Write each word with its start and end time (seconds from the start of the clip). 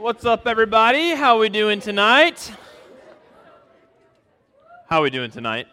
What's 0.00 0.24
up, 0.24 0.46
everybody? 0.46 1.10
How 1.10 1.38
we 1.38 1.50
doing 1.50 1.78
tonight? 1.78 2.50
How 4.86 5.02
we 5.02 5.10
doing 5.10 5.30
tonight? 5.30 5.66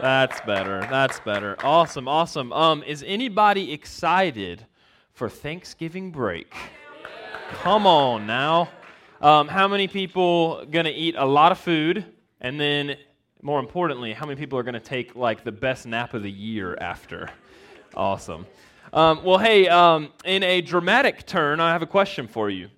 That's 0.00 0.40
better. 0.40 0.80
That's 0.90 1.20
better. 1.20 1.56
Awesome, 1.62 2.08
awesome. 2.08 2.52
Um, 2.52 2.82
is 2.82 3.04
anybody 3.06 3.72
excited 3.72 4.66
for 5.12 5.28
Thanksgiving 5.28 6.10
break? 6.10 6.52
Come 7.52 7.86
on 7.86 8.26
now. 8.26 8.68
Um, 9.20 9.46
how 9.46 9.68
many 9.68 9.86
people 9.86 10.66
gonna 10.68 10.90
eat 10.92 11.14
a 11.16 11.24
lot 11.24 11.52
of 11.52 11.58
food, 11.58 12.04
and 12.40 12.58
then, 12.58 12.96
more 13.42 13.60
importantly, 13.60 14.12
how 14.12 14.26
many 14.26 14.40
people 14.40 14.58
are 14.58 14.64
gonna 14.64 14.80
take 14.80 15.14
like 15.14 15.44
the 15.44 15.52
best 15.52 15.86
nap 15.86 16.14
of 16.14 16.24
the 16.24 16.32
year 16.32 16.76
after? 16.80 17.30
Awesome. 17.94 18.44
Um, 18.92 19.22
well, 19.22 19.38
hey, 19.38 19.68
um, 19.68 20.08
in 20.24 20.42
a 20.42 20.60
dramatic 20.60 21.26
turn, 21.26 21.60
I 21.60 21.70
have 21.70 21.82
a 21.82 21.86
question 21.86 22.26
for 22.26 22.50
you. 22.50 22.70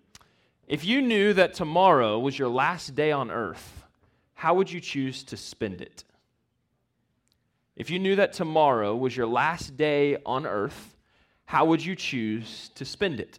If 0.72 0.86
you 0.86 1.02
knew 1.02 1.34
that 1.34 1.52
tomorrow 1.52 2.18
was 2.18 2.38
your 2.38 2.48
last 2.48 2.94
day 2.94 3.12
on 3.12 3.30
earth, 3.30 3.84
how 4.32 4.54
would 4.54 4.72
you 4.72 4.80
choose 4.80 5.22
to 5.24 5.36
spend 5.36 5.82
it? 5.82 6.02
If 7.76 7.90
you 7.90 7.98
knew 7.98 8.16
that 8.16 8.32
tomorrow 8.32 8.96
was 8.96 9.14
your 9.14 9.26
last 9.26 9.76
day 9.76 10.16
on 10.24 10.46
earth, 10.46 10.96
how 11.44 11.66
would 11.66 11.84
you 11.84 11.94
choose 11.94 12.70
to 12.74 12.86
spend 12.86 13.20
it? 13.20 13.38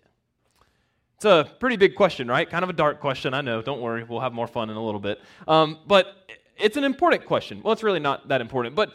It's 1.15 1.25
a 1.25 1.49
pretty 1.59 1.75
big 1.75 1.95
question, 1.95 2.27
right? 2.27 2.47
Kind 2.47 2.63
of 2.63 2.69
a 2.69 2.73
dark 2.73 2.99
question, 2.99 3.33
I 3.33 3.41
know. 3.41 3.63
Don't 3.63 3.81
worry, 3.81 4.03
we'll 4.03 4.19
have 4.19 4.33
more 4.33 4.45
fun 4.45 4.69
in 4.69 4.77
a 4.77 4.85
little 4.85 5.01
bit. 5.01 5.19
Um, 5.47 5.79
but 5.87 6.35
it's 6.55 6.77
an 6.77 6.83
important 6.83 7.25
question. 7.25 7.63
Well, 7.63 7.73
it's 7.73 7.81
really 7.81 7.99
not 7.99 8.27
that 8.27 8.41
important, 8.41 8.75
but 8.75 8.93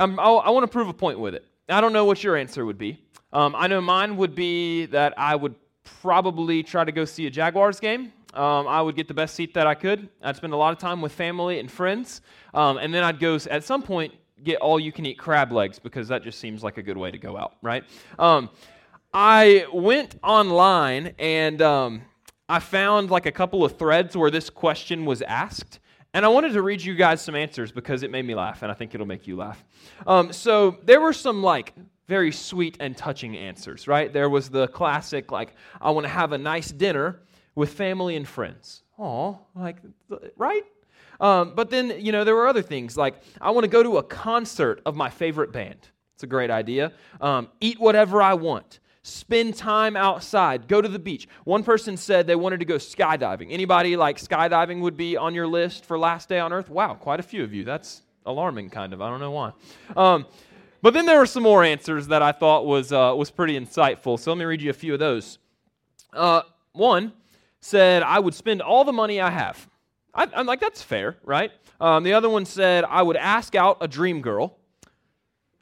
um, 0.00 0.18
i 0.18 0.50
want 0.50 0.64
to 0.64 0.72
prove 0.72 0.88
a 0.88 0.92
point 0.92 1.20
with 1.20 1.36
it. 1.36 1.46
I 1.68 1.80
don't 1.80 1.92
know 1.92 2.04
what 2.04 2.24
your 2.24 2.34
answer 2.34 2.66
would 2.66 2.78
be. 2.78 3.00
Um, 3.32 3.54
I 3.56 3.68
know 3.68 3.80
mine 3.80 4.16
would 4.16 4.34
be 4.34 4.86
that 4.86 5.14
I 5.16 5.36
would 5.36 5.54
probably 5.84 6.62
try 6.62 6.84
to 6.84 6.92
go 6.92 7.04
see 7.04 7.26
a 7.26 7.30
Jaguars 7.30 7.80
game. 7.80 8.12
Um, 8.34 8.68
I 8.68 8.80
would 8.80 8.94
get 8.94 9.08
the 9.08 9.14
best 9.14 9.34
seat 9.34 9.54
that 9.54 9.66
I 9.66 9.74
could. 9.74 10.08
I'd 10.22 10.36
spend 10.36 10.52
a 10.52 10.56
lot 10.56 10.72
of 10.72 10.78
time 10.78 11.00
with 11.00 11.12
family 11.12 11.58
and 11.58 11.70
friends. 11.70 12.20
Um, 12.54 12.78
and 12.78 12.94
then 12.94 13.02
I'd 13.02 13.18
go, 13.18 13.38
at 13.50 13.64
some 13.64 13.82
point, 13.82 14.14
get 14.42 14.58
all 14.60 14.78
you 14.78 14.92
can 14.92 15.04
eat 15.04 15.18
crab 15.18 15.52
legs 15.52 15.78
because 15.78 16.08
that 16.08 16.22
just 16.22 16.38
seems 16.38 16.62
like 16.62 16.78
a 16.78 16.82
good 16.82 16.96
way 16.96 17.10
to 17.10 17.18
go 17.18 17.36
out, 17.36 17.56
right? 17.62 17.84
Um, 18.18 18.50
I 19.12 19.66
went 19.72 20.16
online 20.22 21.14
and 21.18 21.60
um, 21.60 22.02
I 22.48 22.60
found 22.60 23.10
like 23.10 23.26
a 23.26 23.32
couple 23.32 23.64
of 23.64 23.78
threads 23.78 24.16
where 24.16 24.30
this 24.30 24.48
question 24.48 25.04
was 25.04 25.22
asked. 25.22 25.80
And 26.12 26.24
I 26.24 26.28
wanted 26.28 26.52
to 26.54 26.62
read 26.62 26.82
you 26.82 26.96
guys 26.96 27.20
some 27.20 27.36
answers 27.36 27.70
because 27.70 28.02
it 28.02 28.10
made 28.10 28.26
me 28.26 28.34
laugh, 28.34 28.62
and 28.62 28.70
I 28.70 28.74
think 28.74 28.94
it'll 28.94 29.06
make 29.06 29.28
you 29.28 29.36
laugh. 29.36 29.64
Um, 30.08 30.32
so 30.32 30.78
there 30.82 31.00
were 31.00 31.12
some 31.12 31.40
like 31.40 31.72
very 32.10 32.32
sweet 32.32 32.76
and 32.80 32.96
touching 32.96 33.36
answers, 33.36 33.86
right? 33.86 34.12
There 34.12 34.28
was 34.28 34.50
the 34.50 34.66
classic, 34.66 35.30
like, 35.30 35.54
I 35.80 35.92
want 35.92 36.06
to 36.06 36.12
have 36.12 36.32
a 36.32 36.38
nice 36.38 36.72
dinner 36.72 37.20
with 37.54 37.72
family 37.72 38.16
and 38.16 38.26
friends. 38.26 38.82
Oh, 38.98 39.38
like, 39.54 39.76
right? 40.36 40.64
Um, 41.20 41.54
but 41.54 41.70
then, 41.70 41.94
you 42.00 42.10
know, 42.10 42.24
there 42.24 42.34
were 42.34 42.48
other 42.48 42.62
things 42.62 42.96
like, 42.96 43.14
I 43.40 43.52
want 43.52 43.62
to 43.62 43.70
go 43.70 43.84
to 43.84 43.98
a 43.98 44.02
concert 44.02 44.82
of 44.84 44.96
my 44.96 45.08
favorite 45.08 45.52
band. 45.52 45.78
It's 46.14 46.24
a 46.24 46.26
great 46.26 46.50
idea. 46.50 46.92
Um, 47.20 47.46
eat 47.60 47.78
whatever 47.78 48.20
I 48.20 48.34
want 48.34 48.80
spend 49.02 49.56
time 49.56 49.96
outside 49.96 50.68
go 50.68 50.82
to 50.82 50.88
the 50.88 50.98
beach 50.98 51.26
one 51.44 51.62
person 51.62 51.96
said 51.96 52.26
they 52.26 52.36
wanted 52.36 52.60
to 52.60 52.66
go 52.66 52.74
skydiving 52.74 53.50
anybody 53.50 53.96
like 53.96 54.18
skydiving 54.18 54.78
would 54.82 54.94
be 54.94 55.16
on 55.16 55.34
your 55.34 55.46
list 55.46 55.86
for 55.86 55.98
last 55.98 56.28
day 56.28 56.38
on 56.38 56.52
earth 56.52 56.68
wow 56.68 56.92
quite 56.92 57.18
a 57.18 57.22
few 57.22 57.42
of 57.42 57.54
you 57.54 57.64
that's 57.64 58.02
alarming 58.26 58.68
kind 58.68 58.92
of 58.92 59.00
i 59.00 59.08
don't 59.08 59.18
know 59.18 59.30
why 59.30 59.52
um, 59.96 60.26
but 60.82 60.94
then 60.94 61.06
there 61.06 61.18
were 61.18 61.26
some 61.26 61.42
more 61.42 61.62
answers 61.62 62.06
that 62.08 62.22
i 62.22 62.32
thought 62.32 62.66
was, 62.66 62.92
uh, 62.92 63.14
was 63.16 63.30
pretty 63.30 63.58
insightful 63.58 64.18
so 64.18 64.30
let 64.32 64.38
me 64.38 64.44
read 64.44 64.62
you 64.62 64.70
a 64.70 64.74
few 64.74 64.92
of 64.94 65.00
those 65.00 65.38
uh, 66.12 66.42
one 66.72 67.12
said 67.60 68.02
i 68.02 68.18
would 68.18 68.34
spend 68.34 68.60
all 68.62 68.84
the 68.84 68.92
money 68.92 69.20
i 69.20 69.30
have 69.30 69.68
I, 70.14 70.26
am 70.34 70.46
like 70.46 70.60
that's 70.60 70.82
fair 70.82 71.16
right 71.22 71.52
um, 71.80 72.02
the 72.04 72.12
other 72.12 72.28
one 72.28 72.44
said 72.44 72.84
i 72.84 73.02
would 73.02 73.16
ask 73.16 73.54
out 73.54 73.78
a 73.80 73.88
dream 73.88 74.20
girl 74.20 74.56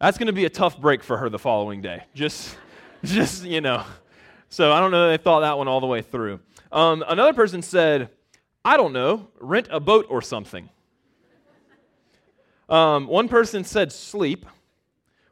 that's 0.01 0.17
going 0.17 0.29
to 0.29 0.33
be 0.33 0.45
a 0.45 0.51
tough 0.51 0.81
break 0.81 1.03
for 1.03 1.17
her 1.17 1.29
the 1.29 1.39
following 1.39 1.83
day 1.83 2.05
just 2.15 2.57
Just, 3.05 3.45
you 3.45 3.61
know. 3.61 3.85
So 4.49 4.73
I 4.73 4.81
don't 4.81 4.91
know 4.91 5.09
they 5.09 5.19
thought 5.19 5.41
that 5.41 5.57
one 5.57 5.69
all 5.69 5.81
the 5.81 5.87
way 5.87 6.03
through. 6.03 6.41
Um, 6.73 7.05
another 7.07 7.33
person 7.33 7.63
said, 7.63 8.11
I 8.65 8.77
don't 8.77 8.93
know, 8.93 9.29
rent 9.39 9.69
a 9.71 9.79
boat 9.79 10.07
or 10.09 10.21
something. 10.21 10.69
Um, 12.69 13.07
one 13.07 13.29
person 13.29 13.65
said 13.65 13.93
sleep. 13.93 14.47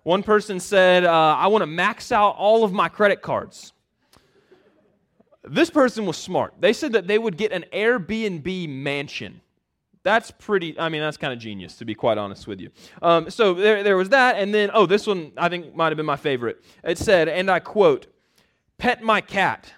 One 0.06 0.22
person 0.22 0.60
said, 0.60 1.04
uh, 1.04 1.36
I 1.36 1.48
want 1.48 1.62
to 1.62 1.66
max 1.66 2.12
out 2.12 2.36
all 2.38 2.62
of 2.62 2.72
my 2.72 2.88
credit 2.88 3.22
cards. 3.22 3.72
This 5.42 5.68
person 5.68 6.06
was 6.06 6.16
smart. 6.16 6.54
They 6.60 6.72
said 6.72 6.92
that 6.92 7.08
they 7.08 7.18
would 7.18 7.36
get 7.36 7.50
an 7.50 7.64
Airbnb 7.72 8.68
mansion. 8.68 9.40
That's 10.04 10.30
pretty, 10.30 10.78
I 10.78 10.90
mean, 10.90 11.00
that's 11.00 11.16
kind 11.16 11.32
of 11.32 11.40
genius, 11.40 11.74
to 11.78 11.84
be 11.84 11.96
quite 11.96 12.18
honest 12.18 12.46
with 12.46 12.60
you. 12.60 12.70
Um, 13.02 13.30
so 13.30 13.52
there, 13.52 13.82
there 13.82 13.96
was 13.96 14.10
that. 14.10 14.36
And 14.36 14.54
then, 14.54 14.70
oh, 14.72 14.86
this 14.86 15.08
one 15.08 15.32
I 15.36 15.48
think 15.48 15.74
might 15.74 15.88
have 15.88 15.96
been 15.96 16.06
my 16.06 16.14
favorite. 16.14 16.62
It 16.84 16.98
said, 16.98 17.28
and 17.28 17.50
I 17.50 17.58
quote, 17.58 18.06
pet 18.78 19.02
my 19.02 19.20
cat 19.20 19.72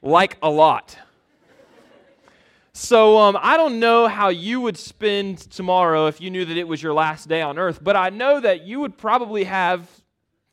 like 0.00 0.36
a 0.44 0.48
lot. 0.48 0.96
So 2.80 3.18
um, 3.18 3.36
I 3.38 3.58
don't 3.58 3.78
know 3.78 4.08
how 4.08 4.30
you 4.30 4.58
would 4.62 4.78
spend 4.78 5.38
tomorrow 5.50 6.06
if 6.06 6.18
you 6.18 6.30
knew 6.30 6.46
that 6.46 6.56
it 6.56 6.66
was 6.66 6.82
your 6.82 6.94
last 6.94 7.28
day 7.28 7.42
on 7.42 7.58
earth, 7.58 7.78
but 7.84 7.94
I 7.94 8.08
know 8.08 8.40
that 8.40 8.62
you 8.62 8.80
would 8.80 8.96
probably 8.96 9.44
have, 9.44 9.86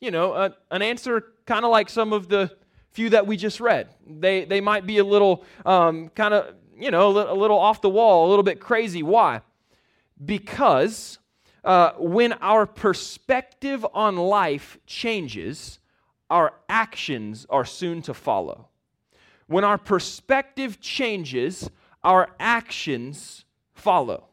you 0.02 0.12
know, 0.12 0.34
a, 0.34 0.54
an 0.70 0.82
answer 0.82 1.24
kind 1.46 1.64
of 1.64 1.72
like 1.72 1.90
some 1.90 2.12
of 2.12 2.28
the 2.28 2.52
few 2.92 3.12
that 3.12 3.26
we 3.26 3.38
just 3.38 3.62
read. 3.62 3.88
They, 4.06 4.44
they 4.44 4.60
might 4.60 4.86
be 4.86 4.98
a 4.98 5.06
little 5.06 5.46
um, 5.66 6.10
kind 6.10 6.34
of 6.34 6.54
you 6.78 6.92
know, 6.92 7.08
a 7.08 7.34
little 7.34 7.58
off 7.58 7.80
the 7.80 7.90
wall, 7.90 8.28
a 8.28 8.30
little 8.30 8.44
bit 8.44 8.60
crazy. 8.60 9.02
Why? 9.02 9.40
Because 10.24 11.20
uh, 11.64 11.94
when 11.98 12.34
our 12.34 12.66
perspective 12.66 13.86
on 13.94 14.18
life 14.18 14.78
changes, 14.86 15.80
our 16.30 16.56
actions 16.68 17.46
are 17.50 17.64
soon 17.64 18.02
to 18.02 18.14
follow. 18.14 18.68
When 19.48 19.64
our 19.64 19.78
perspective 19.78 20.82
changes, 20.82 21.70
our 22.08 22.30
actions 22.40 23.44
follow. 23.74 24.24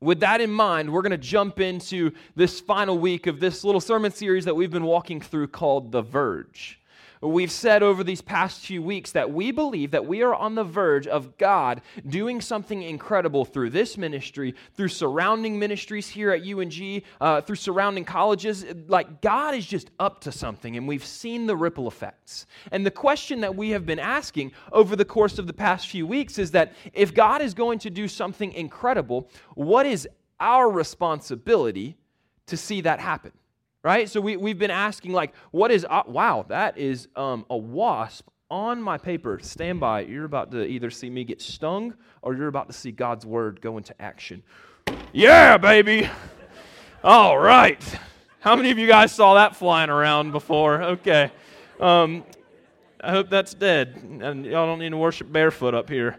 With 0.00 0.20
that 0.20 0.42
in 0.42 0.50
mind, 0.50 0.92
we're 0.92 1.00
going 1.00 1.12
to 1.12 1.16
jump 1.16 1.60
into 1.60 2.12
this 2.36 2.60
final 2.60 2.98
week 2.98 3.26
of 3.26 3.40
this 3.40 3.64
little 3.64 3.80
sermon 3.80 4.12
series 4.12 4.44
that 4.44 4.54
we've 4.54 4.70
been 4.70 4.84
walking 4.84 5.22
through 5.22 5.48
called 5.48 5.92
The 5.92 6.02
Verge. 6.02 6.78
We've 7.20 7.50
said 7.50 7.82
over 7.82 8.04
these 8.04 8.22
past 8.22 8.60
few 8.64 8.82
weeks 8.82 9.12
that 9.12 9.32
we 9.32 9.50
believe 9.50 9.90
that 9.90 10.06
we 10.06 10.22
are 10.22 10.34
on 10.34 10.54
the 10.54 10.64
verge 10.64 11.06
of 11.06 11.36
God 11.36 11.82
doing 12.06 12.40
something 12.40 12.82
incredible 12.82 13.44
through 13.44 13.70
this 13.70 13.98
ministry, 13.98 14.54
through 14.74 14.88
surrounding 14.88 15.58
ministries 15.58 16.08
here 16.08 16.30
at 16.30 16.42
UNG, 16.42 17.02
uh, 17.20 17.40
through 17.40 17.56
surrounding 17.56 18.04
colleges. 18.04 18.64
Like 18.86 19.20
God 19.20 19.54
is 19.54 19.66
just 19.66 19.90
up 19.98 20.20
to 20.22 20.32
something, 20.32 20.76
and 20.76 20.86
we've 20.86 21.04
seen 21.04 21.46
the 21.46 21.56
ripple 21.56 21.88
effects. 21.88 22.46
And 22.70 22.86
the 22.86 22.90
question 22.90 23.40
that 23.40 23.54
we 23.54 23.70
have 23.70 23.84
been 23.84 23.98
asking 23.98 24.52
over 24.72 24.94
the 24.94 25.04
course 25.04 25.38
of 25.38 25.46
the 25.46 25.52
past 25.52 25.88
few 25.88 26.06
weeks 26.06 26.38
is 26.38 26.52
that 26.52 26.74
if 26.92 27.14
God 27.14 27.42
is 27.42 27.54
going 27.54 27.80
to 27.80 27.90
do 27.90 28.06
something 28.06 28.52
incredible, 28.52 29.28
what 29.54 29.86
is 29.86 30.08
our 30.38 30.70
responsibility 30.70 31.96
to 32.46 32.56
see 32.56 32.80
that 32.82 33.00
happen? 33.00 33.32
Right? 33.82 34.08
So 34.08 34.20
we, 34.20 34.36
we've 34.36 34.58
been 34.58 34.70
asking, 34.70 35.12
like, 35.12 35.34
what 35.50 35.70
is, 35.70 35.86
uh, 35.88 36.02
wow, 36.06 36.44
that 36.48 36.78
is 36.78 37.08
um, 37.16 37.46
a 37.50 37.56
wasp 37.56 38.28
on 38.50 38.82
my 38.82 38.98
paper. 38.98 39.38
Stand 39.42 39.80
by. 39.80 40.00
You're 40.00 40.24
about 40.24 40.50
to 40.52 40.64
either 40.64 40.90
see 40.90 41.10
me 41.10 41.24
get 41.24 41.40
stung 41.40 41.94
or 42.22 42.34
you're 42.34 42.48
about 42.48 42.68
to 42.68 42.72
see 42.72 42.90
God's 42.92 43.26
word 43.26 43.60
go 43.60 43.76
into 43.76 44.00
action. 44.00 44.42
Yeah, 45.12 45.58
baby. 45.58 46.08
All 47.04 47.38
right. 47.38 47.82
How 48.40 48.56
many 48.56 48.70
of 48.70 48.78
you 48.78 48.86
guys 48.86 49.12
saw 49.12 49.34
that 49.34 49.56
flying 49.56 49.90
around 49.90 50.32
before? 50.32 50.82
Okay. 50.82 51.30
Um, 51.78 52.24
I 53.00 53.10
hope 53.10 53.30
that's 53.30 53.54
dead. 53.54 54.00
And 54.20 54.44
y'all 54.44 54.66
don't 54.66 54.78
need 54.78 54.90
to 54.90 54.96
worship 54.96 55.30
barefoot 55.30 55.74
up 55.74 55.88
here. 55.88 56.18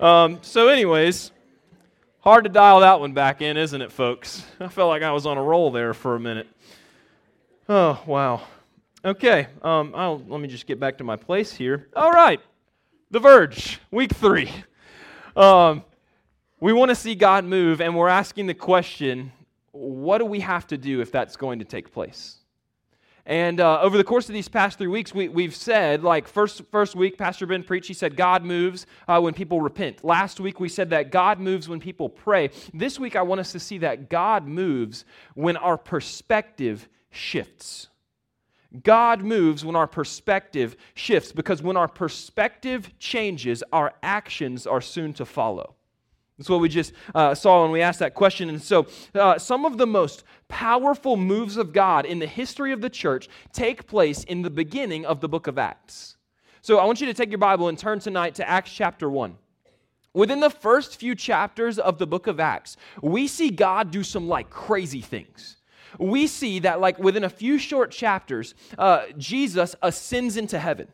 Um, 0.00 0.38
so, 0.42 0.68
anyways, 0.68 1.30
hard 2.20 2.44
to 2.44 2.50
dial 2.50 2.80
that 2.80 3.00
one 3.00 3.12
back 3.12 3.42
in, 3.42 3.56
isn't 3.56 3.80
it, 3.80 3.92
folks? 3.92 4.44
I 4.60 4.68
felt 4.68 4.88
like 4.88 5.02
I 5.02 5.12
was 5.12 5.26
on 5.26 5.38
a 5.38 5.42
roll 5.42 5.70
there 5.70 5.94
for 5.94 6.16
a 6.16 6.20
minute. 6.20 6.48
Oh, 7.68 8.00
wow. 8.06 8.42
Okay, 9.04 9.48
um, 9.62 9.92
I'll, 9.96 10.22
let 10.28 10.40
me 10.40 10.46
just 10.46 10.68
get 10.68 10.78
back 10.78 10.98
to 10.98 11.04
my 11.04 11.16
place 11.16 11.52
here. 11.52 11.88
All 11.96 12.12
right, 12.12 12.40
The 13.10 13.18
Verge, 13.18 13.80
week 13.90 14.12
three. 14.14 14.52
Um, 15.34 15.82
we 16.60 16.72
want 16.72 16.90
to 16.90 16.94
see 16.94 17.16
God 17.16 17.44
move, 17.44 17.80
and 17.80 17.96
we're 17.96 18.08
asking 18.08 18.46
the 18.46 18.54
question 18.54 19.32
what 19.72 20.18
do 20.18 20.24
we 20.24 20.40
have 20.40 20.66
to 20.68 20.78
do 20.78 21.00
if 21.00 21.10
that's 21.10 21.36
going 21.36 21.58
to 21.58 21.64
take 21.64 21.92
place? 21.92 22.36
And 23.26 23.60
uh, 23.60 23.80
over 23.80 23.98
the 23.98 24.04
course 24.04 24.28
of 24.28 24.32
these 24.32 24.48
past 24.48 24.78
three 24.78 24.86
weeks, 24.86 25.12
we, 25.12 25.42
have 25.42 25.54
said, 25.54 26.04
like, 26.04 26.28
first, 26.28 26.62
first 26.70 26.94
week, 26.94 27.18
Pastor 27.18 27.46
Ben 27.46 27.64
preached, 27.64 27.88
he 27.88 27.94
said, 27.94 28.16
God 28.16 28.44
moves 28.44 28.86
uh, 29.08 29.20
when 29.20 29.34
people 29.34 29.60
repent. 29.60 30.04
Last 30.04 30.38
week, 30.38 30.60
we 30.60 30.68
said 30.68 30.90
that 30.90 31.10
God 31.10 31.40
moves 31.40 31.68
when 31.68 31.80
people 31.80 32.08
pray. 32.08 32.50
This 32.72 33.00
week, 33.00 33.16
I 33.16 33.22
want 33.22 33.40
us 33.40 33.50
to 33.52 33.58
see 33.58 33.78
that 33.78 34.08
God 34.08 34.46
moves 34.46 35.04
when 35.34 35.56
our 35.56 35.76
perspective 35.76 36.88
shifts. 37.16 37.88
God 38.82 39.22
moves 39.22 39.64
when 39.64 39.76
our 39.76 39.86
perspective 39.86 40.76
shifts 40.94 41.32
because 41.32 41.62
when 41.62 41.76
our 41.76 41.88
perspective 41.88 42.90
changes, 42.98 43.62
our 43.72 43.94
actions 44.02 44.66
are 44.66 44.80
soon 44.80 45.12
to 45.14 45.24
follow. 45.24 45.74
That's 46.38 46.50
what 46.50 46.60
we 46.60 46.68
just 46.68 46.92
uh, 47.14 47.34
saw 47.34 47.62
when 47.62 47.70
we 47.70 47.80
asked 47.80 48.00
that 48.00 48.14
question. 48.14 48.50
And 48.50 48.60
so, 48.60 48.86
uh, 49.14 49.38
some 49.38 49.64
of 49.64 49.78
the 49.78 49.86
most 49.86 50.24
powerful 50.48 51.16
moves 51.16 51.56
of 51.56 51.72
God 51.72 52.04
in 52.04 52.18
the 52.18 52.26
history 52.26 52.72
of 52.72 52.82
the 52.82 52.90
church 52.90 53.28
take 53.52 53.86
place 53.86 54.22
in 54.24 54.42
the 54.42 54.50
beginning 54.50 55.06
of 55.06 55.20
the 55.20 55.28
book 55.28 55.46
of 55.46 55.56
Acts. 55.56 56.16
So, 56.60 56.78
I 56.78 56.84
want 56.84 57.00
you 57.00 57.06
to 57.06 57.14
take 57.14 57.30
your 57.30 57.38
Bible 57.38 57.68
and 57.68 57.78
turn 57.78 58.00
tonight 58.00 58.34
to 58.34 58.46
Acts 58.46 58.70
chapter 58.70 59.08
1. 59.08 59.34
Within 60.12 60.40
the 60.40 60.50
first 60.50 60.96
few 60.96 61.14
chapters 61.14 61.78
of 61.78 61.98
the 61.98 62.06
book 62.06 62.26
of 62.26 62.38
Acts, 62.38 62.76
we 63.00 63.28
see 63.28 63.50
God 63.50 63.90
do 63.90 64.02
some 64.02 64.28
like 64.28 64.50
crazy 64.50 65.00
things. 65.00 65.55
We 65.98 66.26
see 66.26 66.60
that, 66.60 66.80
like, 66.80 66.98
within 66.98 67.24
a 67.24 67.30
few 67.30 67.58
short 67.58 67.90
chapters, 67.90 68.54
uh, 68.78 69.06
Jesus 69.16 69.74
ascends 69.82 70.36
into 70.36 70.58
heaven 70.58 70.88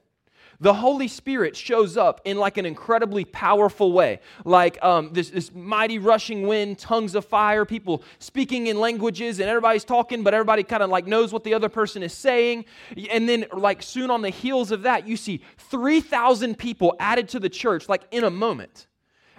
the 0.62 0.74
Holy 0.74 1.08
Spirit 1.08 1.56
shows 1.56 1.96
up 1.96 2.20
in 2.24 2.38
like 2.38 2.56
an 2.56 2.64
incredibly 2.64 3.24
powerful 3.24 3.92
way, 3.92 4.20
like 4.44 4.82
um, 4.82 5.12
this, 5.12 5.30
this 5.30 5.52
mighty 5.52 5.98
rushing 5.98 6.46
wind, 6.46 6.78
tongues 6.78 7.16
of 7.16 7.24
fire, 7.24 7.64
people 7.64 8.04
speaking 8.20 8.68
in 8.68 8.78
languages, 8.78 9.40
and 9.40 9.48
everybody's 9.48 9.84
talking, 9.84 10.22
but 10.22 10.34
everybody 10.34 10.62
kind 10.62 10.84
of 10.84 10.88
like 10.88 11.04
knows 11.04 11.32
what 11.32 11.42
the 11.42 11.52
other 11.52 11.68
person 11.68 12.04
is 12.04 12.12
saying. 12.12 12.64
And 13.10 13.28
then, 13.28 13.46
like, 13.52 13.82
soon 13.82 14.08
on 14.08 14.22
the 14.22 14.30
heels 14.30 14.70
of 14.70 14.82
that, 14.82 15.06
you 15.06 15.16
see 15.16 15.42
3,000 15.58 16.56
people 16.56 16.94
added 17.00 17.28
to 17.30 17.40
the 17.40 17.48
church, 17.48 17.88
like 17.88 18.04
in 18.12 18.22
a 18.22 18.30
moment. 18.30 18.86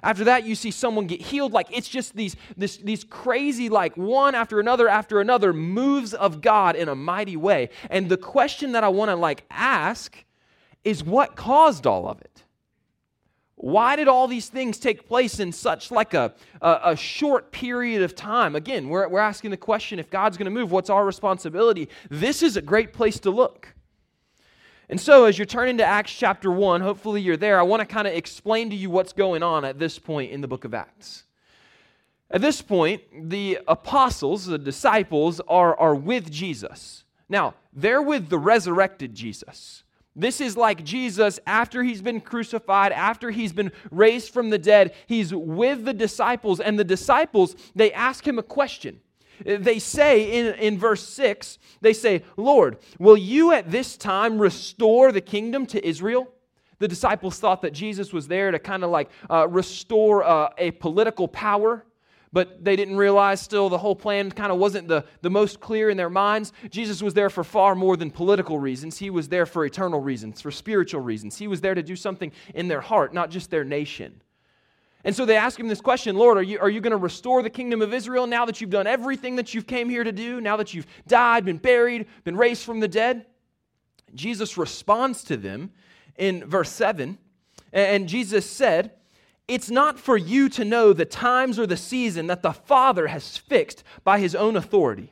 After 0.03 0.25
that, 0.25 0.43
you 0.45 0.53
see 0.53 0.69
someone 0.69 1.07
get 1.07 1.21
healed. 1.21 1.53
Like 1.53 1.67
it's 1.71 1.87
just 1.87 2.15
these, 2.15 2.35
this, 2.57 2.77
these 2.77 3.05
crazy, 3.05 3.69
like 3.69 3.95
one 3.95 4.35
after 4.35 4.59
another 4.59 4.89
after 4.89 5.21
another 5.21 5.53
moves 5.53 6.13
of 6.13 6.41
God 6.41 6.75
in 6.75 6.89
a 6.89 6.95
mighty 6.95 7.37
way. 7.37 7.69
And 7.89 8.09
the 8.09 8.17
question 8.17 8.73
that 8.73 8.83
I 8.83 8.89
want 8.89 9.09
to 9.09 9.15
like 9.15 9.45
ask 9.49 10.23
is 10.83 11.03
what 11.03 11.37
caused 11.37 11.87
all 11.87 12.07
of 12.09 12.19
it? 12.19 12.43
Why 13.55 13.95
did 13.95 14.09
all 14.09 14.27
these 14.27 14.49
things 14.49 14.77
take 14.77 15.07
place 15.07 15.39
in 15.39 15.53
such 15.53 15.89
like 15.89 16.13
a, 16.13 16.33
a, 16.61 16.79
a 16.83 16.95
short 16.97 17.53
period 17.53 18.01
of 18.01 18.13
time? 18.13 18.57
Again, 18.57 18.89
we're, 18.89 19.07
we're 19.07 19.19
asking 19.21 19.51
the 19.51 19.57
question 19.57 19.99
if 19.99 20.09
God's 20.09 20.35
going 20.35 20.45
to 20.45 20.51
move, 20.51 20.73
what's 20.73 20.89
our 20.89 21.05
responsibility? 21.05 21.87
This 22.09 22.43
is 22.43 22.57
a 22.57 22.61
great 22.61 22.91
place 22.91 23.21
to 23.21 23.29
look. 23.29 23.73
And 24.93 25.01
so, 25.01 25.25
as 25.25 25.39
you're 25.39 25.47
turning 25.47 25.79
to 25.79 25.83
Acts 25.83 26.13
chapter 26.13 26.51
1, 26.51 26.79
hopefully 26.81 27.19
you're 27.19 27.35
there, 27.35 27.59
I 27.59 27.63
want 27.63 27.79
to 27.79 27.85
kind 27.87 28.07
of 28.07 28.13
explain 28.13 28.69
to 28.69 28.75
you 28.75 28.91
what's 28.91 29.11
going 29.11 29.41
on 29.41 29.65
at 29.65 29.79
this 29.79 29.97
point 29.97 30.29
in 30.29 30.39
the 30.39 30.47
book 30.47 30.65
of 30.65 30.75
Acts. 30.75 31.23
At 32.29 32.41
this 32.41 32.61
point, 32.61 33.01
the 33.27 33.57
apostles, 33.67 34.45
the 34.45 34.59
disciples, 34.59 35.41
are, 35.47 35.75
are 35.79 35.95
with 35.95 36.29
Jesus. 36.29 37.05
Now, 37.27 37.55
they're 37.73 38.03
with 38.03 38.29
the 38.29 38.37
resurrected 38.37 39.15
Jesus. 39.15 39.83
This 40.15 40.39
is 40.39 40.55
like 40.55 40.83
Jesus 40.83 41.39
after 41.47 41.81
he's 41.81 42.03
been 42.03 42.21
crucified, 42.21 42.91
after 42.91 43.31
he's 43.31 43.51
been 43.51 43.71
raised 43.89 44.31
from 44.31 44.51
the 44.51 44.59
dead. 44.59 44.93
He's 45.07 45.33
with 45.33 45.85
the 45.85 45.95
disciples, 45.95 46.59
and 46.59 46.77
the 46.77 46.83
disciples, 46.83 47.55
they 47.73 47.91
ask 47.93 48.27
him 48.27 48.37
a 48.37 48.43
question. 48.43 48.99
They 49.45 49.79
say 49.79 50.39
in, 50.39 50.53
in 50.55 50.77
verse 50.77 51.07
6, 51.07 51.57
they 51.81 51.93
say, 51.93 52.23
Lord, 52.37 52.77
will 52.99 53.17
you 53.17 53.51
at 53.51 53.71
this 53.71 53.97
time 53.97 54.39
restore 54.39 55.11
the 55.11 55.21
kingdom 55.21 55.65
to 55.67 55.85
Israel? 55.85 56.27
The 56.79 56.87
disciples 56.87 57.39
thought 57.39 57.61
that 57.61 57.71
Jesus 57.71 58.11
was 58.11 58.27
there 58.27 58.51
to 58.51 58.59
kind 58.59 58.83
of 58.83 58.89
like 58.89 59.09
uh, 59.29 59.47
restore 59.47 60.23
uh, 60.23 60.49
a 60.57 60.71
political 60.71 61.27
power 61.27 61.85
but 62.33 62.65
they 62.65 62.75
didn't 62.75 62.97
realize 62.97 63.39
still 63.39 63.69
the 63.69 63.77
whole 63.77 63.95
plan 63.95 64.31
kind 64.31 64.51
of 64.51 64.57
wasn't 64.57 64.87
the, 64.87 65.05
the 65.21 65.29
most 65.29 65.59
clear 65.59 65.89
in 65.89 65.95
their 65.95 66.09
minds. 66.09 66.51
Jesus 66.71 67.01
was 67.01 67.13
there 67.13 67.29
for 67.29 67.43
far 67.43 67.75
more 67.75 67.95
than 67.95 68.09
political 68.09 68.57
reasons. 68.57 68.97
He 68.97 69.11
was 69.11 69.29
there 69.29 69.45
for 69.45 69.63
eternal 69.63 70.01
reasons, 70.01 70.41
for 70.41 70.49
spiritual 70.49 71.01
reasons. 71.01 71.37
He 71.37 71.47
was 71.47 71.61
there 71.61 71.75
to 71.75 71.83
do 71.83 71.95
something 71.95 72.31
in 72.55 72.67
their 72.67 72.81
heart, 72.81 73.13
not 73.13 73.29
just 73.29 73.51
their 73.51 73.63
nation. 73.63 74.19
And 75.03 75.15
so 75.15 75.25
they 75.25 75.35
ask 75.35 75.59
him 75.59 75.67
this 75.67 75.81
question 75.81 76.15
Lord, 76.15 76.37
are 76.37 76.43
you, 76.43 76.59
are 76.59 76.69
you 76.69 76.81
going 76.81 76.91
to 76.91 76.97
restore 76.97 77.41
the 77.43 77.49
kingdom 77.49 77.81
of 77.81 77.93
Israel 77.93 78.27
now 78.27 78.45
that 78.45 78.61
you've 78.61 78.69
done 78.69 78.87
everything 78.87 79.35
that 79.35 79.53
you've 79.53 79.67
came 79.67 79.89
here 79.89 80.03
to 80.03 80.11
do, 80.11 80.39
now 80.39 80.57
that 80.57 80.73
you've 80.73 80.87
died, 81.07 81.45
been 81.45 81.57
buried, 81.57 82.07
been 82.23 82.37
raised 82.37 82.63
from 82.63 82.79
the 82.79 82.87
dead? 82.87 83.25
Jesus 84.13 84.57
responds 84.57 85.23
to 85.25 85.37
them 85.37 85.71
in 86.17 86.45
verse 86.45 86.69
7. 86.69 87.17
And 87.71 88.07
Jesus 88.07 88.49
said, 88.49 88.91
it's 89.47 89.69
not 89.69 89.99
for 89.99 90.15
you 90.15 90.47
to 90.49 90.63
know 90.63 90.93
the 90.93 91.05
times 91.05 91.59
or 91.59 91.67
the 91.67 91.75
season 91.75 92.27
that 92.27 92.43
the 92.43 92.53
Father 92.53 93.07
has 93.07 93.37
fixed 93.37 93.83
by 94.03 94.19
his 94.19 94.35
own 94.35 94.55
authority. 94.55 95.11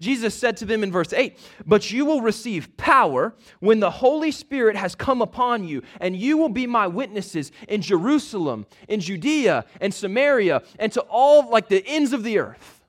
Jesus 0.00 0.34
said 0.34 0.56
to 0.58 0.64
them 0.64 0.82
in 0.82 0.92
verse 0.92 1.12
8, 1.12 1.38
But 1.66 1.90
you 1.90 2.04
will 2.04 2.20
receive 2.20 2.76
power 2.76 3.34
when 3.60 3.80
the 3.80 3.90
Holy 3.90 4.30
Spirit 4.30 4.76
has 4.76 4.94
come 4.94 5.22
upon 5.22 5.64
you, 5.64 5.82
and 6.00 6.16
you 6.16 6.36
will 6.36 6.48
be 6.48 6.66
my 6.66 6.86
witnesses 6.86 7.52
in 7.68 7.82
Jerusalem, 7.82 8.66
in 8.88 9.00
Judea, 9.00 9.64
and 9.80 9.92
Samaria, 9.92 10.62
and 10.78 10.92
to 10.92 11.00
all 11.02 11.48
like 11.50 11.68
the 11.68 11.84
ends 11.86 12.12
of 12.12 12.22
the 12.22 12.38
earth. 12.38 12.84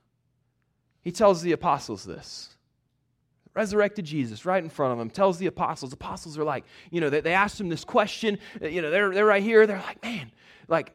He 1.02 1.12
tells 1.12 1.42
the 1.42 1.52
apostles 1.52 2.04
this. 2.04 2.50
Resurrected 3.52 4.04
Jesus 4.04 4.44
right 4.44 4.62
in 4.62 4.70
front 4.70 4.92
of 4.92 4.98
them 4.98 5.10
tells 5.10 5.38
the 5.38 5.46
apostles. 5.46 5.92
Apostles 5.92 6.36
are 6.38 6.44
like, 6.44 6.64
you 6.90 7.00
know, 7.00 7.08
they, 7.08 7.20
they 7.20 7.34
asked 7.34 7.60
him 7.60 7.68
this 7.68 7.84
question. 7.84 8.38
You 8.60 8.82
know, 8.82 8.90
they're, 8.90 9.10
they're 9.10 9.26
right 9.26 9.42
here. 9.42 9.66
They're 9.66 9.78
like, 9.78 10.02
man, 10.02 10.32
like 10.66 10.92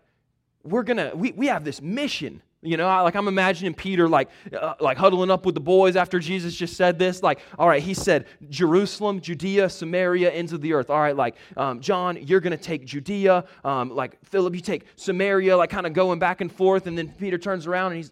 we're 0.63 0.83
gonna 0.83 1.11
we, 1.15 1.31
we 1.31 1.47
have 1.47 1.63
this 1.63 1.81
mission 1.81 2.41
you 2.61 2.75
know 2.75 2.87
like 3.03 3.15
i'm 3.15 3.27
imagining 3.27 3.73
peter 3.73 4.09
like 4.09 4.29
uh, 4.59 4.73
like 4.79 4.97
huddling 4.97 5.31
up 5.31 5.45
with 5.45 5.55
the 5.55 5.61
boys 5.61 5.95
after 5.95 6.19
jesus 6.19 6.53
just 6.53 6.75
said 6.75 6.99
this. 6.99 7.23
Like 7.23 7.39
all 7.57 7.67
right 7.67 7.81
he 7.81 7.93
said 7.93 8.25
jerusalem 8.49 9.21
judea 9.21 9.69
samaria 9.69 10.29
ends 10.31 10.53
of 10.53 10.61
the 10.61 10.73
earth. 10.73 10.89
All 10.89 10.99
right 10.99 11.15
like 11.15 11.35
um, 11.57 11.79
john 11.79 12.17
you're 12.25 12.41
gonna 12.41 12.57
take 12.57 12.85
judea. 12.85 13.45
Um, 13.63 13.89
like 13.95 14.17
philip 14.25 14.55
you 14.55 14.61
take 14.61 14.85
samaria 14.95 15.55
like 15.55 15.69
kind 15.69 15.85
of 15.85 15.93
going 15.93 16.19
back 16.19 16.41
and 16.41 16.51
forth 16.51 16.87
and 16.87 16.97
then 16.97 17.09
peter 17.17 17.37
turns 17.37 17.65
around 17.67 17.93
and 17.93 17.97
he's 17.97 18.11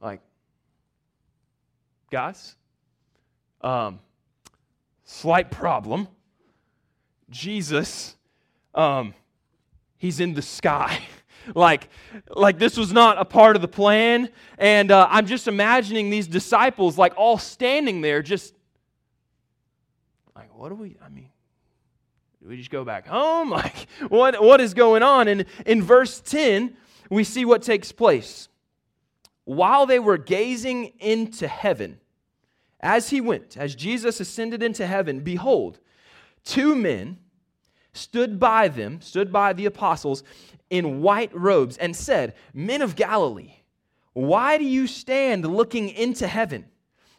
like 0.00 0.20
guys 2.10 2.56
um, 3.60 4.00
slight 5.04 5.50
problem. 5.50 6.08
Jesus 7.30 8.16
um, 8.74 9.14
he's 9.96 10.20
in 10.20 10.34
the 10.34 10.42
sky. 10.42 11.00
like, 11.54 11.88
like 12.28 12.58
this 12.58 12.76
was 12.76 12.92
not 12.92 13.18
a 13.18 13.24
part 13.24 13.56
of 13.56 13.62
the 13.62 13.68
plan. 13.68 14.28
And 14.58 14.90
uh, 14.90 15.06
I'm 15.10 15.26
just 15.26 15.48
imagining 15.48 16.10
these 16.10 16.26
disciples, 16.26 16.98
like 16.98 17.14
all 17.16 17.38
standing 17.38 18.00
there, 18.00 18.22
just 18.22 18.54
like, 20.34 20.54
what 20.56 20.68
do 20.68 20.74
we, 20.74 20.96
I 21.04 21.08
mean, 21.08 21.30
do 22.42 22.48
we 22.48 22.56
just 22.56 22.70
go 22.70 22.84
back 22.84 23.06
home? 23.06 23.50
Like, 23.58 23.88
what, 24.08 24.42
what 24.42 24.60
is 24.60 24.74
going 24.74 25.02
on? 25.02 25.28
And 25.28 25.44
in 25.66 25.82
verse 25.82 26.20
10, 26.20 26.76
we 27.10 27.24
see 27.24 27.44
what 27.44 27.62
takes 27.62 27.92
place. 27.92 28.48
While 29.44 29.86
they 29.86 29.98
were 29.98 30.18
gazing 30.18 30.92
into 31.00 31.48
heaven, 31.48 31.98
as 32.80 33.10
he 33.10 33.20
went, 33.20 33.56
as 33.56 33.74
Jesus 33.74 34.20
ascended 34.20 34.62
into 34.62 34.86
heaven, 34.86 35.20
behold, 35.20 35.80
two 36.44 36.76
men 36.76 37.18
stood 37.92 38.38
by 38.38 38.68
them, 38.68 39.00
stood 39.00 39.32
by 39.32 39.52
the 39.52 39.66
apostles 39.66 40.22
in 40.70 41.00
white 41.00 41.34
robes, 41.34 41.76
and 41.76 41.94
said, 41.94 42.34
Men 42.52 42.82
of 42.82 42.96
Galilee, 42.96 43.54
why 44.12 44.58
do 44.58 44.64
you 44.64 44.86
stand 44.86 45.44
looking 45.46 45.88
into 45.88 46.26
heaven? 46.26 46.66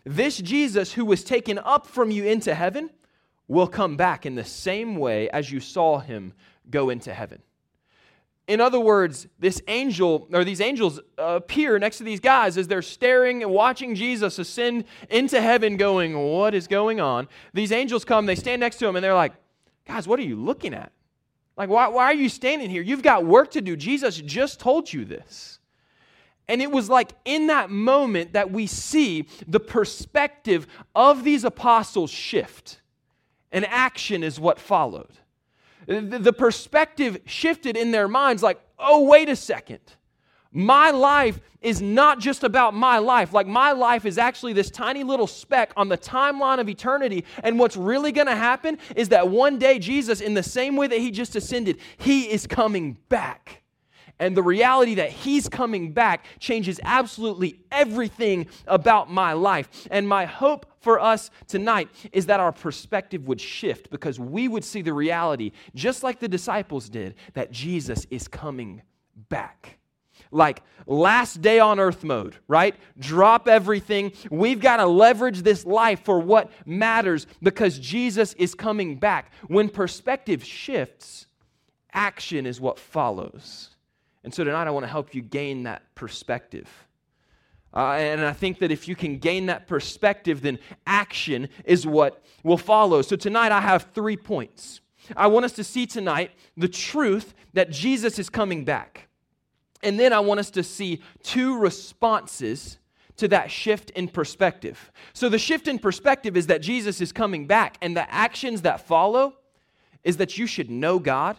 This 0.04 0.38
Jesus 0.38 0.94
who 0.94 1.06
was 1.06 1.24
taken 1.24 1.60
up 1.60 1.88
from 1.88 2.12
you 2.12 2.26
into 2.26 2.54
heaven 2.54 2.90
will 3.48 3.68
come 3.68 3.98
back 3.98 4.26
in 4.26 4.36
the 4.36 4.44
same 4.44 4.96
way 4.96 5.30
as 5.30 5.52
you 5.52 5.60
saw 5.60 6.00
him 6.00 6.34
go 6.70 6.90
into 6.90 7.14
heaven. 7.14 7.42
In 8.50 8.62
other 8.62 8.80
words, 8.80 9.28
this 9.38 9.62
angel 9.68 10.28
or 10.34 10.44
these 10.44 10.60
angels 10.60 11.00
uh, 11.20 11.36
appear 11.36 11.78
next 11.78 12.00
to 12.00 12.04
these 12.04 12.20
guys 12.20 12.58
as 12.58 12.68
they're 12.68 12.82
staring 12.82 13.44
and 13.44 13.52
watching 13.52 13.94
Jesus 13.94 14.40
ascend 14.40 14.86
into 15.12 15.40
heaven, 15.40 15.78
going, 15.78 16.18
What 16.18 16.56
is 16.56 16.68
going 16.68 17.00
on? 17.00 17.28
These 17.54 17.72
angels 17.72 18.04
come, 18.04 18.26
they 18.26 18.34
stand 18.34 18.60
next 18.60 18.78
to 18.78 18.88
him, 18.88 18.96
and 18.96 19.04
they're 19.04 19.14
like, 19.14 19.34
Guys, 19.90 20.08
what 20.08 20.20
are 20.20 20.24
you 20.24 20.36
looking 20.36 20.76
at? 20.76 20.92
Like, 21.58 21.68
why, 21.68 21.88
why 21.88 22.06
are 22.06 22.14
you 22.14 22.30
standing 22.30 22.70
here? 22.70 22.84
You've 22.84 23.02
got 23.02 23.26
work 23.26 23.50
to 23.52 23.62
do. 23.62 23.76
Jesus 23.76 24.18
just 24.18 24.60
told 24.60 24.94
you 24.94 25.04
this. 25.04 25.58
And 26.48 26.62
it 26.62 26.70
was 26.70 26.90
like 26.90 27.12
in 27.26 27.48
that 27.48 27.72
moment 27.72 28.34
that 28.34 28.52
we 28.52 28.68
see 28.68 29.28
the 29.48 29.60
perspective 29.60 30.68
of 30.96 31.24
these 31.24 31.44
apostles 31.44 32.12
shift. 32.12 32.82
And 33.52 33.66
action 33.66 34.22
is 34.22 34.40
what 34.40 34.60
followed. 34.60 35.18
The 35.88 36.34
perspective 36.34 37.20
shifted 37.26 37.76
in 37.76 37.90
their 37.90 38.08
minds 38.08 38.44
like, 38.44 38.62
oh, 38.78 39.06
wait 39.06 39.28
a 39.28 39.36
second. 39.36 39.82
My 40.52 40.92
life 40.92 41.40
is 41.62 41.82
not 41.82 42.20
just 42.20 42.44
about 42.44 42.74
my 42.74 42.98
life. 42.98 43.34
Like, 43.34 43.46
my 43.46 43.72
life 43.72 44.06
is 44.06 44.18
actually 44.18 44.54
this 44.54 44.72
tiny 44.72 45.04
little 45.04 45.28
speck 45.28 45.74
on 45.78 45.90
the 45.90 45.98
timeline 45.98 46.60
of 46.60 46.70
eternity. 46.70 47.26
And 47.44 47.60
what's 47.60 47.78
really 47.78 48.12
going 48.12 48.28
to 48.28 48.36
happen 48.36 48.78
is 48.96 49.10
that 49.10 49.28
one 49.30 49.60
day, 49.60 49.78
Jesus, 49.78 50.22
in 50.22 50.34
the 50.34 50.44
same 50.44 50.76
way 50.76 50.88
that 50.88 51.00
he 51.00 51.12
just 51.12 51.36
ascended, 51.36 51.80
he 51.98 52.32
is 52.32 52.48
coming 52.48 52.98
back. 53.10 53.64
And 54.22 54.36
the 54.36 54.44
reality 54.44 54.96
that 54.96 55.12
he's 55.12 55.48
coming 55.48 55.94
back 55.94 56.26
changes 56.40 56.80
absolutely 56.84 57.62
everything 57.72 58.48
about 58.68 59.10
my 59.10 59.34
life. 59.34 59.88
And 59.92 60.08
my 60.08 60.26
hope 60.26 60.66
for 60.82 61.00
us 61.00 61.30
tonight 61.48 61.90
is 62.12 62.26
that 62.26 62.40
our 62.40 62.52
perspective 62.52 63.28
would 63.28 63.40
shift 63.40 63.90
because 63.90 64.20
we 64.20 64.48
would 64.48 64.66
see 64.66 64.82
the 64.82 64.94
reality, 64.94 65.52
just 65.74 66.04
like 66.04 66.20
the 66.20 66.28
disciples 66.28 66.90
did, 66.90 67.16
that 67.34 67.52
Jesus 67.52 68.06
is 68.10 68.28
coming 68.28 68.82
back. 69.30 69.79
Like 70.32 70.62
last 70.86 71.42
day 71.42 71.60
on 71.60 71.80
earth 71.80 72.04
mode, 72.04 72.36
right? 72.48 72.76
Drop 73.00 73.48
everything. 73.48 74.12
We've 74.30 74.60
got 74.60 74.78
to 74.78 74.86
leverage 74.86 75.42
this 75.42 75.66
life 75.66 76.02
for 76.04 76.20
what 76.20 76.52
matters 76.66 77.26
because 77.42 77.80
Jesus 77.80 78.34
is 78.34 78.54
coming 78.54 78.98
back. 78.98 79.32
When 79.48 79.70
perspective 79.70 80.44
shifts, 80.44 81.26
action 81.94 82.46
is 82.46 82.62
what 82.62 82.78
follows. 82.78 83.76
And 84.24 84.34
so 84.34 84.44
tonight 84.44 84.68
I 84.68 84.72
want 84.72 84.84
to 84.84 84.92
help 84.92 85.16
you 85.16 85.22
gain 85.22 85.64
that 85.64 85.84
perspective. 85.96 86.70
Uh, 87.74 87.94
and 87.94 88.22
I 88.22 88.34
think 88.34 88.60
that 88.60 88.72
if 88.72 88.88
you 88.88 88.96
can 88.96 89.20
gain 89.20 89.46
that 89.48 89.68
perspective, 89.68 90.42
then 90.42 90.60
action 90.88 91.50
is 91.66 91.86
what 91.86 92.24
will 92.44 92.58
follow. 92.58 93.02
So 93.02 93.16
tonight 93.16 93.52
I 93.52 93.62
have 93.62 93.90
three 93.94 94.18
points. 94.18 94.82
I 95.16 95.28
want 95.28 95.46
us 95.46 95.54
to 95.54 95.64
see 95.64 95.86
tonight 95.86 96.32
the 96.58 96.68
truth 96.68 97.34
that 97.54 97.70
Jesus 97.70 98.20
is 98.20 98.30
coming 98.30 98.66
back. 98.66 99.09
And 99.84 100.00
then 100.00 100.14
I 100.14 100.20
want 100.20 100.40
us 100.40 100.52
to 100.52 100.64
see 100.64 101.02
two 101.24 101.58
responses 101.58 102.78
to 103.18 103.28
that 103.28 103.52
shift 103.52 103.90
in 103.92 104.08
perspective. 104.08 104.92
So 105.14 105.30
the 105.30 105.40
shift 105.40 105.68
in 105.68 105.80
perspective 105.80 106.38
is 106.38 106.48
that 106.48 106.62
Jesus 106.62 107.02
is 107.02 107.12
coming 107.12 107.48
back, 107.48 107.78
and 107.82 107.96
the 107.96 108.12
actions 108.14 108.62
that 108.64 108.88
follow 108.88 109.36
is 110.04 110.18
that 110.18 110.38
you 110.38 110.48
should 110.48 110.70
know 110.70 111.00
God 111.00 111.38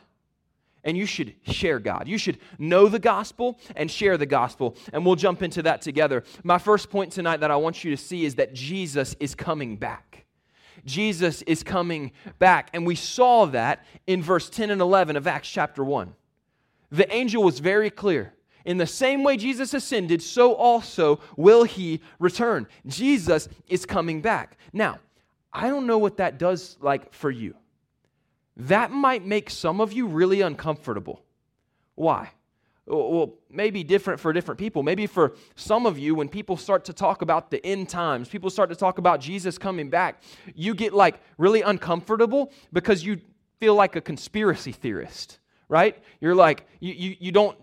and 0.84 0.96
you 0.96 1.06
should 1.06 1.34
share 1.42 1.78
God. 1.78 2.08
You 2.08 2.18
should 2.18 2.38
know 2.58 2.88
the 2.88 2.98
gospel 2.98 3.58
and 3.76 3.90
share 3.90 4.16
the 4.16 4.26
gospel. 4.26 4.76
And 4.92 5.04
we'll 5.04 5.16
jump 5.16 5.42
into 5.42 5.62
that 5.62 5.82
together. 5.82 6.24
My 6.42 6.58
first 6.58 6.90
point 6.90 7.12
tonight 7.12 7.38
that 7.40 7.50
I 7.50 7.56
want 7.56 7.84
you 7.84 7.90
to 7.90 7.96
see 7.96 8.24
is 8.24 8.36
that 8.36 8.54
Jesus 8.54 9.14
is 9.20 9.34
coming 9.34 9.76
back. 9.76 10.24
Jesus 10.86 11.42
is 11.42 11.62
coming 11.62 12.12
back. 12.38 12.70
And 12.72 12.86
we 12.86 12.94
saw 12.94 13.46
that 13.46 13.84
in 14.06 14.22
verse 14.22 14.48
10 14.48 14.70
and 14.70 14.80
11 14.80 15.16
of 15.16 15.26
Acts 15.26 15.50
chapter 15.50 15.84
1. 15.84 16.14
The 16.90 17.12
angel 17.12 17.42
was 17.42 17.58
very 17.58 17.90
clear. 17.90 18.34
In 18.64 18.76
the 18.76 18.86
same 18.86 19.24
way 19.24 19.36
Jesus 19.36 19.72
ascended, 19.72 20.22
so 20.22 20.54
also 20.54 21.20
will 21.36 21.64
he 21.64 22.00
return. 22.18 22.66
Jesus 22.86 23.48
is 23.68 23.86
coming 23.86 24.20
back. 24.20 24.58
Now, 24.72 24.98
I 25.52 25.68
don't 25.68 25.86
know 25.86 25.98
what 25.98 26.18
that 26.18 26.38
does 26.38 26.76
like 26.80 27.12
for 27.12 27.30
you 27.30 27.54
that 28.60 28.90
might 28.90 29.24
make 29.24 29.48
some 29.50 29.80
of 29.80 29.92
you 29.92 30.06
really 30.06 30.42
uncomfortable. 30.42 31.22
Why? 31.94 32.30
Well, 32.86 33.34
maybe 33.48 33.84
different 33.84 34.20
for 34.20 34.32
different 34.32 34.58
people. 34.58 34.82
Maybe 34.82 35.06
for 35.06 35.34
some 35.54 35.86
of 35.86 35.98
you, 35.98 36.14
when 36.14 36.28
people 36.28 36.56
start 36.56 36.84
to 36.86 36.92
talk 36.92 37.22
about 37.22 37.50
the 37.50 37.64
end 37.64 37.88
times, 37.88 38.28
people 38.28 38.50
start 38.50 38.68
to 38.70 38.76
talk 38.76 38.98
about 38.98 39.20
Jesus 39.20 39.58
coming 39.58 39.88
back, 39.88 40.22
you 40.54 40.74
get 40.74 40.92
like 40.92 41.20
really 41.38 41.62
uncomfortable 41.62 42.52
because 42.72 43.04
you 43.04 43.20
feel 43.60 43.74
like 43.74 43.96
a 43.96 44.00
conspiracy 44.00 44.72
theorist, 44.72 45.38
right? 45.70 45.96
You're 46.20 46.34
like, 46.34 46.66
you, 46.80 46.92
you, 46.92 47.16
you 47.18 47.32
don't, 47.32 47.56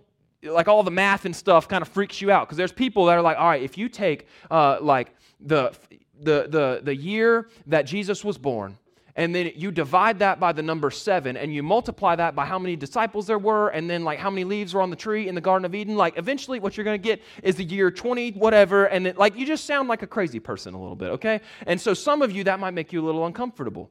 like 0.44 0.68
all 0.68 0.82
the 0.82 0.92
math 0.92 1.26
and 1.26 1.36
stuff 1.36 1.68
kind 1.68 1.82
of 1.82 1.88
freaks 1.90 2.22
you 2.22 2.32
out 2.32 2.48
because 2.48 2.58
there's 2.58 2.72
people 2.72 3.06
that 3.06 3.18
are 3.18 3.22
like, 3.22 3.38
all 3.38 3.50
right, 3.50 3.62
if 3.62 3.78
you 3.78 3.90
take 3.90 4.28
uh, 4.50 4.78
like 4.82 5.14
the, 5.42 5.74
the, 6.20 6.48
the, 6.50 6.82
the 6.84 6.96
year 6.96 7.50
that 7.68 7.84
Jesus 7.84 8.24
was 8.24 8.38
born, 8.38 8.78
and 9.18 9.34
then 9.34 9.52
you 9.56 9.72
divide 9.72 10.20
that 10.20 10.40
by 10.40 10.54
the 10.54 10.62
number 10.62 10.92
seven 10.92 11.36
and 11.36 11.52
you 11.52 11.64
multiply 11.64 12.16
that 12.16 12.36
by 12.36 12.46
how 12.46 12.60
many 12.60 12.76
disciples 12.76 13.26
there 13.26 13.40
were 13.40 13.70
and 13.70 13.90
then 13.90 14.04
like 14.04 14.20
how 14.20 14.30
many 14.30 14.44
leaves 14.44 14.76
were 14.76 14.82
on 14.82 14.92
the 14.92 14.96
tree 14.96 15.28
in 15.28 15.34
the 15.34 15.42
garden 15.42 15.66
of 15.66 15.74
eden 15.74 15.96
like 15.98 16.16
eventually 16.20 16.60
what 16.60 16.78
you're 16.78 16.84
going 16.84 17.02
to 17.02 17.04
get 17.04 17.22
is 17.42 17.56
the 17.56 17.64
year 17.64 17.90
20 17.90 18.34
whatever 18.34 18.86
and 18.86 19.08
then 19.08 19.16
like 19.18 19.36
you 19.36 19.44
just 19.44 19.66
sound 19.66 19.90
like 19.90 20.04
a 20.04 20.08
crazy 20.08 20.40
person 20.40 20.76
a 20.76 20.80
little 20.80 20.96
bit 20.96 21.10
okay 21.10 21.42
and 21.66 21.82
so 21.82 21.96
some 21.96 22.22
of 22.22 22.32
you 22.32 22.44
that 22.44 22.60
might 22.60 22.76
make 22.76 22.94
you 22.94 23.04
a 23.04 23.06
little 23.06 23.26
uncomfortable 23.26 23.90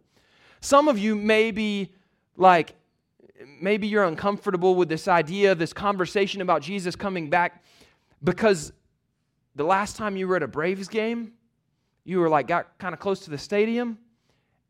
some 0.60 0.86
of 0.86 0.96
you 0.96 1.16
may 1.16 1.50
be 1.50 1.92
like 2.36 2.74
maybe 3.60 3.86
you're 3.86 4.04
uncomfortable 4.04 4.74
with 4.74 4.88
this 4.88 5.08
idea 5.08 5.54
this 5.54 5.72
conversation 5.72 6.40
about 6.40 6.62
jesus 6.62 6.96
coming 6.96 7.30
back 7.30 7.62
because 8.24 8.72
the 9.54 9.64
last 9.64 9.96
time 9.96 10.16
you 10.16 10.28
were 10.28 10.36
at 10.36 10.42
a 10.42 10.48
braves 10.48 10.88
game 10.88 11.32
you 12.04 12.20
were 12.20 12.28
like 12.28 12.46
got 12.46 12.78
kind 12.78 12.92
of 12.92 13.00
close 13.00 13.20
to 13.20 13.30
the 13.30 13.38
stadium 13.38 13.98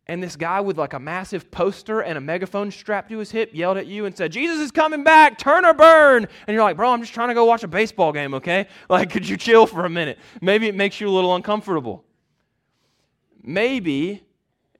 and 0.08 0.22
this 0.22 0.36
guy 0.36 0.60
with 0.60 0.78
like 0.78 0.92
a 0.92 1.00
massive 1.00 1.50
poster 1.50 2.00
and 2.00 2.16
a 2.16 2.20
megaphone 2.20 2.70
strapped 2.70 3.10
to 3.10 3.18
his 3.18 3.30
hip 3.30 3.50
yelled 3.52 3.76
at 3.76 3.86
you 3.86 4.04
and 4.04 4.16
said, 4.16 4.30
Jesus 4.30 4.58
is 4.58 4.70
coming 4.70 5.02
back, 5.02 5.36
turn 5.36 5.64
or 5.64 5.74
burn. 5.74 6.28
And 6.46 6.54
you're 6.54 6.62
like, 6.62 6.76
bro, 6.76 6.92
I'm 6.92 7.00
just 7.00 7.12
trying 7.12 7.28
to 7.28 7.34
go 7.34 7.44
watch 7.44 7.64
a 7.64 7.68
baseball 7.68 8.12
game, 8.12 8.34
okay? 8.34 8.68
Like, 8.88 9.10
could 9.10 9.28
you 9.28 9.36
chill 9.36 9.66
for 9.66 9.84
a 9.84 9.90
minute? 9.90 10.18
Maybe 10.40 10.68
it 10.68 10.74
makes 10.74 11.00
you 11.00 11.08
a 11.08 11.10
little 11.10 11.34
uncomfortable. 11.34 12.04
Maybe 13.42 14.22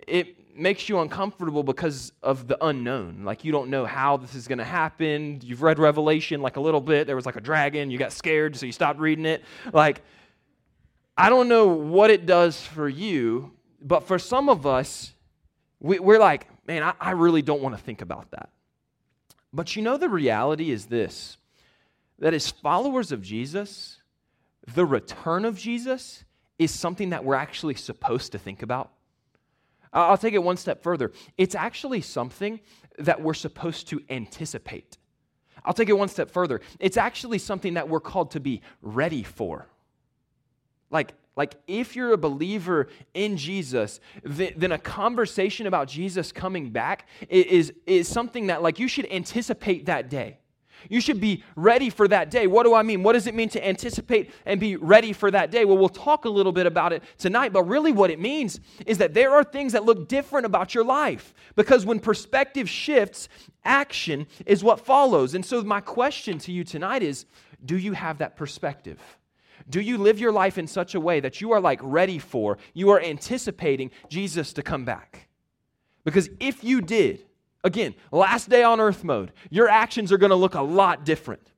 it 0.07 0.36
makes 0.58 0.88
you 0.88 1.00
uncomfortable 1.00 1.62
because 1.62 2.12
of 2.22 2.48
the 2.48 2.62
unknown. 2.64 3.25
Like, 3.25 3.44
you 3.44 3.52
don't 3.52 3.70
know 3.70 3.84
how 3.84 4.16
this 4.16 4.34
is 4.34 4.48
going 4.48 4.58
to 4.58 4.64
happen. 4.64 5.40
You've 5.42 5.62
read 5.62 5.78
Revelation 5.78 6.42
like 6.42 6.56
a 6.56 6.60
little 6.60 6.80
bit. 6.80 7.06
There 7.06 7.16
was 7.16 7.26
like 7.26 7.36
a 7.36 7.40
dragon. 7.40 7.90
You 7.90 7.98
got 7.98 8.12
scared, 8.12 8.56
so 8.56 8.66
you 8.66 8.72
stopped 8.72 8.98
reading 8.98 9.26
it. 9.26 9.44
Like, 9.72 10.02
I 11.16 11.28
don't 11.28 11.48
know 11.48 11.68
what 11.68 12.10
it 12.10 12.26
does 12.26 12.60
for 12.60 12.88
you, 12.88 13.52
but 13.80 14.06
for 14.06 14.18
some 14.18 14.48
of 14.48 14.66
us, 14.66 15.12
we, 15.80 15.98
are 15.98 16.18
like, 16.18 16.46
man, 16.66 16.82
I, 16.82 16.94
I 17.00 17.10
really 17.12 17.42
don't 17.42 17.62
want 17.62 17.76
to 17.76 17.82
think 17.82 18.02
about 18.02 18.30
that. 18.32 18.50
But 19.52 19.75
you 19.75 19.82
know, 19.82 19.96
the 19.96 20.08
reality 20.08 20.70
is 20.70 20.86
this 20.86 21.38
that 22.18 22.32
as 22.32 22.50
followers 22.50 23.12
of 23.12 23.20
Jesus, 23.20 23.98
the 24.75 24.86
return 24.86 25.44
of 25.44 25.58
Jesus 25.58 26.25
is 26.58 26.70
something 26.70 27.10
that 27.10 27.25
we're 27.25 27.34
actually 27.34 27.75
supposed 27.75 28.32
to 28.32 28.38
think 28.38 28.62
about. 28.62 28.90
I'll 29.97 30.19
take 30.19 30.35
it 30.35 30.43
one 30.43 30.57
step 30.57 30.83
further. 30.83 31.12
It's 31.38 31.55
actually 31.55 32.03
something 32.03 32.61
that 32.99 33.23
we're 33.23 33.35
supposed 33.35 33.88
to 33.88 34.03
anticipate. 34.11 34.99
I'll 35.65 35.75
take 35.75 35.88
it 35.88 35.95
one 35.95 36.09
step 36.09 36.31
further. 36.31 36.61
It's 36.79 36.97
actually 36.97 37.38
something 37.38 37.75
that 37.75 37.88
we're 37.88 38.00
called 38.00 38.33
to 38.33 38.41
be 38.41 38.61
ready 38.83 39.23
for. 39.23 39.67
Like, 40.91 41.15
like, 41.35 41.55
if 41.67 41.97
you're 41.97 42.12
a 42.12 42.19
believer 42.19 42.88
in 43.12 43.37
Jesus, 43.37 44.00
then 44.23 44.73
a 44.73 44.79
conversation 44.79 45.67
about 45.67 45.88
Jesus 45.88 46.33
coming 46.33 46.71
back 46.71 47.09
is, 47.29 47.73
is 47.87 48.09
something 48.09 48.47
that, 48.47 48.62
like, 48.62 48.79
you 48.79 48.88
should 48.88 49.11
anticipate 49.11 49.87
that 49.87 50.09
day. 50.09 50.38
You 50.88 51.00
should 51.00 51.21
be 51.21 51.43
ready 51.55 51.90
for 51.90 52.09
that 52.09 52.31
day. 52.31 52.47
What 52.47 52.64
do 52.64 52.75
I 52.75 52.83
mean? 52.83 53.02
What 53.02 53.14
does 53.14 53.26
it 53.26 53.35
mean 53.35 53.49
to 53.50 53.66
anticipate 53.66 54.31
and 54.45 54.61
be 54.61 54.76
ready 54.76 55.12
for 55.12 55.31
that 55.31 55.50
day? 55.50 55.64
Well, 55.64 55.78
we'll 55.78 55.88
talk 55.88 56.25
a 56.25 56.28
little 56.28 56.52
bit 56.52 56.66
about 56.66 56.93
it 56.93 57.02
tonight, 57.19 57.52
but 57.52 57.64
really 57.64 57.93
what 57.93 58.11
it 58.11 58.21
means 58.21 58.61
is 58.87 58.99
that 58.99 59.14
there 59.14 59.33
are 59.33 59.45
things 59.45 59.73
that 59.73 59.85
look 59.85 60.09
different 60.09 60.47
about 60.47 60.75
your 60.75 60.85
life 60.85 61.35
because 61.55 61.87
when 61.87 62.00
perspective 62.00 62.69
shifts, 62.69 63.28
action 63.64 64.26
is 64.45 64.62
what 64.62 64.81
follows. 64.81 65.35
And 65.35 65.45
so, 65.45 65.62
my 65.62 65.81
question 65.81 66.38
to 66.40 66.52
you 66.52 66.64
tonight 66.64 67.02
is 67.02 67.26
do 67.64 67.76
you 67.76 67.93
have 67.93 68.19
that 68.19 68.37
perspective? 68.37 69.00
Do 69.69 69.81
you 69.81 69.99
live 69.99 70.21
your 70.21 70.33
life 70.33 70.59
in 70.59 70.66
such 70.66 70.95
a 70.95 71.00
way 71.00 71.21
that 71.21 71.40
you 71.40 71.52
are 71.52 71.61
like 71.61 71.81
ready 71.83 72.19
for, 72.19 72.59
you 72.75 72.90
are 72.90 73.00
anticipating 73.00 73.90
Jesus 74.09 74.52
to 74.52 74.62
come 74.62 74.85
back? 74.85 75.28
Because 76.05 76.28
if 76.38 76.62
you 76.62 76.81
did, 76.81 77.25
again, 77.64 77.94
last 78.10 78.48
day 78.48 78.62
on 78.62 78.80
earth 78.80 79.04
mode, 79.04 79.32
your 79.50 79.68
actions 79.68 80.12
are 80.12 80.18
going 80.18 80.30
to 80.30 80.36
look 80.36 80.54
a 80.54 80.62
lot 80.62 81.04
different. 81.04 81.52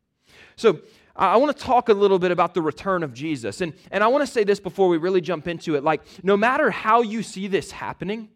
So, 0.57 0.81
I 1.19 1.37
want 1.37 1.57
to 1.57 1.65
talk 1.65 1.89
a 1.89 1.93
little 1.93 2.21
bit 2.21 2.31
about 2.31 2.55
the 2.55 2.63
return 2.63 3.03
of 3.03 3.13
Jesus. 3.13 3.61
And, 3.61 3.75
and 3.91 4.05
I 4.05 4.07
want 4.07 4.25
to 4.25 4.33
say 4.33 4.45
this 4.45 4.61
before 4.61 4.87
we 4.87 4.99
really 4.99 5.21
jump 5.21 5.49
into 5.49 5.75
it. 5.75 5.83
Like, 5.83 6.03
no 6.23 6.37
matter 6.37 6.71
how 6.71 7.03
you 7.03 7.25
see 7.25 7.49
this 7.49 7.73
happening, 7.73 8.29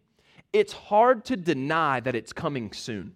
it's 0.51 0.73
hard 0.73 1.23
to 1.25 1.37
deny 1.37 2.01
that 2.01 2.13
it's 2.13 2.33
coming 2.33 2.73
soon. 2.73 3.15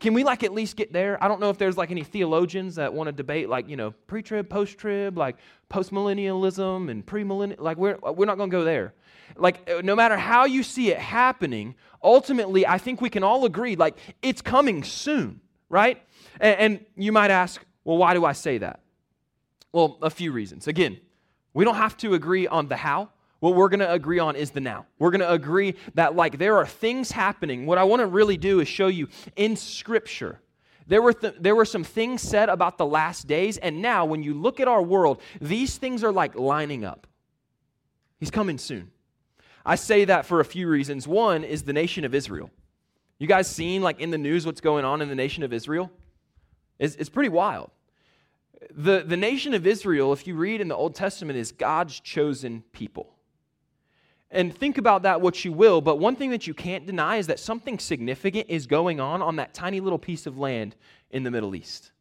Can 0.00 0.14
we 0.14 0.22
like 0.22 0.44
at 0.44 0.52
least 0.52 0.76
get 0.76 0.92
there? 0.92 1.22
I 1.22 1.28
don't 1.28 1.40
know 1.40 1.50
if 1.50 1.58
there's 1.58 1.76
like 1.76 1.90
any 1.90 2.04
theologians 2.04 2.76
that 2.76 2.92
want 2.92 3.08
to 3.08 3.12
debate 3.12 3.48
like, 3.48 3.68
you 3.68 3.76
know, 3.76 3.92
pre-trib, 4.06 4.48
post-trib, 4.48 5.18
like 5.18 5.36
post-millennialism 5.68 6.88
and 6.88 7.04
pre-millennial 7.04 7.62
like 7.62 7.78
we're 7.78 7.98
we're 8.02 8.26
not 8.26 8.36
going 8.36 8.50
to 8.50 8.56
go 8.56 8.64
there. 8.64 8.94
Like 9.36 9.68
uh, 9.68 9.80
no 9.82 9.94
matter 9.94 10.16
how 10.16 10.44
you 10.44 10.62
see 10.62 10.90
it 10.90 10.98
happening, 10.98 11.74
ultimately 12.02 12.66
I 12.66 12.78
think 12.78 13.00
we 13.00 13.10
can 13.10 13.22
all 13.22 13.44
agree 13.44 13.76
like 13.76 13.96
it's 14.22 14.42
coming 14.42 14.84
soon, 14.84 15.40
right? 15.68 16.02
And, 16.40 16.60
and 16.60 16.86
you 16.96 17.12
might 17.12 17.30
ask, 17.30 17.64
well, 17.84 17.96
why 17.96 18.14
do 18.14 18.24
I 18.24 18.32
say 18.32 18.58
that? 18.58 18.80
Well, 19.72 19.98
a 20.02 20.10
few 20.10 20.32
reasons. 20.32 20.66
Again, 20.66 20.98
we 21.54 21.64
don't 21.64 21.76
have 21.76 21.96
to 21.98 22.14
agree 22.14 22.46
on 22.46 22.68
the 22.68 22.76
how. 22.76 23.10
What 23.40 23.54
we're 23.54 23.68
going 23.68 23.80
to 23.80 23.92
agree 23.92 24.18
on 24.18 24.34
is 24.34 24.50
the 24.50 24.60
now. 24.60 24.86
We're 24.98 25.10
going 25.10 25.20
to 25.20 25.30
agree 25.30 25.76
that, 25.94 26.16
like, 26.16 26.38
there 26.38 26.56
are 26.56 26.66
things 26.66 27.12
happening. 27.12 27.66
What 27.66 27.78
I 27.78 27.84
want 27.84 28.00
to 28.00 28.06
really 28.06 28.36
do 28.36 28.58
is 28.58 28.66
show 28.66 28.88
you 28.88 29.08
in 29.36 29.54
Scripture. 29.54 30.40
There 30.88 31.00
were, 31.00 31.12
th- 31.12 31.34
there 31.38 31.54
were 31.54 31.64
some 31.64 31.84
things 31.84 32.20
said 32.20 32.48
about 32.48 32.78
the 32.78 32.86
last 32.86 33.28
days, 33.28 33.56
and 33.58 33.80
now 33.80 34.04
when 34.06 34.24
you 34.24 34.34
look 34.34 34.58
at 34.58 34.66
our 34.66 34.82
world, 34.82 35.20
these 35.40 35.78
things 35.78 36.02
are 36.02 36.10
like 36.10 36.34
lining 36.34 36.84
up. 36.84 37.06
He's 38.18 38.30
coming 38.30 38.58
soon. 38.58 38.90
I 39.68 39.74
say 39.74 40.06
that 40.06 40.24
for 40.24 40.40
a 40.40 40.46
few 40.46 40.66
reasons. 40.66 41.06
One 41.06 41.44
is 41.44 41.62
the 41.62 41.74
nation 41.74 42.06
of 42.06 42.14
Israel. 42.14 42.50
You 43.18 43.26
guys 43.26 43.48
seen, 43.48 43.82
like, 43.82 44.00
in 44.00 44.10
the 44.10 44.16
news 44.16 44.46
what's 44.46 44.62
going 44.62 44.86
on 44.86 45.02
in 45.02 45.10
the 45.10 45.14
nation 45.14 45.42
of 45.42 45.52
Israel? 45.52 45.90
It's, 46.78 46.94
it's 46.94 47.10
pretty 47.10 47.28
wild. 47.28 47.70
The, 48.74 49.04
the 49.06 49.16
nation 49.16 49.52
of 49.52 49.66
Israel, 49.66 50.14
if 50.14 50.26
you 50.26 50.36
read 50.36 50.62
in 50.62 50.68
the 50.68 50.74
Old 50.74 50.94
Testament, 50.94 51.38
is 51.38 51.52
God's 51.52 52.00
chosen 52.00 52.64
people. 52.72 53.12
And 54.30 54.56
think 54.56 54.78
about 54.78 55.02
that 55.02 55.20
what 55.20 55.44
you 55.44 55.52
will, 55.52 55.82
but 55.82 55.98
one 55.98 56.16
thing 56.16 56.30
that 56.30 56.46
you 56.46 56.54
can't 56.54 56.86
deny 56.86 57.16
is 57.16 57.26
that 57.26 57.38
something 57.38 57.78
significant 57.78 58.46
is 58.48 58.66
going 58.66 59.00
on 59.00 59.20
on 59.20 59.36
that 59.36 59.52
tiny 59.52 59.80
little 59.80 59.98
piece 59.98 60.26
of 60.26 60.38
land 60.38 60.76
in 61.10 61.24
the 61.24 61.30
Middle 61.30 61.54
East. 61.54 61.92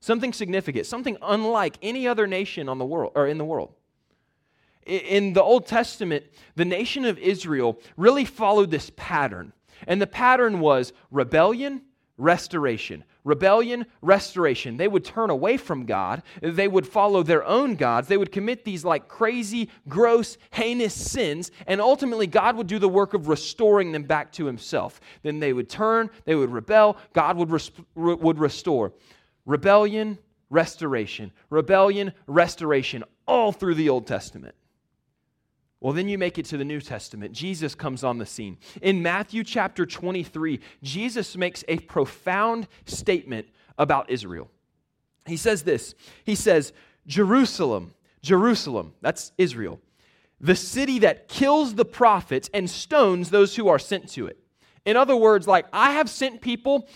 Something 0.00 0.34
significant, 0.34 0.84
something 0.84 1.16
unlike 1.22 1.78
any 1.80 2.06
other 2.06 2.26
nation 2.26 2.68
on 2.68 2.76
the 2.76 2.84
world 2.84 3.12
or 3.14 3.26
in 3.26 3.38
the 3.38 3.44
world. 3.46 3.72
In 4.90 5.34
the 5.34 5.42
Old 5.42 5.66
Testament, 5.66 6.24
the 6.56 6.64
nation 6.64 7.04
of 7.04 7.16
Israel 7.18 7.80
really 7.96 8.24
followed 8.24 8.72
this 8.72 8.90
pattern. 8.96 9.52
And 9.86 10.02
the 10.02 10.06
pattern 10.06 10.58
was 10.58 10.92
rebellion, 11.12 11.82
restoration. 12.18 13.04
Rebellion, 13.22 13.86
restoration. 14.02 14.78
They 14.78 14.88
would 14.88 15.04
turn 15.04 15.30
away 15.30 15.58
from 15.58 15.86
God. 15.86 16.22
They 16.42 16.66
would 16.66 16.88
follow 16.88 17.22
their 17.22 17.44
own 17.44 17.76
gods. 17.76 18.08
They 18.08 18.16
would 18.16 18.32
commit 18.32 18.64
these 18.64 18.84
like 18.84 19.06
crazy, 19.06 19.70
gross, 19.88 20.38
heinous 20.50 20.94
sins. 20.94 21.52
And 21.68 21.80
ultimately, 21.80 22.26
God 22.26 22.56
would 22.56 22.66
do 22.66 22.80
the 22.80 22.88
work 22.88 23.14
of 23.14 23.28
restoring 23.28 23.92
them 23.92 24.02
back 24.02 24.32
to 24.32 24.46
Himself. 24.46 25.00
Then 25.22 25.38
they 25.38 25.52
would 25.52 25.68
turn, 25.68 26.10
they 26.24 26.34
would 26.34 26.50
rebel, 26.50 26.96
God 27.12 27.36
would, 27.36 27.50
res- 27.50 27.70
would 27.94 28.38
restore. 28.40 28.92
Rebellion, 29.46 30.18
restoration. 30.48 31.30
Rebellion, 31.48 32.12
restoration. 32.26 33.04
All 33.28 33.52
through 33.52 33.76
the 33.76 33.88
Old 33.88 34.08
Testament. 34.08 34.56
Well, 35.80 35.94
then 35.94 36.08
you 36.08 36.18
make 36.18 36.38
it 36.38 36.44
to 36.46 36.58
the 36.58 36.64
New 36.64 36.80
Testament. 36.80 37.32
Jesus 37.32 37.74
comes 37.74 38.04
on 38.04 38.18
the 38.18 38.26
scene. 38.26 38.58
In 38.82 39.02
Matthew 39.02 39.42
chapter 39.42 39.86
23, 39.86 40.60
Jesus 40.82 41.36
makes 41.36 41.64
a 41.68 41.78
profound 41.78 42.68
statement 42.84 43.48
about 43.78 44.10
Israel. 44.10 44.50
He 45.26 45.38
says 45.38 45.62
this 45.62 45.94
He 46.24 46.34
says, 46.34 46.72
Jerusalem, 47.06 47.94
Jerusalem, 48.22 48.92
that's 49.00 49.32
Israel, 49.38 49.80
the 50.38 50.56
city 50.56 50.98
that 51.00 51.28
kills 51.28 51.74
the 51.74 51.84
prophets 51.86 52.50
and 52.52 52.68
stones 52.68 53.30
those 53.30 53.56
who 53.56 53.68
are 53.68 53.78
sent 53.78 54.08
to 54.10 54.26
it. 54.26 54.38
In 54.84 54.96
other 54.96 55.16
words, 55.16 55.46
like, 55.46 55.66
I 55.72 55.92
have 55.92 56.10
sent 56.10 56.40
people 56.40 56.88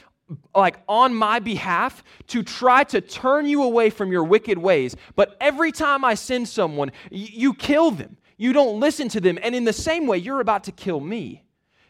like 0.55 0.79
on 0.88 1.14
my 1.14 1.38
behalf 1.38 2.03
to 2.29 2.43
try 2.43 2.83
to 2.85 3.00
turn 3.00 3.47
you 3.47 3.62
away 3.62 3.91
from 3.91 4.11
your 4.11 4.25
wicked 4.25 4.57
ways 4.57 4.97
but 5.17 5.37
every 5.38 5.71
time 5.71 6.03
i 6.03 6.14
send 6.14 6.49
someone 6.49 6.91
you 7.11 7.53
kill 7.53 7.91
them 7.91 8.17
you 8.37 8.53
don't 8.53 8.81
listen 8.81 9.09
to 9.11 9.21
them. 9.21 9.38
And 9.43 9.55
in 9.55 9.64
the 9.64 9.73
same 9.73 10.07
way, 10.07 10.19
you're 10.19 10.41
about 10.41 10.64
to 10.64 10.73
kill 10.73 11.00
me. 11.00 11.45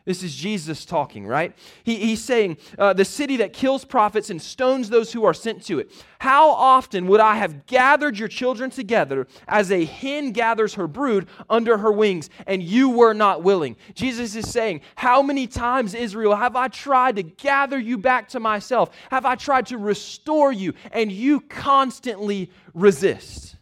This 0.05 0.23
is 0.23 0.35
Jesus 0.35 0.85
talking, 0.85 1.27
right? 1.27 1.57
He, 1.83 1.97
he's 1.97 2.23
saying, 2.23 2.59
uh, 2.79 2.93
The 2.93 3.07
city 3.07 3.39
that 3.39 3.55
kills 3.55 3.87
prophets 3.87 4.29
and 4.29 4.41
stones 4.41 4.91
those 4.91 5.11
who 5.11 5.25
are 5.25 5.33
sent 5.33 5.65
to 5.65 5.79
it. 5.79 5.91
How 6.19 6.51
often 6.51 7.07
would 7.07 7.21
I 7.21 7.37
have 7.37 7.65
gathered 7.65 8.19
your 8.19 8.29
children 8.29 8.69
together 8.69 9.27
as 9.49 9.73
a 9.73 9.87
hen 9.87 10.33
gathers 10.33 10.75
her 10.75 10.87
brood 10.87 11.29
under 11.49 11.79
her 11.79 11.91
wings, 11.91 12.29
and 12.47 12.63
you 12.63 12.91
were 12.91 13.15
not 13.15 13.43
willing? 13.43 13.77
Jesus 13.95 14.37
is 14.37 14.51
saying, 14.51 14.83
How 14.95 15.23
many 15.23 15.47
times, 15.47 15.95
Israel, 15.95 16.37
have 16.37 16.55
I 16.55 16.69
tried 16.69 17.17
to 17.17 17.23
gather 17.23 17.79
you 17.79 17.97
back 17.97 18.29
to 18.31 18.41
myself? 18.41 18.91
Have 19.11 19.25
I 19.25 19.37
tried 19.37 19.67
to 19.67 19.79
restore 19.79 20.53
you, 20.53 20.75
and 20.93 21.11
you 21.11 21.41
constantly 21.41 22.51
resist? 22.75 23.57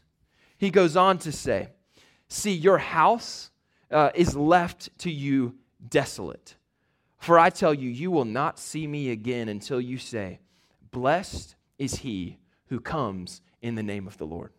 He 0.58 0.70
goes 0.70 0.96
on 0.96 1.18
to 1.18 1.30
say, 1.30 1.68
See, 2.32 2.52
your 2.52 2.78
house 2.78 3.50
uh, 3.90 4.08
is 4.14 4.34
left 4.34 4.88
to 5.00 5.10
you 5.10 5.54
desolate. 5.86 6.56
For 7.18 7.38
I 7.38 7.50
tell 7.50 7.74
you, 7.74 7.90
you 7.90 8.10
will 8.10 8.24
not 8.24 8.58
see 8.58 8.86
me 8.86 9.10
again 9.10 9.50
until 9.50 9.82
you 9.82 9.98
say, 9.98 10.40
Blessed 10.90 11.54
is 11.78 11.96
he 11.96 12.38
who 12.68 12.80
comes 12.80 13.42
in 13.60 13.74
the 13.74 13.82
name 13.82 14.06
of 14.06 14.16
the 14.16 14.24
Lord. 14.24 14.50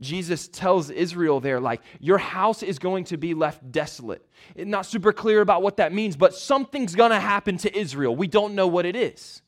Jesus 0.00 0.48
tells 0.48 0.90
Israel 0.90 1.40
there, 1.40 1.60
like, 1.60 1.80
your 1.98 2.18
house 2.18 2.62
is 2.62 2.78
going 2.78 3.04
to 3.04 3.16
be 3.16 3.32
left 3.32 3.72
desolate. 3.72 4.28
Not 4.54 4.84
super 4.84 5.14
clear 5.14 5.40
about 5.40 5.62
what 5.62 5.78
that 5.78 5.94
means, 5.94 6.14
but 6.14 6.34
something's 6.34 6.94
going 6.94 7.10
to 7.10 7.18
happen 7.18 7.56
to 7.58 7.74
Israel. 7.74 8.14
We 8.14 8.26
don't 8.26 8.54
know 8.54 8.66
what 8.66 8.84
it 8.84 8.96
is 8.96 9.40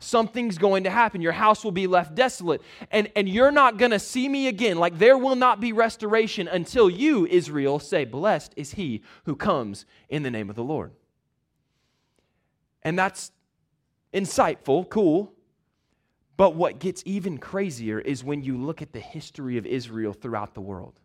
something's 0.00 0.58
going 0.58 0.84
to 0.84 0.90
happen. 0.90 1.20
Your 1.20 1.32
house 1.32 1.62
will 1.62 1.70
be 1.70 1.86
left 1.86 2.14
desolate, 2.16 2.62
and, 2.90 3.10
and 3.14 3.28
you're 3.28 3.52
not 3.52 3.76
going 3.76 3.92
to 3.92 4.00
see 4.00 4.28
me 4.28 4.48
again. 4.48 4.78
Like 4.78 4.98
there 4.98 5.16
will 5.16 5.36
not 5.36 5.60
be 5.60 5.72
restoration 5.72 6.48
until 6.48 6.90
you, 6.90 7.26
Israel, 7.26 7.78
say, 7.78 8.04
Blessed 8.04 8.54
is 8.56 8.72
he 8.72 9.02
who 9.24 9.36
comes 9.36 9.86
in 10.08 10.24
the 10.24 10.30
name 10.30 10.50
of 10.50 10.56
the 10.56 10.64
Lord. 10.64 10.92
And 12.82 12.98
that's 12.98 13.30
insightful, 14.12 14.88
cool. 14.88 15.32
But 16.36 16.54
what 16.54 16.78
gets 16.78 17.02
even 17.04 17.36
crazier 17.36 18.00
is 18.00 18.24
when 18.24 18.42
you 18.42 18.56
look 18.56 18.80
at 18.80 18.92
the 18.92 19.00
history 19.00 19.58
of 19.58 19.66
Israel 19.66 20.14
throughout 20.14 20.54
the 20.54 20.62
world. 20.62 20.98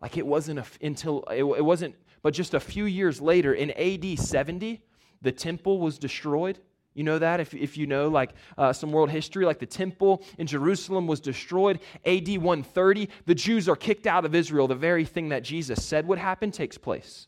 Like 0.00 0.16
it 0.16 0.26
wasn't 0.26 0.60
a, 0.60 0.64
until, 0.80 1.24
it, 1.30 1.42
it 1.42 1.64
wasn't, 1.64 1.96
but 2.22 2.34
just 2.34 2.54
a 2.54 2.60
few 2.60 2.84
years 2.84 3.20
later 3.20 3.52
in 3.52 3.72
AD 3.72 4.18
70, 4.18 4.80
the 5.22 5.32
temple 5.32 5.80
was 5.80 5.98
destroyed 5.98 6.60
you 6.94 7.02
know 7.02 7.18
that 7.18 7.40
if, 7.40 7.52
if 7.54 7.76
you 7.76 7.86
know 7.86 8.08
like 8.08 8.34
uh, 8.56 8.72
some 8.72 8.92
world 8.92 9.10
history, 9.10 9.44
like 9.44 9.58
the 9.58 9.66
temple 9.66 10.22
in 10.38 10.46
Jerusalem 10.46 11.06
was 11.06 11.20
destroyed. 11.20 11.80
AD 12.06 12.28
130, 12.28 13.08
the 13.26 13.34
Jews 13.34 13.68
are 13.68 13.76
kicked 13.76 14.06
out 14.06 14.24
of 14.24 14.34
Israel. 14.34 14.68
The 14.68 14.76
very 14.76 15.04
thing 15.04 15.30
that 15.30 15.42
Jesus 15.42 15.84
said 15.84 16.06
would 16.06 16.18
happen 16.18 16.52
takes 16.52 16.78
place. 16.78 17.26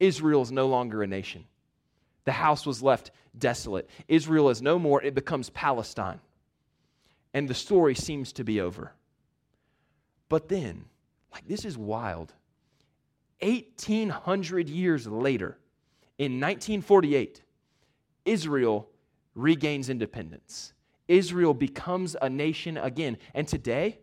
Israel 0.00 0.42
is 0.42 0.50
no 0.50 0.66
longer 0.66 1.02
a 1.02 1.06
nation. 1.06 1.44
The 2.24 2.32
house 2.32 2.66
was 2.66 2.82
left 2.82 3.12
desolate. 3.38 3.88
Israel 4.08 4.50
is 4.50 4.60
no 4.60 4.78
more, 4.78 5.02
it 5.02 5.14
becomes 5.14 5.50
Palestine. 5.50 6.20
And 7.32 7.48
the 7.48 7.54
story 7.54 7.94
seems 7.94 8.32
to 8.34 8.44
be 8.44 8.60
over. 8.60 8.92
But 10.28 10.48
then, 10.48 10.86
like 11.32 11.46
this 11.46 11.64
is 11.64 11.78
wild. 11.78 12.32
1800 13.40 14.68
years 14.68 15.06
later, 15.06 15.58
in 16.18 16.40
1948, 16.40 17.42
Israel 18.24 18.88
regains 19.36 19.88
independence. 19.88 20.72
Israel 21.06 21.54
becomes 21.54 22.16
a 22.20 22.28
nation 22.28 22.76
again. 22.76 23.16
And 23.34 23.46
today, 23.46 24.00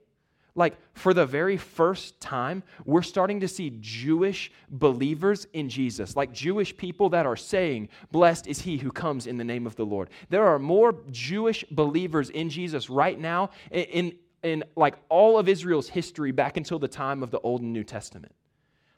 like 0.56 0.78
for 0.94 1.14
the 1.14 1.26
very 1.26 1.58
first 1.58 2.20
time, 2.22 2.64
we're 2.86 3.02
starting 3.02 3.40
to 3.40 3.48
see 3.48 3.78
Jewish 3.82 4.52
believers 4.70 5.48
in 5.54 5.68
Jesus, 5.68 6.16
like 6.16 6.32
Jewish 6.32 6.78
people 6.78 7.10
that 7.10 7.26
are 7.26 7.36
saying, 7.36 7.90
Blessed 8.12 8.48
is 8.48 8.62
he 8.62 8.78
who 8.78 8.92
comes 8.92 9.28
in 9.28 9.38
the 9.38 9.44
name 9.44 9.66
of 9.66 9.76
the 9.76 9.86
Lord. 9.86 10.10
There 10.30 10.46
are 10.46 10.60
more 10.60 10.96
Jewish 11.12 11.66
believers 11.72 12.30
in 12.30 12.50
Jesus 12.50 12.90
right 12.90 13.20
now 13.20 13.50
in, 13.72 13.84
in, 13.84 14.14
in 14.44 14.64
like 14.76 14.96
all 15.10 15.40
of 15.40 15.50
Israel's 15.50 15.90
history 15.90 16.32
back 16.32 16.56
until 16.56 16.80
the 16.80 16.88
time 16.88 17.24
of 17.24 17.32
the 17.32 17.40
Old 17.40 17.62
and 17.62 17.74
New 17.74 17.84
Testament. 17.84 18.34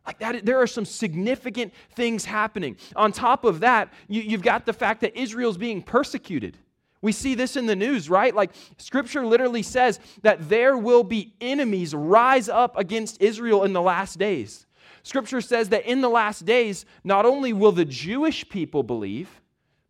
Like 0.05 0.19
that, 0.19 0.45
there 0.45 0.61
are 0.61 0.67
some 0.67 0.85
significant 0.85 1.73
things 1.91 2.25
happening. 2.25 2.77
On 2.95 3.11
top 3.11 3.43
of 3.43 3.61
that, 3.61 3.91
you, 4.07 4.21
you've 4.21 4.43
got 4.43 4.65
the 4.65 4.73
fact 4.73 5.01
that 5.01 5.17
Israel's 5.19 5.57
being 5.57 5.81
persecuted. 5.81 6.57
We 7.01 7.11
see 7.11 7.35
this 7.35 7.55
in 7.55 7.65
the 7.65 7.75
news, 7.75 8.09
right? 8.09 8.33
Like 8.33 8.51
scripture 8.77 9.25
literally 9.25 9.63
says 9.63 9.99
that 10.23 10.49
there 10.49 10.77
will 10.77 11.03
be 11.03 11.33
enemies 11.41 11.93
rise 11.93 12.49
up 12.49 12.77
against 12.77 13.21
Israel 13.21 13.63
in 13.63 13.73
the 13.73 13.81
last 13.81 14.17
days. 14.17 14.65
Scripture 15.03 15.41
says 15.41 15.69
that 15.69 15.85
in 15.85 16.01
the 16.01 16.09
last 16.09 16.45
days, 16.45 16.85
not 17.03 17.25
only 17.25 17.53
will 17.53 17.71
the 17.71 17.85
Jewish 17.85 18.47
people 18.49 18.81
believe, 18.81 19.41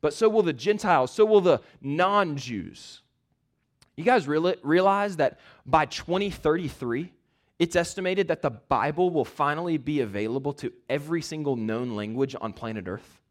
but 0.02 0.14
so 0.14 0.28
will 0.28 0.44
the 0.44 0.52
Gentiles, 0.52 1.10
so 1.10 1.24
will 1.26 1.40
the 1.40 1.62
non 1.82 2.36
Jews. 2.36 3.02
You 3.96 4.04
guys 4.04 4.28
realize 4.28 5.16
that 5.16 5.40
by 5.66 5.86
2033, 5.86 7.14
it's 7.58 7.76
estimated 7.76 8.28
that 8.28 8.42
the 8.42 8.50
Bible 8.50 9.10
will 9.10 9.26
finally 9.26 9.78
be 9.78 10.02
available 10.02 10.54
to 10.54 10.74
every 10.90 11.22
single 11.22 11.56
known 11.56 11.96
language 11.96 12.36
on 12.40 12.54
planet 12.54 12.88
Earth. 12.88 13.22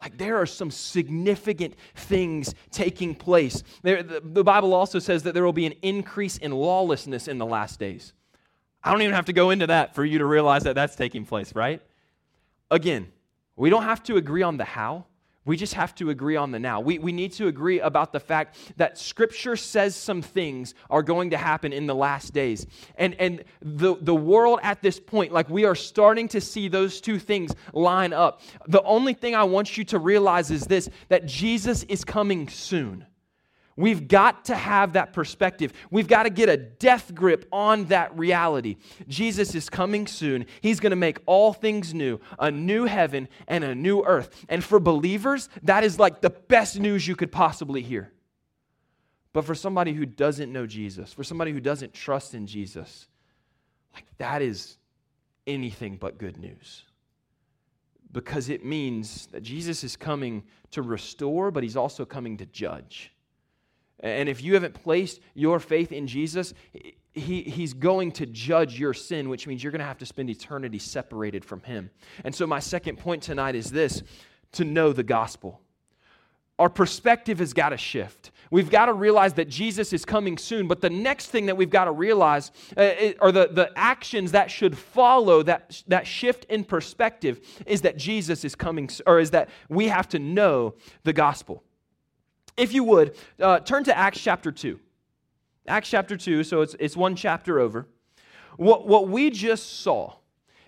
Like, 0.00 0.16
there 0.16 0.36
are 0.36 0.46
some 0.46 0.70
significant 0.70 1.74
things 1.96 2.54
taking 2.70 3.14
place. 3.14 3.64
There, 3.82 4.02
the, 4.02 4.20
the 4.20 4.44
Bible 4.44 4.72
also 4.72 5.00
says 5.00 5.24
that 5.24 5.34
there 5.34 5.44
will 5.44 5.52
be 5.52 5.66
an 5.66 5.74
increase 5.82 6.36
in 6.36 6.52
lawlessness 6.52 7.26
in 7.26 7.38
the 7.38 7.46
last 7.46 7.80
days. 7.80 8.12
I 8.84 8.92
don't 8.92 9.02
even 9.02 9.14
have 9.14 9.24
to 9.24 9.32
go 9.32 9.50
into 9.50 9.66
that 9.66 9.94
for 9.94 10.04
you 10.04 10.18
to 10.18 10.24
realize 10.24 10.62
that 10.64 10.76
that's 10.76 10.94
taking 10.94 11.24
place, 11.24 11.52
right? 11.54 11.82
Again, 12.70 13.10
we 13.56 13.70
don't 13.70 13.82
have 13.82 14.04
to 14.04 14.16
agree 14.16 14.42
on 14.42 14.56
the 14.56 14.64
how, 14.64 15.06
we 15.48 15.56
just 15.56 15.72
have 15.72 15.94
to 15.94 16.10
agree 16.10 16.36
on 16.36 16.50
the 16.50 16.58
now. 16.58 16.78
We, 16.78 16.98
we 16.98 17.10
need 17.10 17.32
to 17.32 17.46
agree 17.46 17.80
about 17.80 18.12
the 18.12 18.20
fact 18.20 18.58
that 18.76 18.98
Scripture 18.98 19.56
says 19.56 19.96
some 19.96 20.20
things 20.20 20.74
are 20.90 21.02
going 21.02 21.30
to 21.30 21.38
happen 21.38 21.72
in 21.72 21.86
the 21.86 21.94
last 21.94 22.34
days. 22.34 22.66
And, 22.96 23.14
and 23.14 23.42
the, 23.62 23.96
the 23.98 24.14
world 24.14 24.60
at 24.62 24.82
this 24.82 25.00
point, 25.00 25.32
like 25.32 25.48
we 25.48 25.64
are 25.64 25.74
starting 25.74 26.28
to 26.28 26.40
see 26.42 26.68
those 26.68 27.00
two 27.00 27.18
things 27.18 27.54
line 27.72 28.12
up. 28.12 28.42
The 28.66 28.82
only 28.82 29.14
thing 29.14 29.34
I 29.34 29.44
want 29.44 29.78
you 29.78 29.84
to 29.84 29.98
realize 29.98 30.50
is 30.50 30.66
this 30.66 30.90
that 31.08 31.24
Jesus 31.24 31.82
is 31.84 32.04
coming 32.04 32.50
soon. 32.50 33.06
We've 33.78 34.08
got 34.08 34.46
to 34.46 34.56
have 34.56 34.94
that 34.94 35.12
perspective. 35.12 35.72
We've 35.88 36.08
got 36.08 36.24
to 36.24 36.30
get 36.30 36.48
a 36.48 36.56
death 36.56 37.14
grip 37.14 37.46
on 37.52 37.84
that 37.84 38.18
reality. 38.18 38.74
Jesus 39.06 39.54
is 39.54 39.70
coming 39.70 40.08
soon. 40.08 40.46
He's 40.60 40.80
going 40.80 40.90
to 40.90 40.96
make 40.96 41.20
all 41.26 41.52
things 41.52 41.94
new, 41.94 42.18
a 42.40 42.50
new 42.50 42.86
heaven 42.86 43.28
and 43.46 43.62
a 43.62 43.76
new 43.76 44.02
earth. 44.02 44.44
And 44.48 44.64
for 44.64 44.80
believers, 44.80 45.48
that 45.62 45.84
is 45.84 45.96
like 45.96 46.22
the 46.22 46.30
best 46.30 46.80
news 46.80 47.06
you 47.06 47.14
could 47.14 47.30
possibly 47.30 47.80
hear. 47.80 48.12
But 49.32 49.44
for 49.44 49.54
somebody 49.54 49.92
who 49.92 50.06
doesn't 50.06 50.52
know 50.52 50.66
Jesus, 50.66 51.12
for 51.12 51.22
somebody 51.22 51.52
who 51.52 51.60
doesn't 51.60 51.94
trust 51.94 52.34
in 52.34 52.48
Jesus, 52.48 53.06
like 53.94 54.06
that 54.18 54.42
is 54.42 54.76
anything 55.46 55.98
but 55.98 56.18
good 56.18 56.36
news. 56.36 56.82
Because 58.10 58.48
it 58.48 58.64
means 58.64 59.26
that 59.26 59.44
Jesus 59.44 59.84
is 59.84 59.94
coming 59.94 60.42
to 60.72 60.82
restore, 60.82 61.52
but 61.52 61.62
he's 61.62 61.76
also 61.76 62.04
coming 62.04 62.38
to 62.38 62.46
judge. 62.46 63.12
And 64.00 64.28
if 64.28 64.42
you 64.42 64.54
haven't 64.54 64.74
placed 64.74 65.20
your 65.34 65.58
faith 65.58 65.92
in 65.92 66.06
Jesus, 66.06 66.54
he, 67.12 67.42
he's 67.42 67.74
going 67.74 68.12
to 68.12 68.26
judge 68.26 68.78
your 68.78 68.94
sin, 68.94 69.28
which 69.28 69.46
means 69.46 69.62
you're 69.62 69.72
going 69.72 69.80
to 69.80 69.86
have 69.86 69.98
to 69.98 70.06
spend 70.06 70.30
eternity 70.30 70.78
separated 70.78 71.44
from 71.44 71.62
him. 71.62 71.90
And 72.24 72.34
so, 72.34 72.46
my 72.46 72.60
second 72.60 72.98
point 72.98 73.22
tonight 73.22 73.54
is 73.54 73.70
this 73.70 74.02
to 74.52 74.64
know 74.64 74.92
the 74.92 75.02
gospel. 75.02 75.60
Our 76.58 76.68
perspective 76.68 77.38
has 77.38 77.52
got 77.52 77.68
to 77.68 77.76
shift. 77.76 78.32
We've 78.50 78.70
got 78.70 78.86
to 78.86 78.92
realize 78.92 79.34
that 79.34 79.48
Jesus 79.48 79.92
is 79.92 80.04
coming 80.04 80.36
soon. 80.36 80.66
But 80.66 80.80
the 80.80 80.90
next 80.90 81.26
thing 81.26 81.46
that 81.46 81.56
we've 81.56 81.70
got 81.70 81.84
to 81.84 81.92
realize 81.92 82.50
uh, 82.76 83.12
are 83.20 83.30
the, 83.30 83.48
the 83.52 83.70
actions 83.76 84.32
that 84.32 84.50
should 84.50 84.76
follow 84.76 85.42
that, 85.44 85.82
that 85.86 86.06
shift 86.06 86.46
in 86.46 86.64
perspective 86.64 87.40
is 87.66 87.82
that 87.82 87.96
Jesus 87.96 88.44
is 88.44 88.56
coming, 88.56 88.90
or 89.06 89.20
is 89.20 89.30
that 89.30 89.50
we 89.68 89.86
have 89.88 90.08
to 90.08 90.18
know 90.18 90.74
the 91.04 91.12
gospel. 91.12 91.62
If 92.58 92.74
you 92.74 92.84
would, 92.84 93.16
uh, 93.40 93.60
turn 93.60 93.84
to 93.84 93.96
Acts 93.96 94.20
chapter 94.20 94.52
2. 94.52 94.78
Acts 95.66 95.88
chapter 95.88 96.16
2, 96.16 96.44
so 96.44 96.60
it's, 96.60 96.74
it's 96.78 96.96
one 96.96 97.14
chapter 97.14 97.60
over. 97.60 97.86
What, 98.56 98.86
what 98.86 99.08
we 99.08 99.30
just 99.30 99.80
saw 99.80 100.16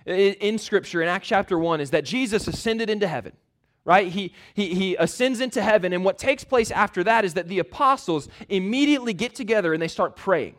in, 0.07 0.35
in 0.35 0.59
Scripture 0.59 1.03
in 1.03 1.09
Acts 1.09 1.29
chapter 1.29 1.59
1 1.59 1.81
is 1.81 1.91
that 1.91 2.05
Jesus 2.05 2.47
ascended 2.49 2.89
into 2.89 3.07
heaven 3.07 3.33
right? 3.85 4.09
He, 4.09 4.35
he, 4.55 4.75
he 4.75 4.97
ascends 4.97 5.41
into 5.41 5.63
heaven, 5.63 5.93
and 5.93 6.05
what 6.05 6.19
takes 6.19 6.45
place 6.45 6.71
after 6.71 7.03
that 7.05 7.25
is 7.25 7.35
that 7.35 7.49
the 7.49 7.59
apostles 7.59 8.29
immediately 8.49 9.15
get 9.15 9.35
together 9.35 9.73
and 9.73 9.83
they 9.83 9.89
start 9.89 10.17
praying. 10.17 10.55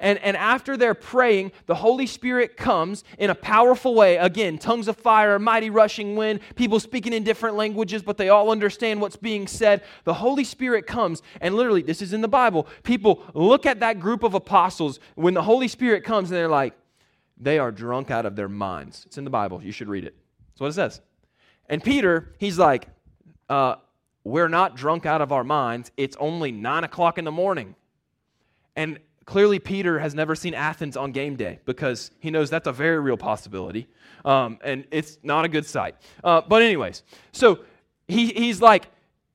And, 0.00 0.18
and 0.18 0.36
after 0.36 0.76
they're 0.76 0.94
praying, 0.94 1.52
the 1.66 1.74
Holy 1.74 2.06
Spirit 2.06 2.56
comes 2.56 3.04
in 3.18 3.30
a 3.30 3.34
powerful 3.34 3.94
way. 3.94 4.16
Again, 4.16 4.58
tongues 4.58 4.88
of 4.88 4.96
fire, 4.96 5.34
a 5.34 5.40
mighty 5.40 5.70
rushing 5.70 6.16
wind, 6.16 6.40
people 6.54 6.80
speaking 6.80 7.12
in 7.12 7.24
different 7.24 7.56
languages, 7.56 8.02
but 8.02 8.16
they 8.16 8.28
all 8.28 8.50
understand 8.50 9.00
what's 9.00 9.16
being 9.16 9.46
said. 9.46 9.82
The 10.04 10.14
Holy 10.14 10.44
Spirit 10.44 10.86
comes, 10.86 11.22
and 11.40 11.54
literally, 11.54 11.82
this 11.82 12.02
is 12.02 12.12
in 12.12 12.20
the 12.20 12.28
Bible. 12.28 12.66
People 12.82 13.22
look 13.34 13.66
at 13.66 13.80
that 13.80 14.00
group 14.00 14.22
of 14.22 14.34
apostles 14.34 15.00
when 15.14 15.34
the 15.34 15.42
Holy 15.42 15.68
Spirit 15.68 16.04
comes, 16.04 16.30
and 16.30 16.36
they're 16.36 16.48
like, 16.48 16.74
they 17.38 17.58
are 17.58 17.70
drunk 17.70 18.10
out 18.10 18.26
of 18.26 18.36
their 18.36 18.48
minds. 18.48 19.04
It's 19.06 19.18
in 19.18 19.24
the 19.24 19.30
Bible. 19.30 19.62
You 19.62 19.72
should 19.72 19.88
read 19.88 20.04
it. 20.04 20.14
That's 20.50 20.60
what 20.60 20.68
it 20.68 20.72
says. 20.72 21.00
And 21.68 21.82
Peter, 21.82 22.34
he's 22.38 22.58
like, 22.58 22.88
uh, 23.48 23.76
We're 24.24 24.48
not 24.48 24.76
drunk 24.76 25.06
out 25.06 25.20
of 25.20 25.32
our 25.32 25.44
minds. 25.44 25.90
It's 25.96 26.16
only 26.18 26.52
nine 26.52 26.84
o'clock 26.84 27.18
in 27.18 27.24
the 27.24 27.32
morning. 27.32 27.74
And 28.74 28.98
clearly, 29.26 29.58
Peter 29.58 29.98
has 29.98 30.14
never 30.14 30.34
seen 30.34 30.54
Athens 30.54 30.96
on 30.96 31.12
game 31.12 31.36
day 31.36 31.58
because 31.66 32.10
he 32.20 32.30
knows 32.30 32.48
that's 32.48 32.66
a 32.66 32.72
very 32.72 32.98
real 32.98 33.18
possibility. 33.18 33.86
Um, 34.24 34.58
and 34.64 34.86
it's 34.90 35.18
not 35.22 35.44
a 35.44 35.48
good 35.48 35.66
sight. 35.66 35.96
Uh, 36.24 36.40
but, 36.48 36.62
anyways, 36.62 37.02
so 37.32 37.60
he, 38.08 38.28
he's 38.28 38.62
like, 38.62 38.86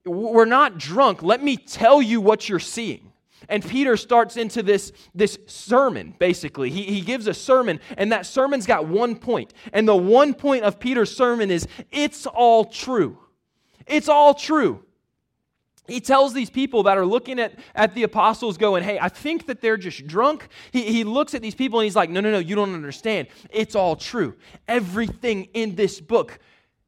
We're 0.05 0.45
not 0.45 0.79
drunk. 0.79 1.21
Let 1.21 1.43
me 1.43 1.57
tell 1.57 2.01
you 2.01 2.19
what 2.19 2.49
you're 2.49 2.59
seeing. 2.59 3.11
And 3.49 3.67
Peter 3.67 3.97
starts 3.97 4.37
into 4.37 4.63
this, 4.63 4.91
this 5.13 5.37
sermon, 5.47 6.15
basically. 6.19 6.69
He, 6.69 6.83
he 6.83 7.01
gives 7.01 7.27
a 7.27 7.33
sermon, 7.33 7.79
and 7.97 8.11
that 8.11 8.25
sermon's 8.25 8.65
got 8.65 8.87
one 8.87 9.15
point. 9.15 9.53
And 9.73 9.87
the 9.87 9.95
one 9.95 10.33
point 10.33 10.63
of 10.63 10.79
Peter's 10.79 11.15
sermon 11.15 11.51
is 11.51 11.67
it's 11.91 12.25
all 12.25 12.65
true. 12.65 13.17
It's 13.87 14.07
all 14.07 14.33
true. 14.33 14.85
He 15.87 15.99
tells 15.99 16.33
these 16.33 16.49
people 16.49 16.83
that 16.83 16.97
are 16.97 17.05
looking 17.05 17.39
at, 17.39 17.53
at 17.75 17.95
the 17.95 18.03
apostles, 18.03 18.57
going, 18.57 18.83
Hey, 18.83 18.99
I 18.99 19.09
think 19.09 19.47
that 19.47 19.61
they're 19.61 19.77
just 19.77 20.07
drunk. 20.07 20.47
He, 20.71 20.83
he 20.83 21.03
looks 21.03 21.33
at 21.33 21.41
these 21.41 21.55
people 21.55 21.79
and 21.79 21.85
he's 21.85 21.95
like, 21.95 22.09
No, 22.09 22.19
no, 22.19 22.31
no, 22.31 22.39
you 22.39 22.55
don't 22.55 22.73
understand. 22.73 23.27
It's 23.49 23.75
all 23.75 23.95
true. 23.95 24.35
Everything 24.67 25.45
in 25.53 25.75
this 25.75 25.99
book 25.99 26.39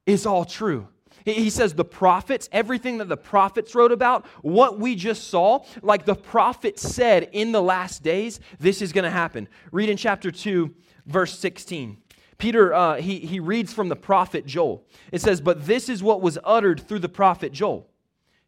is 0.05 0.25
all 0.25 0.45
true. 0.45 0.87
He 1.25 1.49
says 1.49 1.73
the 1.73 1.85
prophets, 1.85 2.49
everything 2.51 2.97
that 2.97 3.07
the 3.07 3.17
prophets 3.17 3.73
wrote 3.75 3.93
about, 3.93 4.25
what 4.41 4.77
we 4.77 4.95
just 4.95 5.29
saw, 5.29 5.63
like 5.81 6.05
the 6.05 6.15
prophet 6.15 6.77
said 6.77 7.29
in 7.31 7.53
the 7.53 7.61
last 7.61 8.03
days, 8.03 8.41
this 8.59 8.81
is 8.81 8.91
going 8.91 9.05
to 9.05 9.09
happen. 9.09 9.47
Read 9.71 9.89
in 9.89 9.95
chapter 9.95 10.31
2, 10.31 10.73
verse 11.05 11.37
16. 11.39 11.97
Peter, 12.37 12.73
uh, 12.73 12.95
he, 12.95 13.19
he 13.19 13.39
reads 13.39 13.71
from 13.71 13.87
the 13.87 13.95
prophet 13.95 14.45
Joel. 14.45 14.85
It 15.13 15.21
says, 15.21 15.39
But 15.39 15.65
this 15.65 15.87
is 15.87 16.03
what 16.03 16.21
was 16.21 16.37
uttered 16.43 16.85
through 16.85 16.99
the 16.99 17.09
prophet 17.09 17.53
Joel. 17.53 17.87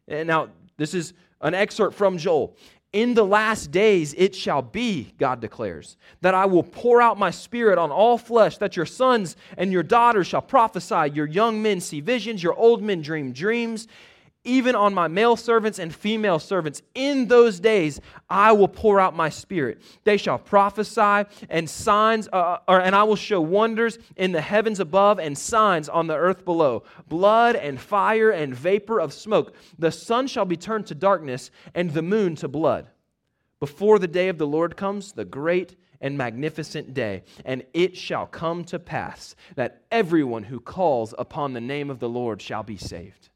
And 0.08 0.26
now, 0.26 0.48
this 0.76 0.94
is 0.94 1.12
an 1.40 1.54
excerpt 1.54 1.94
from 1.94 2.18
Joel. 2.18 2.56
In 2.92 3.14
the 3.14 3.24
last 3.24 3.70
days 3.70 4.14
it 4.16 4.34
shall 4.34 4.62
be, 4.62 5.12
God 5.18 5.40
declares, 5.40 5.96
that 6.22 6.34
I 6.34 6.46
will 6.46 6.62
pour 6.62 7.02
out 7.02 7.18
my 7.18 7.30
spirit 7.30 7.78
on 7.78 7.90
all 7.90 8.16
flesh, 8.16 8.56
that 8.58 8.76
your 8.76 8.86
sons 8.86 9.36
and 9.58 9.70
your 9.70 9.82
daughters 9.82 10.26
shall 10.26 10.40
prophesy, 10.40 11.10
your 11.12 11.26
young 11.26 11.60
men 11.60 11.80
see 11.80 12.00
visions, 12.00 12.42
your 12.42 12.54
old 12.54 12.82
men 12.82 13.02
dream 13.02 13.32
dreams 13.32 13.86
even 14.46 14.74
on 14.74 14.94
my 14.94 15.08
male 15.08 15.36
servants 15.36 15.78
and 15.78 15.94
female 15.94 16.38
servants. 16.38 16.80
In 16.94 17.26
those 17.26 17.60
days, 17.60 18.00
I 18.30 18.52
will 18.52 18.68
pour 18.68 18.98
out 18.98 19.14
my 19.14 19.28
spirit. 19.28 19.82
They 20.04 20.16
shall 20.16 20.38
prophesy, 20.38 21.28
and 21.50 21.68
signs, 21.68 22.28
uh, 22.32 22.58
or, 22.66 22.80
and 22.80 22.94
I 22.94 23.02
will 23.02 23.16
show 23.16 23.40
wonders 23.40 23.98
in 24.16 24.32
the 24.32 24.40
heavens 24.40 24.80
above 24.80 25.18
and 25.18 25.36
signs 25.36 25.88
on 25.88 26.06
the 26.06 26.16
earth 26.16 26.44
below 26.44 26.84
blood 27.08 27.56
and 27.56 27.80
fire 27.80 28.30
and 28.30 28.54
vapor 28.54 29.00
of 29.00 29.12
smoke. 29.12 29.54
The 29.78 29.90
sun 29.90 30.26
shall 30.26 30.44
be 30.44 30.56
turned 30.56 30.86
to 30.86 30.94
darkness, 30.94 31.50
and 31.74 31.90
the 31.90 32.02
moon 32.02 32.36
to 32.36 32.48
blood. 32.48 32.88
Before 33.58 33.98
the 33.98 34.08
day 34.08 34.28
of 34.28 34.38
the 34.38 34.46
Lord 34.46 34.76
comes, 34.76 35.12
the 35.12 35.24
great 35.24 35.76
and 36.00 36.16
magnificent 36.16 36.94
day. 36.94 37.22
And 37.44 37.64
it 37.72 37.96
shall 37.96 38.26
come 38.26 38.64
to 38.64 38.78
pass 38.78 39.34
that 39.54 39.82
everyone 39.90 40.44
who 40.44 40.60
calls 40.60 41.14
upon 41.18 41.52
the 41.52 41.60
name 41.60 41.90
of 41.90 41.98
the 41.98 42.08
Lord 42.08 42.42
shall 42.42 42.62
be 42.62 42.76
saved. 42.76 43.30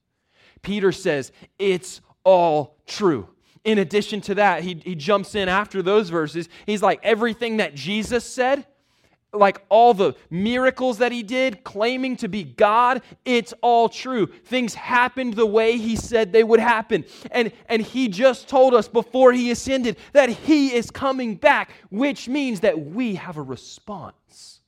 Peter 0.62 0.92
says, 0.92 1.32
It's 1.58 2.00
all 2.24 2.76
true. 2.86 3.28
In 3.64 3.78
addition 3.78 4.20
to 4.22 4.34
that, 4.36 4.62
he, 4.62 4.80
he 4.82 4.94
jumps 4.94 5.34
in 5.34 5.48
after 5.48 5.82
those 5.82 6.08
verses. 6.08 6.48
He's 6.66 6.82
like, 6.82 7.00
Everything 7.02 7.58
that 7.58 7.74
Jesus 7.74 8.24
said, 8.24 8.66
like 9.32 9.62
all 9.68 9.94
the 9.94 10.14
miracles 10.28 10.98
that 10.98 11.12
he 11.12 11.22
did, 11.22 11.62
claiming 11.62 12.16
to 12.16 12.28
be 12.28 12.42
God, 12.42 13.02
it's 13.24 13.54
all 13.62 13.88
true. 13.88 14.26
Things 14.26 14.74
happened 14.74 15.34
the 15.34 15.46
way 15.46 15.76
he 15.76 15.96
said 15.96 16.32
they 16.32 16.42
would 16.42 16.60
happen. 16.60 17.04
And, 17.30 17.52
and 17.68 17.80
he 17.82 18.08
just 18.08 18.48
told 18.48 18.74
us 18.74 18.88
before 18.88 19.32
he 19.32 19.50
ascended 19.50 19.98
that 20.12 20.30
he 20.30 20.74
is 20.74 20.90
coming 20.90 21.36
back, 21.36 21.72
which 21.90 22.28
means 22.28 22.60
that 22.60 22.86
we 22.86 23.14
have 23.16 23.36
a 23.36 23.42
response 23.42 24.59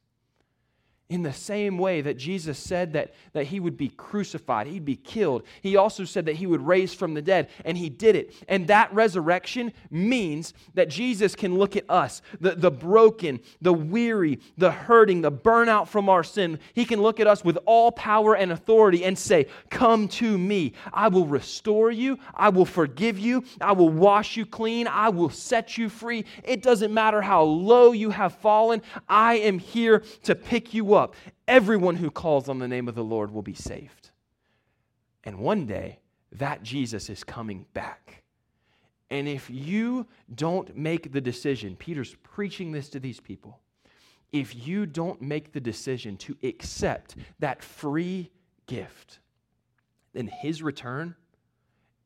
in 1.13 1.23
the 1.23 1.33
same 1.33 1.77
way 1.77 2.01
that 2.01 2.17
Jesus 2.17 2.59
said 2.59 2.95
that, 2.95 3.13
that 3.35 3.47
he 3.47 3.61
would 3.61 3.77
be 3.77 3.91
crucified, 3.91 4.67
he'd 4.67 4.85
be 4.85 4.97
killed, 4.97 5.43
he 5.61 5.77
also 5.77 6.05
said 6.05 6.25
that 6.25 6.37
he 6.37 6.47
would 6.47 6.67
raise 6.67 6.95
from 6.95 7.13
the 7.13 7.21
dead, 7.21 7.51
and 7.67 7.77
he 7.77 7.91
did 7.91 8.17
it. 8.17 8.35
And 8.49 8.67
that 8.69 8.93
resurrection 8.95 9.75
means 9.91 10.55
that 10.73 10.89
Jesus 10.89 11.35
can 11.35 11.59
look 11.59 11.77
at 11.77 11.85
us, 11.91 12.23
the, 12.41 12.55
the 12.55 12.71
broken, 12.71 13.41
the 13.61 13.75
weary, 13.75 14.41
the 14.57 14.71
hurting, 14.71 15.21
the 15.21 15.31
burnout 15.31 15.89
from 15.89 16.09
our 16.09 16.25
sin. 16.25 16.59
He 16.73 16.87
can 16.87 17.03
look 17.03 17.21
at 17.21 17.27
us 17.27 17.45
with 17.45 17.59
all 17.67 17.93
power 17.93 18.35
and 18.35 18.51
authority 18.51 19.05
and 19.05 19.19
say, 19.19 19.49
Come 19.69 20.09
to 20.09 20.39
me. 20.39 20.73
I 20.95 21.09
will 21.09 21.27
restore 21.27 21.91
you. 21.91 22.19
I 22.35 22.49
will 22.49 22.65
forgive 22.65 23.19
you. 23.19 23.45
I 23.61 23.73
will 23.73 23.91
wash 23.91 24.37
you 24.37 24.47
clean. 24.47 24.87
I 24.87 25.11
will 25.11 25.31
set 25.31 25.77
you 25.77 25.91
free. 25.91 26.25
It 26.43 26.63
doesn't 26.63 26.93
matter 26.93 27.21
how 27.21 27.43
low 27.43 27.93
you 27.93 28.11
have 28.11 28.35
fallen. 28.37 28.81
I 29.09 29.35
am 29.35 29.59
here 29.59 30.03
to 30.23 30.35
pick 30.35 30.73
you 30.73 30.95
up 30.95 31.02
up, 31.03 31.15
everyone 31.49 31.97
who 31.97 32.11
calls 32.11 32.49
on 32.49 32.59
the 32.59 32.69
name 32.69 32.89
of 32.89 32.95
the 32.95 33.05
Lord 33.05 33.31
will 33.31 33.43
be 33.43 33.55
saved. 33.55 34.11
And 35.25 35.39
one 35.39 35.67
day, 35.67 36.01
that 36.33 36.63
Jesus 36.63 37.11
is 37.11 37.25
coming 37.25 37.67
back. 37.75 38.23
And 39.11 39.29
if 39.29 39.51
you 39.51 40.07
don't 40.35 40.75
make 40.77 41.13
the 41.13 41.21
decision, 41.21 41.77
Peter's 41.77 42.17
preaching 42.23 42.73
this 42.73 42.89
to 42.91 43.01
these 43.01 43.21
people, 43.21 43.61
if 44.33 44.67
you 44.67 44.87
don't 44.87 45.21
make 45.21 45.53
the 45.53 45.61
decision 45.61 46.17
to 46.19 46.37
accept 46.43 47.17
that 47.39 47.63
free 47.63 48.31
gift, 48.67 49.21
then 50.15 50.27
his 50.27 50.63
return 50.63 51.15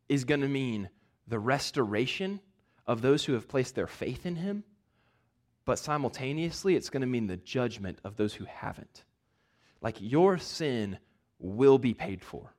is 0.08 0.24
going 0.24 0.40
to 0.40 0.48
mean 0.48 0.88
the 1.28 1.38
restoration 1.38 2.40
of 2.86 3.02
those 3.02 3.24
who 3.24 3.34
have 3.34 3.48
placed 3.48 3.76
their 3.76 3.86
faith 3.86 4.26
in 4.26 4.36
him 4.36 4.64
but 5.66 5.78
simultaneously, 5.78 6.76
it's 6.76 6.88
going 6.88 7.02
to 7.02 7.06
mean 7.06 7.26
the 7.26 7.36
judgment 7.36 7.98
of 8.04 8.16
those 8.16 8.32
who 8.32 8.46
haven't. 8.46 9.04
Like 9.82 9.96
your 10.00 10.38
sin 10.38 10.98
will 11.38 11.78
be 11.78 11.92
paid 11.92 12.24
for. 12.24 12.54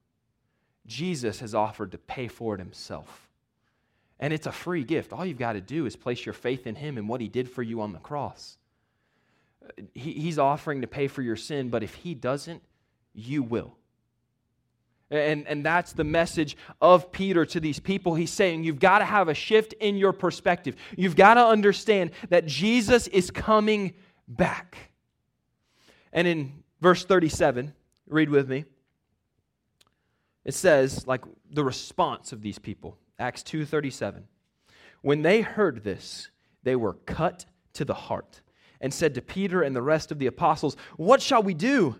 Jesus 0.85 1.39
has 1.39 1.55
offered 1.55 1.93
to 1.93 1.97
pay 1.97 2.27
for 2.27 2.53
it 2.53 2.59
himself. 2.59 3.29
And 4.19 4.33
it's 4.33 4.45
a 4.45 4.51
free 4.51 4.83
gift. 4.83 5.13
All 5.13 5.25
you've 5.25 5.37
got 5.37 5.53
to 5.53 5.61
do 5.61 5.85
is 5.85 5.95
place 5.95 6.25
your 6.25 6.33
faith 6.33 6.67
in 6.67 6.75
him 6.75 6.97
and 6.97 7.07
what 7.07 7.21
he 7.21 7.27
did 7.27 7.49
for 7.49 7.63
you 7.63 7.81
on 7.81 7.93
the 7.93 7.99
cross. 7.99 8.57
He, 9.93 10.13
he's 10.13 10.39
offering 10.39 10.81
to 10.81 10.87
pay 10.87 11.07
for 11.07 11.21
your 11.21 11.35
sin, 11.35 11.69
but 11.69 11.83
if 11.83 11.93
he 11.95 12.13
doesn't, 12.13 12.61
you 13.13 13.41
will. 13.41 13.75
And, 15.09 15.47
and 15.47 15.65
that's 15.65 15.93
the 15.93 16.03
message 16.03 16.57
of 16.81 17.11
Peter 17.11 17.45
to 17.45 17.59
these 17.59 17.79
people. 17.79 18.15
He's 18.15 18.31
saying 18.31 18.63
you've 18.63 18.79
got 18.79 18.99
to 18.99 19.05
have 19.05 19.29
a 19.29 19.33
shift 19.33 19.73
in 19.73 19.95
your 19.95 20.11
perspective. 20.11 20.75
You've 20.97 21.15
got 21.15 21.35
to 21.35 21.45
understand 21.45 22.11
that 22.29 22.45
Jesus 22.45 23.07
is 23.07 23.31
coming 23.31 23.93
back. 24.27 24.77
And 26.11 26.27
in 26.27 26.63
verse 26.81 27.05
37, 27.05 27.73
read 28.07 28.29
with 28.29 28.49
me. 28.49 28.65
It 30.43 30.53
says, 30.53 31.05
like 31.07 31.23
the 31.51 31.63
response 31.63 32.31
of 32.31 32.41
these 32.41 32.59
people, 32.59 32.97
Acts 33.19 33.43
2:37. 33.43 34.23
When 35.01 35.21
they 35.21 35.41
heard 35.41 35.83
this, 35.83 36.29
they 36.63 36.75
were 36.75 36.93
cut 36.93 37.45
to 37.73 37.85
the 37.85 37.93
heart 37.93 38.41
and 38.81 38.93
said 38.93 39.13
to 39.15 39.21
Peter 39.21 39.61
and 39.61 39.75
the 39.75 39.81
rest 39.81 40.11
of 40.11 40.19
the 40.19 40.27
apostles, 40.27 40.75
What 40.95 41.21
shall 41.21 41.43
we 41.43 41.53
do? 41.53 41.99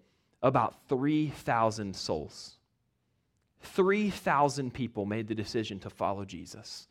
about 0.41 0.75
3,000 0.87 1.95
souls. 1.95 2.57
3,000 3.61 4.73
people 4.73 5.05
made 5.05 5.27
the 5.27 5.35
decision 5.35 5.79
to 5.79 5.89
follow 5.89 6.25
Jesus, 6.25 6.87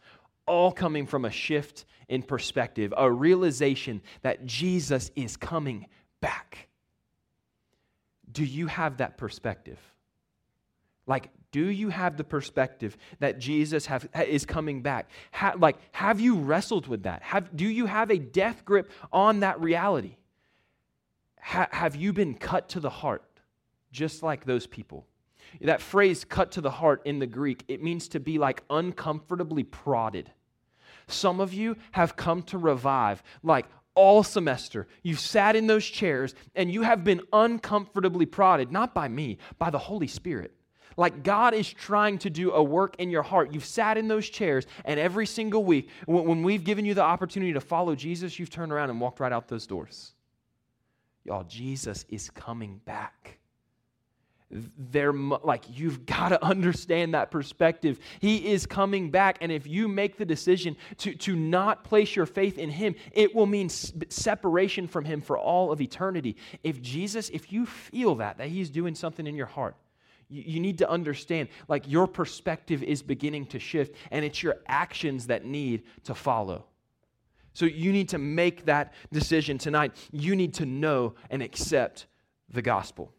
all 0.47 0.71
coming 0.73 1.07
from 1.07 1.25
a 1.25 1.31
shift 1.31 1.85
in 2.09 2.23
perspective, 2.23 2.95
a 2.97 3.11
realization 3.11 4.01
that 4.23 4.47
Jesus 4.47 5.11
is 5.17 5.37
coming 5.37 5.87
back. 6.21 6.69
Do 8.31 8.45
you 8.45 8.67
have 8.69 8.99
that 8.99 9.17
perspective? 9.17 9.79
Like, 11.07 11.31
do 11.53 11.69
you 11.69 11.89
have 11.89 12.17
the 12.17 12.25
perspective 12.25 12.97
that 13.19 13.41
Jesus 13.41 13.87
have, 13.87 14.09
is 14.27 14.45
coming 14.45 14.83
back? 14.83 15.11
Ha, 15.33 15.55
like, 15.59 15.77
have 15.91 16.21
you 16.21 16.37
wrestled 16.37 16.87
with 16.87 17.03
that? 17.03 17.23
Have, 17.23 17.57
do 17.57 17.67
you 17.67 17.87
have 17.87 18.11
a 18.11 18.19
death 18.19 18.65
grip 18.65 18.91
on 19.13 19.41
that 19.41 19.61
reality? 19.61 20.17
Ha, 21.41 21.67
have 21.73 21.97
you 21.97 22.13
been 22.13 22.35
cut 22.35 22.69
to 22.71 22.81
the 22.81 22.91
heart? 22.91 23.25
Just 23.91 24.23
like 24.23 24.45
those 24.45 24.67
people. 24.67 25.07
That 25.61 25.81
phrase, 25.81 26.25
cut 26.25 26.53
to 26.53 26.61
the 26.61 26.71
heart 26.71 27.03
in 27.05 27.19
the 27.19 27.27
Greek, 27.27 27.65
it 27.69 27.83
means 27.83 28.09
to 28.09 28.21
be 28.21 28.39
like 28.39 28.63
uncomfortably 28.71 29.65
prodded. 29.65 30.31
Some 31.09 31.41
of 31.41 31.53
you 31.53 31.77
have 31.93 32.17
come 32.17 32.43
to 32.45 32.59
revive 32.59 33.23
like 33.43 33.67
all 33.95 34.23
semester. 34.23 34.87
You've 35.03 35.21
sat 35.21 35.57
in 35.57 35.67
those 35.67 35.85
chairs 35.85 36.35
and 36.55 36.73
you 36.73 36.83
have 36.83 37.03
been 37.03 37.23
uncomfortably 37.33 38.27
prodded, 38.27 38.71
not 38.71 38.95
by 38.95 39.09
me, 39.09 39.39
by 39.59 39.71
the 39.71 39.79
Holy 39.79 40.07
Spirit. 40.07 40.55
Like 40.97 41.23
God 41.23 41.55
is 41.55 41.73
trying 41.73 42.19
to 42.19 42.31
do 42.31 42.53
a 42.53 42.63
work 42.63 42.97
in 42.99 43.11
your 43.11 43.23
heart. 43.23 43.53
You've 43.53 43.65
sat 43.65 43.97
in 43.97 44.09
those 44.09 44.29
chairs, 44.29 44.67
and 44.85 45.01
every 45.01 45.25
single 45.25 45.65
week, 45.65 45.89
when 46.07 46.43
we've 46.43 46.65
given 46.65 46.85
you 46.85 46.95
the 46.95 47.03
opportunity 47.03 47.53
to 47.53 47.61
follow 47.61 47.95
Jesus, 47.95 48.39
you've 48.39 48.51
turned 48.51 48.73
around 48.73 48.91
and 48.91 49.01
walked 49.01 49.21
right 49.21 49.33
out 49.33 49.49
those 49.49 49.67
doors. 49.67 50.13
Y'all, 51.25 51.45
Jesus 51.45 52.05
is 52.09 52.29
coming 52.29 52.81
back 52.85 53.40
they're 54.51 55.13
like 55.13 55.65
you've 55.69 56.05
got 56.07 56.31
to 56.31 56.45
understand 56.45 57.15
that 57.15 57.31
perspective. 57.31 58.01
He 58.19 58.53
is 58.53 58.67
coming 58.67 59.11
back 59.11 59.39
and 59.41 59.53
if 59.53 59.67
you 59.67 59.87
make 59.89 60.17
the 60.17 60.25
decision 60.25 60.77
to, 60.99 61.15
to 61.15 61.37
not 61.37 61.85
place 61.85 62.17
your 62.17 62.27
faith 62.27 62.59
in 62.59 62.71
him 62.71 62.95
it 63.13 63.35
will 63.35 63.47
mean 63.47 63.69
separation 63.69 64.89
from 64.89 65.05
him 65.05 65.21
for 65.21 65.39
all 65.39 65.71
of 65.71 65.81
eternity. 65.81 66.37
If 66.65 66.83
jesus 66.83 67.29
if 67.31 67.53
you 67.53 67.67
feel 67.67 68.17
that 68.17 68.39
that 68.39 68.49
he's 68.49 68.71
doing 68.71 68.95
something 68.95 69.27
in 69.27 69.37
your 69.37 69.47
heart 69.47 69.77
you, 70.29 70.43
you 70.45 70.61
need 70.61 70.79
to 70.79 70.91
understand 70.91 71.49
like 71.69 71.89
your 71.89 72.07
perspective 72.07 72.83
is 72.83 73.03
beginning 73.03 73.47
to 73.47 73.61
shift 73.61 73.95
and 74.11 74.25
it's 74.25 74.43
your 74.43 74.57
actions 74.67 75.29
that 75.29 75.45
need 75.45 75.85
to 76.05 76.15
follow. 76.15 76.65
So 77.53 77.67
you 77.67 77.93
need 77.93 78.09
to 78.11 78.19
make 78.19 78.65
that 78.67 78.95
decision 79.13 79.59
tonight. 79.59 79.93
You 80.13 80.37
need 80.37 80.55
to 80.55 80.67
know 80.67 81.15
and 81.31 81.43
accept 81.43 82.07
the 82.49 82.63
gospel 82.63 83.13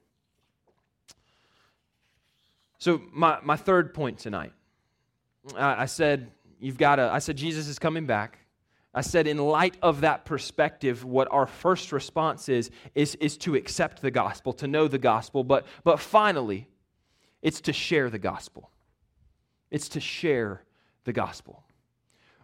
so, 2.81 2.99
my, 3.13 3.37
my 3.43 3.57
third 3.57 3.93
point 3.93 4.17
tonight 4.17 4.53
I 5.55 5.85
said, 5.85 6.31
you've 6.59 6.79
got 6.79 6.95
to, 6.95 7.03
I 7.03 7.19
said, 7.19 7.37
Jesus 7.37 7.67
is 7.67 7.77
coming 7.77 8.07
back. 8.07 8.39
I 8.91 9.01
said, 9.01 9.27
in 9.27 9.37
light 9.37 9.77
of 9.83 10.01
that 10.01 10.25
perspective, 10.25 11.05
what 11.05 11.27
our 11.29 11.45
first 11.45 11.91
response 11.91 12.49
is, 12.49 12.71
is, 12.95 13.13
is 13.21 13.37
to 13.37 13.53
accept 13.53 14.01
the 14.01 14.09
gospel, 14.09 14.51
to 14.53 14.67
know 14.67 14.87
the 14.87 14.97
gospel. 14.97 15.43
But, 15.43 15.67
but 15.83 15.99
finally, 15.99 16.67
it's 17.43 17.61
to 17.61 17.73
share 17.73 18.09
the 18.09 18.17
gospel. 18.17 18.71
It's 19.69 19.89
to 19.89 19.99
share 19.99 20.63
the 21.03 21.13
gospel. 21.13 21.63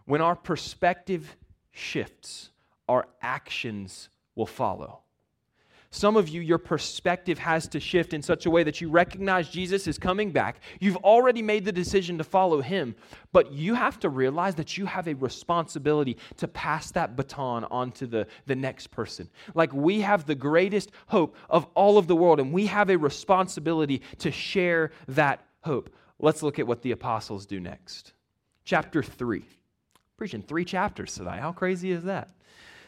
When 0.04 0.20
our 0.20 0.36
perspective 0.36 1.36
shifts, 1.72 2.50
our 2.88 3.08
actions 3.20 4.08
will 4.36 4.46
follow. 4.46 5.00
Some 5.90 6.16
of 6.16 6.28
you, 6.28 6.42
your 6.42 6.58
perspective 6.58 7.38
has 7.38 7.66
to 7.68 7.80
shift 7.80 8.12
in 8.12 8.20
such 8.20 8.44
a 8.44 8.50
way 8.50 8.62
that 8.62 8.80
you 8.80 8.90
recognize 8.90 9.48
Jesus 9.48 9.86
is 9.86 9.98
coming 9.98 10.30
back. 10.30 10.60
You've 10.80 10.98
already 10.98 11.40
made 11.40 11.64
the 11.64 11.72
decision 11.72 12.18
to 12.18 12.24
follow 12.24 12.60
him, 12.60 12.94
but 13.32 13.52
you 13.52 13.74
have 13.74 13.98
to 14.00 14.10
realize 14.10 14.54
that 14.56 14.76
you 14.76 14.84
have 14.84 15.08
a 15.08 15.14
responsibility 15.14 16.18
to 16.36 16.46
pass 16.46 16.90
that 16.90 17.16
baton 17.16 17.64
on 17.64 17.92
to 17.92 18.06
the, 18.06 18.26
the 18.44 18.54
next 18.54 18.90
person. 18.90 19.30
Like 19.54 19.72
we 19.72 20.02
have 20.02 20.26
the 20.26 20.34
greatest 20.34 20.90
hope 21.06 21.36
of 21.48 21.66
all 21.74 21.96
of 21.96 22.06
the 22.06 22.16
world, 22.16 22.38
and 22.38 22.52
we 22.52 22.66
have 22.66 22.90
a 22.90 22.96
responsibility 22.96 24.02
to 24.18 24.30
share 24.30 24.90
that 25.08 25.42
hope. 25.62 25.88
Let's 26.18 26.42
look 26.42 26.58
at 26.58 26.66
what 26.66 26.82
the 26.82 26.90
apostles 26.90 27.46
do 27.46 27.60
next. 27.60 28.12
Chapter 28.64 29.02
3. 29.02 29.42
Preaching 30.18 30.42
three 30.42 30.64
chapters 30.66 31.14
today. 31.14 31.38
How 31.40 31.52
crazy 31.52 31.92
is 31.92 32.02
that? 32.04 32.28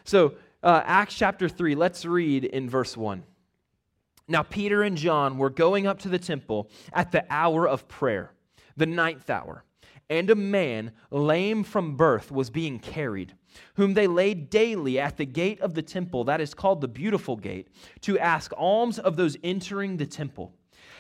So, 0.04 0.34
uh, 0.62 0.82
Acts 0.84 1.14
chapter 1.14 1.48
3, 1.48 1.74
let's 1.74 2.04
read 2.04 2.44
in 2.44 2.68
verse 2.68 2.96
1. 2.96 3.22
Now, 4.28 4.42
Peter 4.42 4.82
and 4.82 4.96
John 4.96 5.38
were 5.38 5.50
going 5.50 5.86
up 5.86 5.98
to 6.00 6.08
the 6.08 6.18
temple 6.18 6.70
at 6.92 7.10
the 7.10 7.24
hour 7.30 7.66
of 7.66 7.88
prayer, 7.88 8.32
the 8.76 8.86
ninth 8.86 9.28
hour, 9.28 9.64
and 10.08 10.30
a 10.30 10.34
man 10.34 10.92
lame 11.10 11.64
from 11.64 11.96
birth 11.96 12.30
was 12.30 12.50
being 12.50 12.78
carried, 12.78 13.34
whom 13.74 13.94
they 13.94 14.06
laid 14.06 14.50
daily 14.50 15.00
at 15.00 15.16
the 15.16 15.26
gate 15.26 15.60
of 15.60 15.74
the 15.74 15.82
temple, 15.82 16.24
that 16.24 16.40
is 16.40 16.54
called 16.54 16.80
the 16.80 16.88
Beautiful 16.88 17.36
Gate, 17.36 17.68
to 18.02 18.18
ask 18.18 18.52
alms 18.56 18.98
of 18.98 19.16
those 19.16 19.36
entering 19.42 19.96
the 19.96 20.06
temple. 20.06 20.54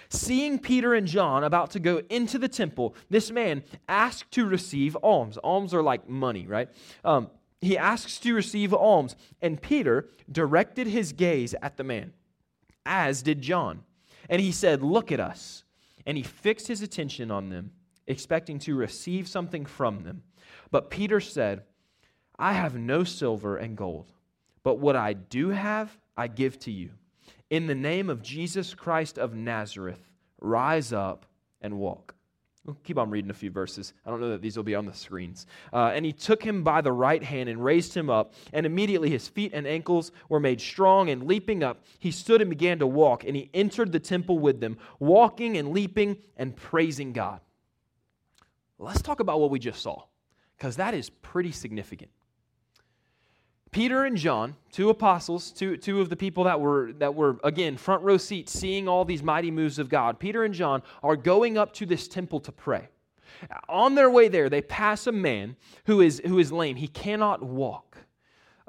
Seeing 0.08 0.58
Peter 0.58 0.94
and 0.94 1.06
John 1.06 1.44
about 1.44 1.70
to 1.72 1.80
go 1.80 2.02
into 2.10 2.36
the 2.36 2.48
temple, 2.48 2.96
this 3.10 3.30
man 3.30 3.62
asked 3.88 4.32
to 4.32 4.44
receive 4.44 4.96
alms. 5.04 5.38
Alms 5.38 5.72
are 5.72 5.82
like 5.82 6.08
money, 6.08 6.48
right? 6.48 6.68
Um, 7.04 7.30
he 7.60 7.76
asks 7.76 8.18
to 8.20 8.34
receive 8.34 8.72
alms, 8.72 9.16
and 9.42 9.60
Peter 9.60 10.08
directed 10.30 10.86
his 10.86 11.12
gaze 11.12 11.54
at 11.60 11.76
the 11.76 11.84
man, 11.84 12.12
as 12.86 13.22
did 13.22 13.42
John. 13.42 13.82
And 14.28 14.40
he 14.40 14.52
said, 14.52 14.82
Look 14.82 15.12
at 15.12 15.20
us. 15.20 15.64
And 16.06 16.16
he 16.16 16.22
fixed 16.22 16.66
his 16.66 16.80
attention 16.80 17.30
on 17.30 17.50
them, 17.50 17.72
expecting 18.06 18.58
to 18.60 18.74
receive 18.74 19.28
something 19.28 19.66
from 19.66 20.02
them. 20.02 20.22
But 20.70 20.90
Peter 20.90 21.20
said, 21.20 21.62
I 22.38 22.54
have 22.54 22.74
no 22.74 23.04
silver 23.04 23.58
and 23.58 23.76
gold, 23.76 24.12
but 24.62 24.78
what 24.78 24.96
I 24.96 25.12
do 25.12 25.50
have, 25.50 25.96
I 26.16 26.28
give 26.28 26.58
to 26.60 26.70
you. 26.70 26.90
In 27.50 27.66
the 27.66 27.74
name 27.74 28.08
of 28.08 28.22
Jesus 28.22 28.72
Christ 28.72 29.18
of 29.18 29.34
Nazareth, 29.34 30.10
rise 30.40 30.92
up 30.92 31.26
and 31.60 31.78
walk. 31.78 32.14
We'll 32.66 32.76
keep 32.84 32.98
on 32.98 33.08
reading 33.08 33.30
a 33.30 33.34
few 33.34 33.50
verses. 33.50 33.94
I 34.04 34.10
don't 34.10 34.20
know 34.20 34.30
that 34.30 34.42
these 34.42 34.56
will 34.56 34.64
be 34.64 34.74
on 34.74 34.84
the 34.84 34.92
screens. 34.92 35.46
Uh, 35.72 35.92
and 35.94 36.04
he 36.04 36.12
took 36.12 36.42
him 36.42 36.62
by 36.62 36.82
the 36.82 36.92
right 36.92 37.22
hand 37.22 37.48
and 37.48 37.64
raised 37.64 37.94
him 37.94 38.10
up, 38.10 38.34
and 38.52 38.66
immediately 38.66 39.08
his 39.08 39.26
feet 39.26 39.52
and 39.54 39.66
ankles 39.66 40.12
were 40.28 40.40
made 40.40 40.60
strong, 40.60 41.08
and 41.08 41.26
leaping 41.26 41.62
up, 41.62 41.84
he 41.98 42.10
stood 42.10 42.42
and 42.42 42.50
began 42.50 42.78
to 42.78 42.86
walk, 42.86 43.24
and 43.24 43.34
he 43.34 43.48
entered 43.54 43.92
the 43.92 43.98
temple 43.98 44.38
with 44.38 44.60
them, 44.60 44.76
walking 44.98 45.56
and 45.56 45.70
leaping 45.70 46.18
and 46.36 46.54
praising 46.54 47.14
God. 47.14 47.40
Let's 48.78 49.02
talk 49.02 49.20
about 49.20 49.40
what 49.40 49.50
we 49.50 49.58
just 49.58 49.80
saw, 49.80 50.02
because 50.58 50.76
that 50.76 50.92
is 50.92 51.08
pretty 51.08 51.52
significant. 51.52 52.10
Peter 53.72 54.04
and 54.04 54.16
John, 54.16 54.56
two 54.72 54.90
apostles, 54.90 55.52
two, 55.52 55.76
two 55.76 56.00
of 56.00 56.08
the 56.08 56.16
people 56.16 56.44
that 56.44 56.60
were, 56.60 56.92
that 56.98 57.14
were, 57.14 57.38
again, 57.44 57.76
front 57.76 58.02
row 58.02 58.16
seats, 58.16 58.52
seeing 58.52 58.88
all 58.88 59.04
these 59.04 59.22
mighty 59.22 59.50
moves 59.50 59.78
of 59.78 59.88
God, 59.88 60.18
Peter 60.18 60.42
and 60.42 60.52
John 60.52 60.82
are 61.02 61.16
going 61.16 61.56
up 61.56 61.72
to 61.74 61.86
this 61.86 62.08
temple 62.08 62.40
to 62.40 62.52
pray. 62.52 62.88
On 63.68 63.94
their 63.94 64.10
way 64.10 64.28
there, 64.28 64.48
they 64.50 64.60
pass 64.60 65.06
a 65.06 65.12
man 65.12 65.56
who 65.86 66.00
is, 66.00 66.20
who 66.26 66.40
is 66.40 66.50
lame. 66.50 66.76
He 66.76 66.88
cannot 66.88 67.42
walk. 67.44 67.98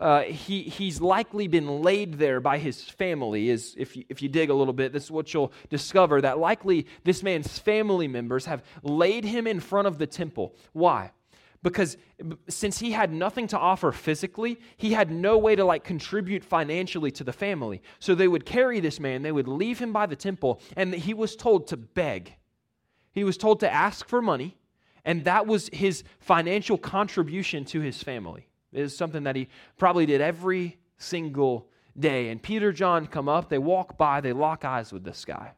uh, 0.01 0.23
he, 0.23 0.63
he's 0.63 0.99
likely 0.99 1.47
been 1.47 1.81
laid 1.81 2.15
there 2.15 2.39
by 2.39 2.57
his 2.57 2.83
family. 2.83 3.49
Is 3.49 3.75
if 3.77 3.95
you, 3.95 4.03
if 4.09 4.21
you 4.21 4.29
dig 4.29 4.49
a 4.49 4.53
little 4.53 4.73
bit, 4.73 4.91
this 4.91 5.03
is 5.05 5.11
what 5.11 5.31
you'll 5.31 5.53
discover 5.69 6.19
that 6.21 6.39
likely 6.39 6.87
this 7.03 7.21
man's 7.21 7.59
family 7.59 8.07
members 8.07 8.45
have 8.45 8.63
laid 8.81 9.23
him 9.23 9.45
in 9.45 9.59
front 9.59 9.87
of 9.87 9.99
the 9.99 10.07
temple. 10.07 10.55
Why? 10.73 11.11
Because 11.63 11.97
since 12.49 12.79
he 12.79 12.91
had 12.91 13.13
nothing 13.13 13.47
to 13.47 13.57
offer 13.57 13.91
physically, 13.91 14.59
he 14.77 14.93
had 14.93 15.11
no 15.11 15.37
way 15.37 15.55
to 15.55 15.63
like 15.63 15.83
contribute 15.83 16.43
financially 16.43 17.11
to 17.11 17.23
the 17.23 17.33
family. 17.33 17.81
So 17.99 18.15
they 18.15 18.27
would 18.27 18.45
carry 18.45 18.79
this 18.79 18.99
man, 18.99 19.21
they 19.21 19.31
would 19.31 19.47
leave 19.47 19.77
him 19.79 19.93
by 19.93 20.07
the 20.07 20.15
temple, 20.15 20.59
and 20.75 20.93
he 20.93 21.13
was 21.13 21.35
told 21.35 21.67
to 21.67 21.77
beg. 21.77 22.35
He 23.11 23.23
was 23.23 23.37
told 23.37 23.59
to 23.59 23.71
ask 23.71 24.07
for 24.07 24.21
money, 24.21 24.57
and 25.05 25.23
that 25.25 25.45
was 25.45 25.69
his 25.71 26.03
financial 26.19 26.77
contribution 26.77 27.65
to 27.65 27.81
his 27.81 28.01
family. 28.01 28.47
It 28.71 28.81
is 28.81 28.97
something 28.97 29.23
that 29.23 29.35
he 29.35 29.49
probably 29.77 30.05
did 30.05 30.21
every 30.21 30.77
single 30.97 31.69
day. 31.99 32.29
And 32.29 32.41
Peter, 32.41 32.71
John 32.71 33.05
come 33.05 33.27
up, 33.27 33.49
they 33.49 33.57
walk 33.57 33.97
by, 33.97 34.21
they 34.21 34.33
lock 34.33 34.65
eyes 34.65 34.93
with 34.93 35.03
this 35.03 35.25
guy. 35.25 35.53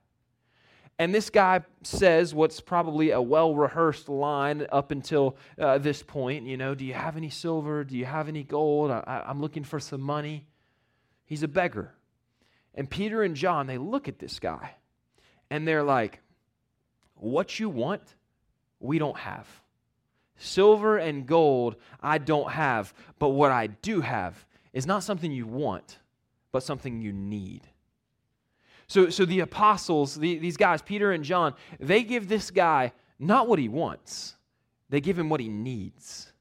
And 0.99 1.13
this 1.13 1.29
guy 1.29 1.62
says 1.82 2.36
what's 2.36 2.60
probably 2.60 3.12
a 3.12 3.21
well 3.21 3.56
rehearsed 3.56 4.10
line 4.10 4.67
up 4.71 4.91
until 4.91 5.38
uh, 5.60 5.77
this 5.79 6.03
point. 6.03 6.45
You 6.45 6.58
know, 6.58 6.75
do 6.75 6.86
you 6.86 6.93
have 6.93 7.17
any 7.17 7.29
silver? 7.29 7.84
Do 7.84 7.97
you 7.97 8.06
have 8.06 8.27
any 8.27 8.43
gold? 8.43 8.91
I, 8.91 9.23
I'm 9.25 9.41
looking 9.41 9.63
for 9.63 9.79
some 9.79 10.01
money. 10.01 10.45
He's 11.25 11.43
a 11.43 11.47
beggar. 11.47 11.93
And 12.75 12.89
Peter 12.89 13.23
and 13.23 13.36
John, 13.36 13.67
they 13.67 13.77
look 13.77 14.08
at 14.08 14.19
this 14.19 14.39
guy 14.39 14.75
and 15.49 15.67
they're 15.67 15.84
like, 15.84 16.19
What 17.15 17.60
you 17.60 17.69
want, 17.69 18.15
we 18.79 18.99
don't 18.99 19.17
have. 19.17 19.47
Silver 20.38 20.97
and 20.97 21.25
gold 21.25 21.75
I 22.01 22.17
don't 22.17 22.51
have, 22.51 22.93
but 23.19 23.29
what 23.29 23.51
I 23.51 23.67
do 23.67 24.01
have 24.01 24.45
is 24.73 24.86
not 24.86 25.03
something 25.03 25.32
you 25.32 25.47
want, 25.47 25.99
but 26.51 26.63
something 26.63 27.01
you 27.01 27.13
need. 27.13 27.67
So, 28.93 29.10
so 29.10 29.25
the 29.25 29.39
apostles, 29.39 30.13
the, 30.13 30.38
these 30.38 30.56
guys, 30.56 30.84
Peter 30.84 31.13
and 31.13 31.23
John, 31.23 31.56
they 31.79 32.03
give 32.03 32.27
this 32.27 32.51
guy 32.51 32.91
not 33.17 33.47
what 33.47 33.58
he 33.58 33.67
wants, 33.67 34.36
they 34.88 35.01
give 35.01 35.17
him 35.17 35.29
what 35.29 35.39
he 35.39 35.49
needs. 35.49 36.32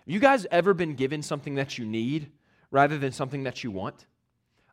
Have 0.00 0.12
You 0.12 0.18
guys 0.18 0.44
ever 0.50 0.74
been 0.74 0.96
given 0.96 1.22
something 1.22 1.54
that 1.54 1.78
you 1.78 1.84
need 1.86 2.32
rather 2.72 2.98
than 2.98 3.12
something 3.12 3.44
that 3.44 3.62
you 3.62 3.70
want? 3.70 4.06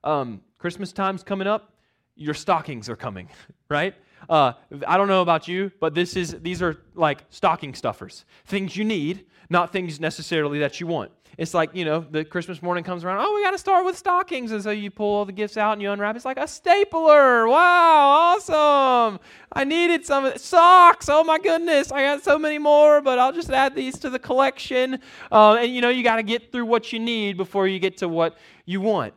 Um, 0.04 0.42
Christmas 0.58 0.92
time's 0.92 1.22
coming 1.22 1.46
up, 1.46 1.72
your 2.16 2.34
stockings 2.34 2.90
are 2.90 2.96
coming, 2.96 3.30
right? 3.70 3.94
Uh, 4.28 4.54
I 4.88 4.98
don't 4.98 5.08
know 5.08 5.22
about 5.22 5.48
you, 5.48 5.72
but 5.80 5.94
this 5.94 6.16
is 6.16 6.38
these 6.42 6.62
are 6.62 6.78
like 6.96 7.26
stocking 7.30 7.74
stuffers, 7.74 8.26
things 8.46 8.76
you 8.76 8.84
need, 8.84 9.26
not 9.50 9.72
things 9.72 10.00
necessarily 10.00 10.60
that 10.60 10.80
you 10.80 10.88
want. 10.88 11.12
It's 11.40 11.54
like 11.54 11.74
you 11.74 11.86
know 11.86 12.02
the 12.02 12.26
Christmas 12.26 12.62
morning 12.62 12.84
comes 12.84 13.06
around. 13.06 13.20
Oh, 13.22 13.34
we 13.34 13.42
got 13.42 13.52
to 13.52 13.58
start 13.58 13.86
with 13.86 13.98
stockings, 13.98 14.52
and 14.52 14.62
so 14.62 14.72
you 14.72 14.92
pull 14.92 15.16
all 15.16 15.24
the 15.24 15.32
gifts 15.32 15.56
out 15.56 15.72
and 15.72 15.82
you 15.82 15.90
unwrap. 15.90 16.18
It's 16.18 16.26
like 16.26 16.38
a 16.38 16.46
stapler. 16.46 17.48
Wow, 17.48 18.36
awesome! 18.36 19.22
I 19.54 19.64
needed 19.64 20.06
some 20.06 20.38
socks. 20.38 21.08
Oh 21.08 21.24
my 21.24 21.40
goodness, 21.40 21.94
I 21.94 22.02
got 22.02 22.24
so 22.26 22.38
many 22.38 22.58
more, 22.58 23.00
but 23.00 23.20
I'll 23.20 23.32
just 23.32 23.50
add 23.52 23.74
these 23.74 23.98
to 24.00 24.10
the 24.10 24.20
collection. 24.20 25.00
Uh, 25.32 25.54
and 25.54 25.74
you 25.74 25.80
know 25.80 25.88
you 25.88 26.04
got 26.04 26.18
to 26.18 26.24
get 26.24 26.52
through 26.52 26.66
what 26.66 26.92
you 26.92 27.00
need 27.00 27.38
before 27.38 27.70
you 27.70 27.80
get 27.80 27.96
to 27.98 28.10
what 28.10 28.38
you 28.66 28.82
want. 28.82 29.14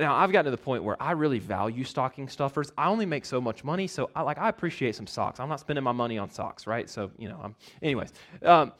Now, 0.00 0.16
I've 0.16 0.32
gotten 0.32 0.46
to 0.46 0.50
the 0.50 0.62
point 0.62 0.82
where 0.82 1.00
I 1.00 1.12
really 1.12 1.38
value 1.38 1.84
stocking 1.84 2.26
stuffers. 2.26 2.72
I 2.78 2.88
only 2.88 3.04
make 3.04 3.26
so 3.26 3.40
much 3.40 3.64
money, 3.64 3.86
so 3.86 4.10
I 4.16 4.22
like 4.22 4.38
I 4.38 4.48
appreciate 4.48 4.96
some 4.96 5.06
socks. 5.06 5.38
I'm 5.38 5.48
not 5.48 5.60
spending 5.60 5.84
my 5.84 5.92
money 5.92 6.16
on 6.16 6.30
socks, 6.30 6.66
right? 6.66 6.88
So, 6.88 7.10
you 7.18 7.28
know, 7.28 7.38
I'm, 7.42 7.54
anyways, 7.82 8.12
um, 8.42 8.72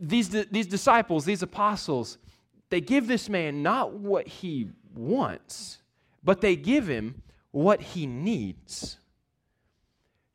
these, 0.00 0.28
these 0.28 0.66
disciples, 0.66 1.24
these 1.24 1.42
apostles, 1.42 2.18
they 2.68 2.82
give 2.82 3.06
this 3.06 3.28
man 3.30 3.62
not 3.62 3.94
what 3.94 4.26
he 4.26 4.68
wants, 4.94 5.78
but 6.22 6.42
they 6.42 6.54
give 6.54 6.86
him 6.86 7.22
what 7.50 7.80
he 7.80 8.06
needs. 8.06 8.98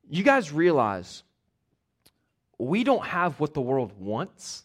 You 0.10 0.24
guys 0.24 0.52
realize 0.52 1.24
we 2.58 2.84
don't 2.84 3.06
have 3.06 3.40
what 3.40 3.54
the 3.54 3.62
world 3.62 3.94
wants 4.00 4.64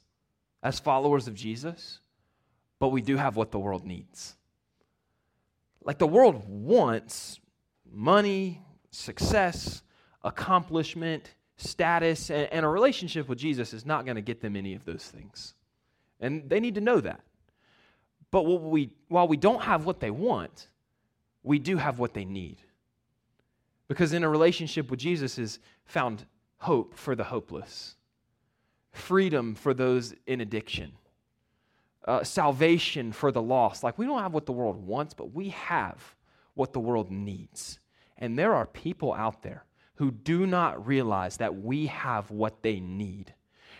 as 0.63 0.81
followers 0.81 1.29
of 1.29 1.35
Jesus, 1.35 2.01
but 2.79 2.89
we 2.89 3.03
do 3.03 3.17
have 3.17 3.37
what 3.37 3.51
the 3.51 3.59
world 3.59 3.85
needs. 3.85 4.35
Like 5.87 5.99
the 5.99 6.07
world 6.07 6.45
wants 6.49 7.39
money, 7.91 8.61
success, 8.91 9.83
accomplishment, 10.25 11.33
status, 11.57 12.29
and, 12.29 12.49
and 12.53 12.67
a 12.67 12.69
relationship 12.69 13.29
with 13.29 13.39
Jesus 13.39 13.73
is 13.73 13.87
not 13.87 14.05
going 14.05 14.17
to 14.17 14.23
get 14.23 14.41
them 14.41 14.57
any 14.57 14.75
of 14.75 14.85
those 14.85 15.05
things. 15.05 15.55
And 16.19 16.51
they 16.51 16.59
need 16.59 16.75
to 16.75 16.81
know 16.81 17.01
that. 17.01 17.21
But 18.33 18.43
we, 18.43 18.91
while 19.07 19.29
we 19.29 19.37
don't 19.37 19.63
have 19.63 19.87
what 19.87 20.01
they 20.01 20.11
want, 20.11 20.69
we 21.45 21.61
do 21.61 21.77
have 21.77 22.01
what 22.01 22.15
they 22.15 22.25
need. 22.25 22.57
Because 23.87 24.13
in 24.13 24.25
a 24.25 24.29
relationship 24.29 24.91
with 24.91 24.99
Jesus 24.99 25.39
is 25.39 25.61
found 25.85 26.27
hope 26.59 26.97
for 26.97 27.15
the 27.15 27.23
hopeless, 27.23 27.95
freedom 28.91 29.55
for 29.55 29.73
those 29.73 30.15
in 30.27 30.41
addiction 30.41 30.93
uh, 32.07 32.23
salvation 32.25 33.13
for 33.13 33.33
the 33.33 33.43
lost. 33.43 33.83
Like, 33.83 33.99
we 33.99 34.07
don't 34.07 34.23
have 34.23 34.35
what 34.35 34.47
the 34.47 34.53
world 34.53 34.77
wants, 34.87 35.15
but 35.15 35.35
we 35.35 35.51
have 35.51 36.15
what 36.55 36.73
the 36.73 36.81
world 36.81 37.11
needs. 37.11 37.79
And 38.19 38.39
there 38.39 38.55
are 38.55 38.67
people 38.67 39.13
out 39.13 39.43
there 39.43 39.65
who 39.97 40.11
do 40.11 40.47
not 40.47 40.87
realize 40.87 41.37
that 41.39 41.63
we 41.63 41.87
have 41.87 42.31
what 42.31 42.63
they 42.63 42.81
need. 42.81 43.35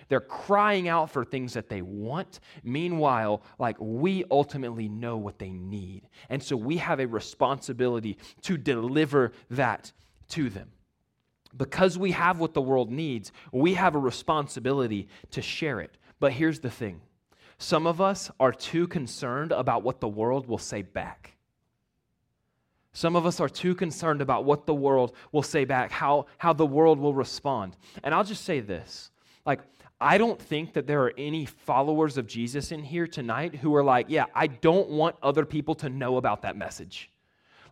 They're 0.09 0.21
crying 0.21 0.89
out 0.89 1.11
for 1.11 1.25
things 1.25 1.55
that 1.55 1.69
they 1.69 1.83
want. 1.83 2.41
Meanwhile, 2.63 3.43
like 3.59 3.77
we 3.81 4.25
ultimately 4.31 4.89
know 4.89 5.17
what 5.17 5.39
they 5.39 5.51
need. 5.51 6.09
And 6.29 6.43
so 6.43 6.57
we 6.57 6.77
have 6.77 7.01
a 7.01 7.07
responsibility 7.07 8.19
to 8.43 8.57
deliver 8.57 9.33
that 9.51 9.93
to 10.29 10.49
them. 10.49 10.71
Because 11.57 11.99
we 11.99 12.13
have 12.13 12.39
what 12.39 12.55
the 12.55 12.63
world 12.63 12.91
needs, 12.91 13.33
we 13.51 13.75
have 13.75 13.95
a 13.95 13.99
responsibility 13.99 15.09
to 15.31 15.43
share 15.43 15.81
it. 15.81 15.97
But 16.21 16.33
here's 16.33 16.61
the 16.61 16.71
thing 16.71 17.01
some 17.59 17.87
of 17.87 18.01
us 18.01 18.31
are 18.39 18.53
too 18.53 18.87
concerned 18.87 19.53
about 19.53 19.83
what 19.83 20.01
the 20.01 20.09
world 20.09 20.47
will 20.47 20.59
say 20.59 20.83
back. 20.83 21.33
Some 22.93 23.15
of 23.15 23.27
us 23.27 23.41
are 23.41 23.49
too 23.49 23.75
concerned 23.75 24.23
about 24.23 24.45
what 24.45 24.65
the 24.65 24.75
world 24.75 25.15
will 25.31 25.43
say 25.43 25.65
back, 25.65 25.91
how, 25.91 26.27
how 26.39 26.53
the 26.53 26.67
world 26.67 26.99
will 26.99 27.15
respond. 27.15 27.77
And 28.03 28.15
I'll 28.15 28.25
just 28.25 28.45
say 28.45 28.61
this 28.61 29.11
like, 29.45 29.61
I 30.01 30.19
don't 30.19 30.41
think 30.41 30.75
that 30.75 30.87
there 30.87 31.03
are 31.05 31.13
any 31.17 31.47
followers 31.47 32.19
of 32.19 32.27
Jesus 32.27 32.73
in 32.73 32.83
here 32.83 33.07
tonight 33.07 33.55
who 33.55 33.75
are 33.75 33.85
like, 33.85 34.07
yeah, 34.09 34.27
I 34.35 34.47
don't 34.47 34.91
want 34.91 35.17
other 35.23 35.47
people 35.47 35.75
to 35.77 35.89
know 35.89 36.19
about 36.19 36.43
that 36.43 36.57
message. 36.57 37.11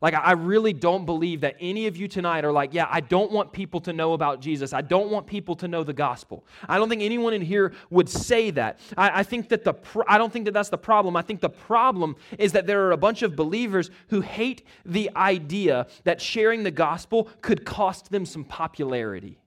Like, 0.05 0.13
I 0.13 0.33
really 0.33 0.75
don't 0.75 1.07
believe 1.07 1.41
that 1.41 1.57
any 1.61 1.87
of 1.87 1.97
you 1.97 2.09
tonight 2.09 2.45
are 2.45 2.53
like, 2.53 2.75
yeah, 2.75 2.87
I 2.91 3.01
don't 3.01 3.33
want 3.33 3.55
people 3.55 3.81
to 3.81 3.93
know 3.95 4.13
about 4.13 4.39
Jesus. 4.39 4.75
I 4.75 4.83
don't 4.83 5.11
want 5.11 5.27
people 5.27 5.57
to 5.57 5.67
know 5.67 5.83
the 5.83 5.95
gospel. 5.95 6.45
I 6.69 6.77
don't 6.77 6.91
think 6.91 7.01
anyone 7.01 7.33
in 7.33 7.41
here 7.41 7.73
would 7.89 8.11
say 8.11 8.51
that. 8.51 8.81
I, 8.99 9.21
I 9.21 9.23
think 9.23 9.49
that 9.49 9.65
the, 9.65 9.73
I 10.07 10.19
don't 10.19 10.31
think 10.31 10.45
that 10.45 10.53
that's 10.53 10.69
the 10.69 10.77
problem. 10.77 11.17
I 11.17 11.23
think 11.23 11.41
the 11.41 11.49
problem 11.49 12.17
is 12.39 12.53
that 12.53 12.67
there 12.67 12.87
are 12.87 12.93
a 12.93 12.99
bunch 12.99 13.23
of 13.23 13.35
believers 13.35 13.91
who 14.09 14.21
hate 14.21 14.67
the 14.85 15.11
idea 15.17 15.87
that 16.03 16.21
sharing 16.21 16.65
the 16.65 16.71
gospel 16.71 17.31
could 17.41 17.65
cost 17.65 18.11
them 18.11 18.27
some 18.27 18.45
popularity. 18.45 19.41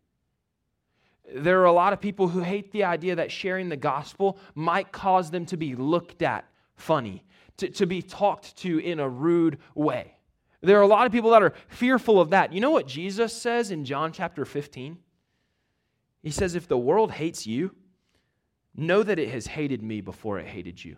There 1.36 1.62
are 1.62 1.65
a 1.65 1.72
lot 1.72 1.93
of 1.93 2.02
people 2.02 2.30
who 2.30 2.39
hate 2.39 2.72
the 2.72 2.86
idea 2.86 3.15
that 3.17 3.32
sharing 3.32 3.70
the 3.70 3.78
gospel 3.78 4.39
might 4.56 4.91
cause 4.91 5.30
them 5.30 5.46
to 5.46 5.56
be 5.56 5.76
looked 5.76 6.24
at 6.24 6.46
funny, 6.76 7.24
to, 7.58 7.70
to 7.70 7.86
be 7.86 8.02
talked 8.02 8.58
to 8.58 8.80
in 8.80 9.00
a 9.00 9.08
rude 9.08 9.60
way. 9.76 10.16
There 10.62 10.78
are 10.80 10.84
a 10.84 10.88
lot 10.88 11.06
of 11.06 11.12
people 11.12 11.32
that 11.32 11.43
are 11.43 11.54
fearful 11.67 12.20
of 12.20 12.32
that. 12.32 12.52
You 12.52 12.60
know 12.60 12.72
what 12.72 12.88
Jesus 12.88 13.34
says 13.34 13.70
in 13.72 13.86
John 13.86 14.12
chapter 14.12 14.43
15? 14.43 14.98
He 16.24 16.32
says, 16.32 16.56
If 16.56 16.67
the 16.67 16.78
world 16.78 17.12
hates 17.12 17.46
you, 17.46 17.76
know 18.76 19.04
that 19.04 19.20
it 19.20 19.30
has 19.30 19.48
hated 19.48 19.84
me 19.84 20.02
before 20.02 20.39
it 20.39 20.48
hated 20.48 20.84
you. 20.84 20.98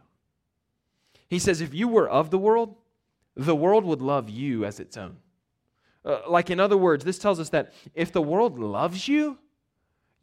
He 1.27 1.39
says, 1.39 1.61
If 1.61 1.73
you 1.73 1.87
were 1.87 2.09
of 2.09 2.29
the 2.29 2.37
world, 2.37 2.75
the 3.35 3.55
world 3.55 3.83
would 3.85 4.01
love 4.01 4.29
you 4.29 4.65
as 4.65 4.79
its 4.79 4.97
own. 4.97 5.17
Uh, 6.05 6.19
like, 6.29 6.49
in 6.49 6.59
other 6.59 6.77
words, 6.77 7.03
this 7.03 7.19
tells 7.19 7.39
us 7.39 7.49
that 7.49 7.73
if 7.93 8.11
the 8.11 8.21
world 8.21 8.57
loves 8.57 9.07
you, 9.07 9.37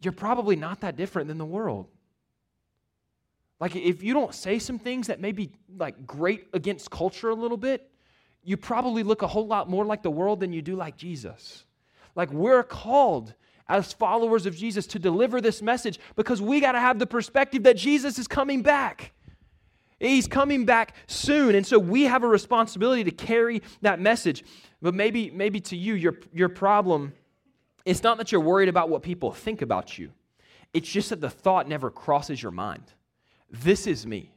you're 0.01 0.13
probably 0.13 0.57
not 0.57 0.81
that 0.81 0.97
different 0.97 1.29
than 1.29 1.39
the 1.39 1.45
world. 1.45 1.89
Like, 3.61 3.77
if 3.77 4.03
you 4.03 4.13
don't 4.13 4.35
say 4.35 4.59
some 4.59 4.79
things 4.79 5.07
that 5.07 5.21
may 5.21 5.33
be 5.33 5.53
like 5.77 6.07
grate 6.07 6.49
against 6.53 6.91
culture 6.91 7.31
a 7.31 7.35
little 7.35 7.57
bit, 7.57 7.91
you 8.47 8.57
probably 8.57 9.03
look 9.03 9.23
a 9.23 9.27
whole 9.27 9.47
lot 9.47 9.69
more 9.69 9.85
like 9.85 10.03
the 10.03 10.11
world 10.11 10.39
than 10.39 10.53
you 10.53 10.63
do 10.63 10.77
like 10.77 10.97
Jesus. 10.97 11.65
Like 12.15 12.31
we're 12.31 12.63
called 12.63 13.35
as 13.69 13.93
followers 13.93 14.47
of 14.47 14.57
Jesus 14.57 14.87
to 14.87 15.01
deliver 15.01 15.41
this 15.41 15.61
message 15.61 15.99
because 16.15 16.41
we 16.41 16.61
got 16.61 16.73
to 16.73 16.81
have 16.81 17.01
the 17.01 17.09
perspective 17.09 17.65
that 17.65 17.77
Jesus 17.77 18.21
is 18.21 18.29
coming 18.29 18.63
back. 18.63 19.13
He's 19.99 20.29
coming 20.29 20.65
back 20.65 20.95
soon. 21.09 21.57
And 21.57 21.67
so 21.67 21.77
we 21.77 22.05
have 22.05 22.23
a 22.23 22.29
responsibility 22.29 23.03
to 23.03 23.11
carry 23.11 23.63
that 23.83 23.99
message. 23.99 24.45
But 24.81 24.95
maybe, 24.95 25.33
maybe 25.33 25.59
to 25.63 25.77
you, 25.77 25.95
your, 25.95 26.15
your 26.33 26.49
problem, 26.49 27.15
it's 27.85 28.05
not 28.05 28.17
that 28.19 28.31
you're 28.31 28.41
worried 28.41 28.69
about 28.69 28.91
what 28.91 29.03
people 29.03 29.33
think 29.33 29.61
about 29.61 29.99
you. 29.99 30.13
It's 30.73 30.89
just 30.89 31.11
that 31.11 31.21
the 31.21 31.31
thought 31.31 31.69
never 31.69 31.91
crosses 31.91 32.41
your 32.41 32.53
mind. 32.53 32.85
This 33.51 33.89
is 33.89 34.07
me. 34.07 34.36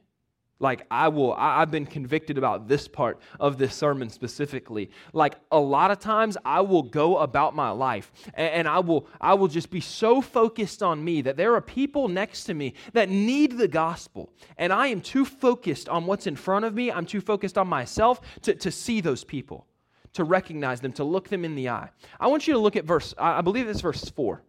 Like, 0.61 0.85
I 0.91 1.07
will, 1.07 1.33
I, 1.33 1.61
have 1.61 1.71
been 1.71 1.85
convicted 1.85 2.37
about 2.37 2.67
this 2.67 2.85
part 2.87 3.19
of 3.39 3.57
this 3.57 3.73
sermon 3.73 4.09
specifically. 4.09 4.91
Like, 5.13 5.35
a 5.51 5.59
lot 5.59 5.89
of 5.89 5.99
times 5.99 6.35
I 6.43 6.59
will 6.61 6.83
go 6.83 7.17
about 7.17 7.55
my 7.55 7.69
life 7.69 8.11
and, 8.33 8.53
and, 8.53 8.67
I 8.67 8.79
will, 8.79 9.07
I 9.21 9.35
will 9.35 9.47
just 9.47 9.69
be 9.69 9.79
so 9.79 10.21
focused 10.21 10.83
on 10.83 11.01
me 11.01 11.21
that 11.21 11.37
there 11.37 11.55
are 11.55 11.61
people 11.61 12.09
next 12.09 12.43
to 12.45 12.53
me 12.53 12.73
that 12.91 13.09
need 13.09 13.57
the 13.57 13.69
gospel. 13.69 14.33
And 14.57 14.73
I 14.73 14.87
am 14.87 14.99
too 14.99 15.23
focused 15.23 15.87
on 15.87 16.05
what's 16.05 16.27
in 16.27 16.35
front 16.35 16.65
of 16.65 16.73
me. 16.73 16.91
I'm 16.91 17.05
too 17.05 17.21
focused 17.21 17.57
on 17.57 17.67
myself 17.67 18.19
to, 18.41 18.53
to 18.55 18.69
see 18.69 18.99
those 18.99 19.23
people, 19.23 19.65
to 20.13 20.25
recognize 20.25 20.81
them, 20.81 20.91
to 20.93 21.05
look 21.05 21.29
them 21.29 21.45
in 21.45 21.55
the 21.55 21.69
eye. 21.69 21.89
I 22.19 22.27
want 22.27 22.47
you 22.47 22.53
to 22.53 22.59
look 22.59 22.75
at 22.75 22.83
verse, 22.83 23.13
I 23.17 23.39
believe 23.39 23.69
it's 23.69 23.81
verse 23.81 24.09
four. 24.09 24.43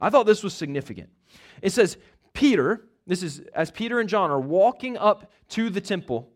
I 0.00 0.10
thought 0.10 0.26
this 0.26 0.44
was 0.44 0.54
significant. 0.54 1.08
It 1.62 1.72
says, 1.72 1.96
Peter, 2.32 2.87
this 3.08 3.22
is 3.22 3.40
as 3.54 3.70
Peter 3.70 3.98
and 3.98 4.08
John 4.08 4.30
are 4.30 4.38
walking 4.38 4.96
up 4.96 5.32
to 5.50 5.70
the 5.70 5.80
temple. 5.80 6.28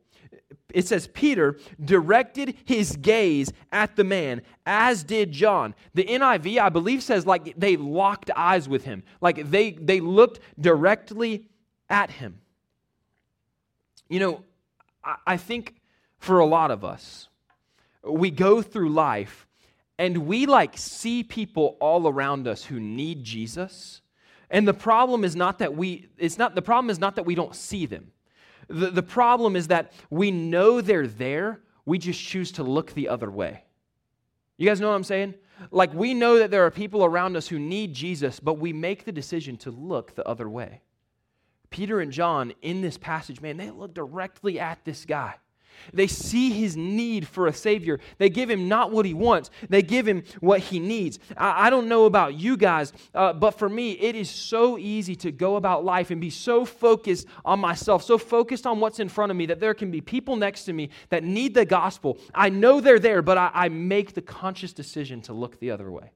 It 0.73 0.89
says 0.89 1.07
Peter 1.07 1.59
directed 1.85 2.57
his 2.65 2.97
gaze 2.97 3.53
at 3.71 3.95
the 3.95 4.05
man, 4.05 4.41
as 4.65 5.05
did 5.05 5.31
John. 5.31 5.75
The 5.93 6.05
NIV, 6.05 6.59
I 6.59 6.71
believe, 6.71 7.03
says 7.03 7.27
like 7.27 7.55
they 7.59 7.77
locked 7.77 8.31
eyes 8.35 8.71
with 8.71 8.85
him, 8.85 9.03
like 9.21 9.51
they, 9.51 9.73
they 9.73 10.01
looked 10.01 10.41
directly 10.59 11.47
at 11.91 12.11
him. 12.11 12.41
You 14.09 14.21
know, 14.21 14.45
I, 15.05 15.17
I 15.27 15.37
think 15.37 15.75
for 16.19 16.39
a 16.39 16.47
lot 16.47 16.71
of 16.71 16.85
us, 16.85 17.29
we 18.03 18.31
go 18.31 18.63
through 18.63 18.89
life 18.89 19.47
and 19.99 20.27
we 20.27 20.47
like 20.47 20.79
see 20.79 21.23
people 21.23 21.77
all 21.81 22.09
around 22.09 22.49
us 22.49 22.65
who 22.65 22.81
need 22.81 23.25
Jesus 23.25 24.02
and 24.53 24.69
the 24.69 24.75
problem 24.75 25.25
is 25.25 25.35
not 25.35 25.59
that 25.61 25.75
we, 25.75 26.09
it's 26.19 26.37
not, 26.37 26.55
the 26.55 26.63
problem 26.63 26.91
is 26.91 27.01
not 27.01 27.17
that 27.17 27.25
we 27.25 27.35
don't 27.35 27.57
see 27.57 27.87
them. 27.87 28.13
The, 28.69 28.91
the 28.91 29.03
problem 29.03 29.57
is 29.57 29.69
that 29.69 29.93
we 30.11 30.31
know 30.31 30.83
they're 30.83 31.07
there, 31.07 31.61
we 31.87 31.99
just 31.99 32.23
choose 32.23 32.53
to 32.53 32.63
look 32.63 32.93
the 32.93 33.09
other 33.09 33.31
way. 33.31 33.65
You 34.59 34.69
guys 34.69 34.79
know 34.79 34.91
what 34.91 34.95
I'm 34.95 35.05
saying? 35.05 35.35
Like 35.71 35.95
we 35.95 36.13
know 36.13 36.39
that 36.39 36.51
there 36.51 36.67
are 36.67 36.71
people 36.71 37.03
around 37.03 37.35
us 37.35 37.49
who 37.49 37.59
need 37.59 37.95
Jesus, 37.95 38.41
but 38.41 38.59
we 38.59 38.75
make 38.75 39.05
the 39.05 39.13
decision 39.13 39.57
to 39.59 39.71
look 39.71 40.15
the 40.15 40.29
other 40.29 40.49
way. 40.49 40.83
Peter 41.71 42.01
and 42.01 42.13
John 42.13 42.53
in 42.61 42.83
this 42.83 42.99
passage, 42.99 43.41
man, 43.41 43.57
they 43.57 43.71
look 43.71 43.95
directly 43.95 44.61
at 44.61 44.85
this 44.85 45.07
guy. 45.07 45.35
They 45.93 46.07
see 46.07 46.51
his 46.51 46.77
need 46.77 47.27
for 47.27 47.47
a 47.47 47.53
Savior. 47.53 48.01
They 48.19 48.31
give 48.31 48.51
him 48.51 48.69
not 48.69 48.91
what 48.91 49.07
he 49.07 49.15
wants, 49.15 49.51
they 49.69 49.83
give 49.83 50.07
him 50.07 50.25
what 50.41 50.61
he 50.61 50.79
needs. 50.79 51.19
I, 51.37 51.67
I 51.67 51.71
don't 51.71 51.89
know 51.89 52.05
about 52.05 52.35
you 52.35 52.57
guys, 52.57 52.93
uh, 53.15 53.33
but 53.33 53.53
for 53.53 53.69
me, 53.69 53.93
it 53.93 54.15
is 54.15 54.31
so 54.31 54.79
easy 54.79 55.15
to 55.17 55.33
go 55.33 55.57
about 55.57 55.85
life 55.85 56.11
and 56.11 56.21
be 56.21 56.31
so 56.31 56.65
focused 56.65 57.27
on 57.45 57.61
myself, 57.61 58.03
so 58.03 58.19
focused 58.19 58.67
on 58.67 58.81
what's 58.81 59.01
in 59.01 59.09
front 59.09 59.31
of 59.31 59.37
me 59.37 59.47
that 59.47 59.61
there 59.61 59.75
can 59.75 59.91
be 59.91 60.01
people 60.01 60.37
next 60.37 60.65
to 60.65 60.73
me 60.73 60.91
that 61.09 61.25
need 61.25 61.55
the 61.55 61.65
gospel. 61.65 62.19
I 62.35 62.49
know 62.49 62.81
they're 62.81 62.99
there, 62.99 63.23
but 63.23 63.39
I, 63.39 63.51
I 63.53 63.69
make 63.69 64.15
the 64.15 64.23
conscious 64.23 64.73
decision 64.73 65.21
to 65.23 65.33
look 65.33 65.59
the 65.61 65.71
other 65.71 65.91
way. 65.91 66.13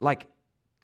Like, 0.00 0.26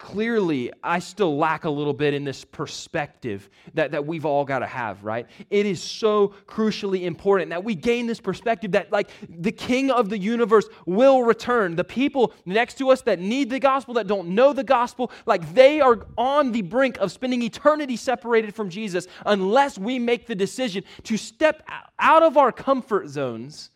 clearly 0.00 0.72
I 0.82 0.98
still 0.98 1.36
lack 1.36 1.64
a 1.64 1.70
little 1.70 1.92
bit 1.92 2.14
in 2.14 2.24
this 2.24 2.42
perspective 2.42 3.50
that, 3.74 3.90
that 3.90 4.06
we've 4.06 4.24
all 4.24 4.46
got 4.46 4.60
to 4.60 4.66
have, 4.66 5.04
right? 5.04 5.26
It 5.50 5.66
is 5.66 5.82
so 5.82 6.34
crucially 6.46 7.02
important 7.02 7.50
that 7.50 7.62
we 7.62 7.74
gain 7.74 8.06
this 8.06 8.18
perspective 8.18 8.72
that, 8.72 8.90
like, 8.90 9.10
the 9.28 9.52
king 9.52 9.90
of 9.90 10.08
the 10.08 10.16
universe 10.16 10.66
will 10.86 11.22
return. 11.22 11.76
The 11.76 11.84
people 11.84 12.32
next 12.46 12.78
to 12.78 12.90
us 12.90 13.02
that 13.02 13.20
need 13.20 13.50
the 13.50 13.60
gospel, 13.60 13.92
that 13.94 14.06
don't 14.06 14.28
know 14.28 14.54
the 14.54 14.64
gospel, 14.64 15.12
like, 15.26 15.52
they 15.52 15.82
are 15.82 16.06
on 16.16 16.50
the 16.50 16.62
brink 16.62 16.96
of 16.96 17.12
spending 17.12 17.42
eternity 17.42 17.96
separated 17.96 18.54
from 18.54 18.70
Jesus 18.70 19.06
unless 19.26 19.76
we 19.76 19.98
make 19.98 20.26
the 20.26 20.34
decision 20.34 20.82
to 21.04 21.18
step 21.18 21.62
out 21.98 22.22
of 22.22 22.38
our 22.38 22.52
comfort 22.52 23.08
zones 23.08 23.70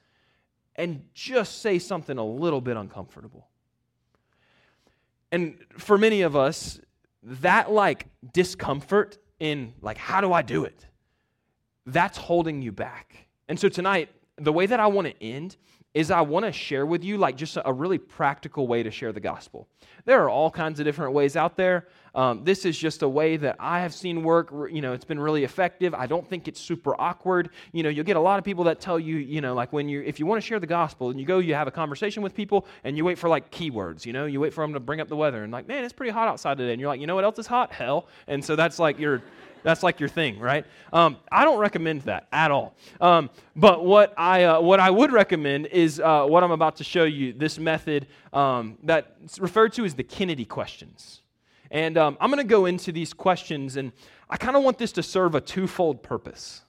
and 0.77 1.05
just 1.13 1.61
say 1.61 1.79
something 1.79 2.17
a 2.17 2.25
little 2.25 2.63
bit 2.63 2.79
uncomfortable. 2.79 3.47
And 5.35 5.59
for 5.79 5.99
many 5.99 6.23
of 6.23 6.37
us, 6.37 6.79
that 7.25 7.73
like 7.73 8.07
discomfort 8.33 9.19
in 9.41 9.75
like, 9.83 9.99
how 9.99 10.21
do 10.21 10.33
I 10.33 10.43
do 10.43 10.65
it? 10.65 10.87
That's 11.87 12.17
holding 12.17 12.63
you 12.63 12.71
back. 12.71 13.27
And 13.49 13.59
so 13.59 13.69
tonight, 13.69 14.11
the 14.37 14.53
way 14.53 14.67
that 14.67 14.79
I 14.79 14.87
want 14.87 15.09
to 15.09 15.21
end 15.21 15.57
is 15.95 16.11
I 16.11 16.21
want 16.21 16.45
to 16.45 16.53
share 16.53 16.85
with 16.85 17.05
you 17.05 17.17
like 17.17 17.37
just 17.37 17.57
a 17.65 17.73
really 17.73 17.99
practical 17.99 18.67
way 18.67 18.83
to 18.83 18.91
share 18.91 19.13
the 19.13 19.21
gospel. 19.21 19.69
There 20.05 20.21
are 20.23 20.29
all 20.29 20.51
kinds 20.51 20.81
of 20.81 20.85
different 20.85 21.15
ways 21.15 21.37
out 21.37 21.57
there. 21.57 21.87
Um, 22.17 22.45
this 22.45 22.65
is 22.65 22.77
just 22.77 23.03
a 23.03 23.09
way 23.09 23.37
that 23.39 23.57
I 23.59 23.81
have 23.81 23.95
seen 23.95 24.23
work. 24.23 24.53
You 24.71 24.83
know, 24.83 24.93
it's 24.93 25.05
been 25.05 25.21
really 25.21 25.45
effective. 25.45 25.95
I 25.95 26.07
don't 26.07 26.29
think 26.29 26.49
it's 26.49 26.61
super 26.61 27.01
awkward. 27.01 27.51
You 27.73 27.85
know, 27.85 27.89
you'll 27.89 28.05
get 28.05 28.17
a 28.17 28.21
lot 28.21 28.39
of 28.39 28.45
people 28.45 28.65
that 28.65 28.81
tell 28.81 28.99
you, 28.99 29.17
you 29.17 29.41
know, 29.41 29.55
like 29.55 29.73
when 29.73 29.89
you 29.89 30.03
if 30.03 30.19
you 30.19 30.27
want 30.27 30.43
to 30.43 30.47
share 30.47 30.61
the 30.61 30.67
gospel 30.67 31.11
and 31.11 31.19
you 31.19 31.27
go, 31.27 31.39
you 31.39 31.55
have 31.55 31.69
a 31.69 31.73
conversation 31.73 32.23
with 32.23 32.35
people 32.35 32.67
and 32.83 32.97
you 32.97 33.05
wait 33.05 33.19
for 33.19 33.29
like 33.29 33.51
keywords. 33.51 34.05
You 34.05 34.13
know, 34.13 34.27
you 34.27 34.41
wait 34.41 34.53
for 34.53 34.63
them 34.65 34.75
to 34.75 34.81
bring 34.81 35.01
up 35.01 35.09
the 35.09 35.17
weather 35.17 35.45
and 35.45 35.53
like, 35.53 35.69
man, 35.69 35.85
it's 35.85 35.93
pretty 35.93 36.13
hot 36.13 36.29
outside 36.29 36.59
today. 36.59 36.73
And 36.73 36.81
you're 36.81 36.89
like, 36.89 37.01
you 37.01 37.07
know 37.07 37.15
what 37.15 37.25
else 37.25 37.39
is 37.39 37.47
hot? 37.47 37.73
Hell. 37.73 38.09
And 38.27 38.45
so 38.45 38.57
that's 38.57 38.79
like 38.79 38.99
your 38.99 39.23
that's 39.65 39.83
like 39.83 39.99
your 39.99 40.11
thing, 40.11 40.39
right? 40.39 40.65
Um, 40.93 41.17
I 41.33 41.45
don't 41.45 41.59
recommend 41.59 42.03
that 42.03 42.29
at 42.31 42.51
all. 42.51 42.77
Um, 43.01 43.31
but 43.57 43.85
what 43.85 44.15
I, 44.17 44.45
uh, 44.45 44.61
what 44.61 44.79
I 44.79 44.91
would 44.91 45.11
recommend 45.11 45.67
is 45.67 45.99
uh, 45.99 46.27
what 46.27 46.45
I'm 46.45 46.53
about 46.53 46.77
to 46.77 46.85
show 46.85 47.05
you 47.05 47.33
this 47.33 47.59
method 47.59 48.07
um, 48.33 48.79
that's 48.85 49.39
referred 49.39 49.73
to 49.73 49.85
as 49.85 49.95
the 49.95 50.05
Kennedy 50.05 50.45
questions. 50.45 51.23
And 51.71 51.97
um, 51.97 52.19
I'm 52.21 52.31
going 52.31 52.47
to 52.47 52.49
go 52.49 52.67
into 52.67 52.93
these 52.93 53.15
questions, 53.15 53.77
and 53.77 53.91
I 54.29 54.37
kind 54.37 54.55
of 54.55 54.63
want 54.63 54.79
this 54.79 54.93
to 54.93 55.03
serve 55.03 55.35
a 55.35 55.41
twofold 55.41 56.03
purpose. 56.03 56.63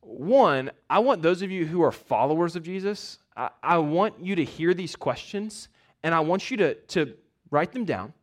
One, 0.00 0.70
I 0.88 1.00
want 1.00 1.22
those 1.22 1.42
of 1.42 1.50
you 1.50 1.66
who 1.66 1.82
are 1.82 1.92
followers 1.92 2.54
of 2.54 2.62
Jesus, 2.62 3.18
I, 3.36 3.50
I 3.62 3.78
want 3.78 4.14
you 4.22 4.36
to 4.36 4.44
hear 4.44 4.74
these 4.74 4.94
questions, 4.94 5.68
and 6.04 6.14
I 6.14 6.20
want 6.20 6.52
you 6.52 6.56
to, 6.58 6.74
to 6.74 7.14
write 7.50 7.72
them 7.72 7.84
down 7.84 8.14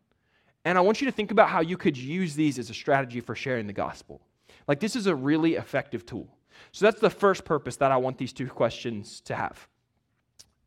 and 0.66 0.78
I 0.78 0.82
want 0.82 1.00
you 1.00 1.06
to 1.06 1.12
think 1.12 1.32
about 1.32 1.50
how 1.50 1.62
you 1.62 1.78
could 1.78 1.96
use 1.96 2.36
these 2.36 2.58
as 2.58 2.70
a 2.70 2.74
strategy 2.74 3.22
for 3.22 3.36
sharing 3.36 3.68
the 3.68 3.74
gospel. 3.74 4.20
Like, 4.68 4.80
this 4.80 4.96
is 4.96 5.06
a 5.06 5.16
really 5.16 5.54
effective 5.54 6.06
tool. 6.06 6.28
So, 6.72 6.86
that's 6.86 7.00
the 7.00 7.10
first 7.10 7.46
purpose 7.46 7.76
that 7.78 7.92
I 7.92 7.98
want 7.98 8.18
these 8.18 8.34
two 8.34 8.48
questions 8.48 9.22
to 9.22 9.36
have. 9.36 9.68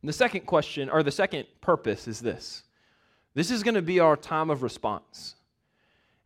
And 0.01 0.07
the 0.07 0.13
second 0.13 0.45
question, 0.45 0.89
or 0.89 1.03
the 1.03 1.11
second 1.11 1.45
purpose, 1.61 2.07
is 2.07 2.21
this 2.21 2.63
this 3.33 3.51
is 3.51 3.61
going 3.61 3.75
to 3.75 3.81
be 3.81 3.99
our 3.99 4.15
time 4.15 4.49
of 4.49 4.63
response. 4.63 5.35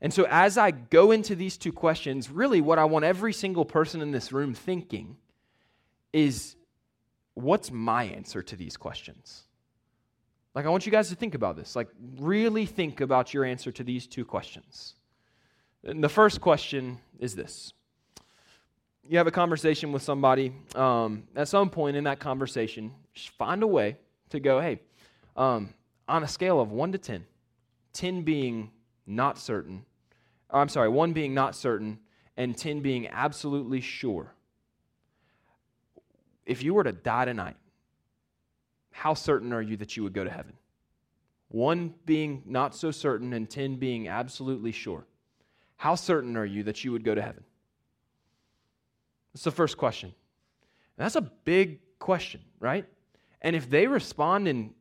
And 0.01 0.13
so, 0.13 0.27
as 0.29 0.57
I 0.57 0.71
go 0.71 1.11
into 1.11 1.35
these 1.35 1.57
two 1.57 1.71
questions, 1.71 2.29
really 2.29 2.61
what 2.61 2.77
I 2.77 2.85
want 2.85 3.05
every 3.05 3.33
single 3.33 3.65
person 3.65 4.01
in 4.01 4.11
this 4.11 4.31
room 4.31 4.53
thinking 4.53 5.17
is 6.11 6.55
what's 7.33 7.71
my 7.71 8.03
answer 8.03 8.43
to 8.43 8.55
these 8.55 8.77
questions? 8.77 9.45
Like, 10.55 10.65
I 10.65 10.69
want 10.69 10.85
you 10.85 10.91
guys 10.91 11.09
to 11.09 11.15
think 11.15 11.33
about 11.33 11.55
this. 11.55 11.75
Like, 11.75 11.87
really 12.19 12.65
think 12.65 13.01
about 13.01 13.33
your 13.33 13.43
answer 13.43 13.71
to 13.71 13.83
these 13.83 14.05
two 14.05 14.23
questions. 14.23 14.95
And 15.83 16.03
the 16.03 16.09
first 16.09 16.41
question 16.41 16.99
is 17.19 17.35
this 17.35 17.73
You 19.07 19.17
have 19.17 19.27
a 19.27 19.31
conversation 19.31 19.91
with 19.91 20.03
somebody. 20.03 20.53
Um, 20.75 21.23
at 21.35 21.47
some 21.47 21.69
point 21.69 21.97
in 21.97 22.03
that 22.03 22.19
conversation, 22.19 22.91
find 23.37 23.63
a 23.63 23.67
way 23.67 23.97
to 24.29 24.39
go, 24.39 24.59
hey, 24.59 24.79
um, 25.35 25.73
on 26.07 26.23
a 26.23 26.27
scale 26.27 26.59
of 26.59 26.71
1 26.71 26.91
to 26.91 26.97
10, 26.97 27.25
10 27.93 28.21
being 28.21 28.71
not 29.05 29.37
certain, 29.37 29.85
I'm 30.49 30.69
sorry, 30.69 30.89
1 30.89 31.13
being 31.13 31.33
not 31.33 31.55
certain, 31.55 31.99
and 32.37 32.57
10 32.57 32.81
being 32.81 33.07
absolutely 33.07 33.81
sure. 33.81 34.33
If 36.45 36.63
you 36.63 36.73
were 36.73 36.83
to 36.83 36.91
die 36.91 37.25
tonight, 37.25 37.55
how 38.93 39.13
certain 39.13 39.51
are 39.51 39.61
you 39.61 39.75
that 39.77 39.97
you 39.97 40.03
would 40.03 40.13
go 40.13 40.23
to 40.23 40.29
heaven? 40.29 40.53
One 41.49 41.93
being 42.05 42.43
not 42.45 42.75
so 42.75 42.91
certain, 42.91 43.33
and 43.33 43.49
10 43.49 43.75
being 43.75 44.07
absolutely 44.07 44.71
sure. 44.71 45.05
How 45.75 45.95
certain 45.95 46.37
are 46.37 46.45
you 46.45 46.63
that 46.63 46.83
you 46.83 46.91
would 46.93 47.03
go 47.03 47.13
to 47.13 47.21
heaven? 47.21 47.43
That's 49.33 49.43
the 49.43 49.51
first 49.51 49.77
question. 49.77 50.13
And 50.97 51.05
that's 51.05 51.15
a 51.15 51.21
big 51.21 51.79
question, 51.99 52.41
right? 52.59 52.85
And 53.41 53.55
if 53.55 53.69
they 53.69 53.87
respond 53.87 54.47
in, 54.47 54.73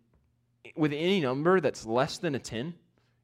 with 0.76 0.92
any 0.92 1.20
number 1.20 1.60
that's 1.60 1.84
less 1.84 2.18
than 2.18 2.34
a 2.34 2.38
10, 2.38 2.74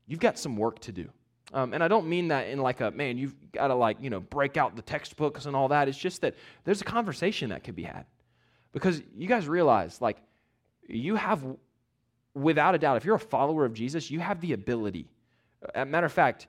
you've 0.06 0.20
got 0.20 0.38
some 0.38 0.56
work 0.56 0.80
to 0.80 0.92
do. 0.92 1.08
Um, 1.52 1.72
and 1.72 1.82
I 1.82 1.88
don't 1.88 2.08
mean 2.08 2.28
that 2.28 2.48
in 2.48 2.58
like 2.58 2.80
a, 2.80 2.90
man, 2.90 3.16
you've 3.16 3.34
got 3.52 3.68
to 3.68 3.74
like, 3.74 3.98
you 4.00 4.10
know, 4.10 4.20
break 4.20 4.56
out 4.56 4.76
the 4.76 4.82
textbooks 4.82 5.46
and 5.46 5.56
all 5.56 5.68
that. 5.68 5.88
It's 5.88 5.96
just 5.96 6.20
that 6.22 6.34
there's 6.64 6.80
a 6.80 6.84
conversation 6.84 7.50
that 7.50 7.64
could 7.64 7.76
be 7.76 7.84
had. 7.84 8.04
Because 8.72 9.02
you 9.16 9.26
guys 9.26 9.48
realize, 9.48 10.02
like, 10.02 10.18
you 10.88 11.16
have, 11.16 11.44
without 12.34 12.74
a 12.74 12.78
doubt, 12.78 12.96
if 12.96 13.04
you're 13.04 13.16
a 13.16 13.20
follower 13.20 13.64
of 13.64 13.74
Jesus, 13.74 14.10
you 14.10 14.20
have 14.20 14.40
the 14.40 14.52
ability. 14.52 15.08
As 15.74 15.82
a 15.82 15.86
matter 15.86 16.06
of 16.06 16.12
fact, 16.12 16.46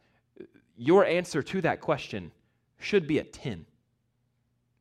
your 0.77 1.05
answer 1.05 1.43
to 1.43 1.61
that 1.61 1.81
question 1.81 2.31
should 2.79 3.07
be 3.07 3.19
a 3.19 3.23
10. 3.23 3.65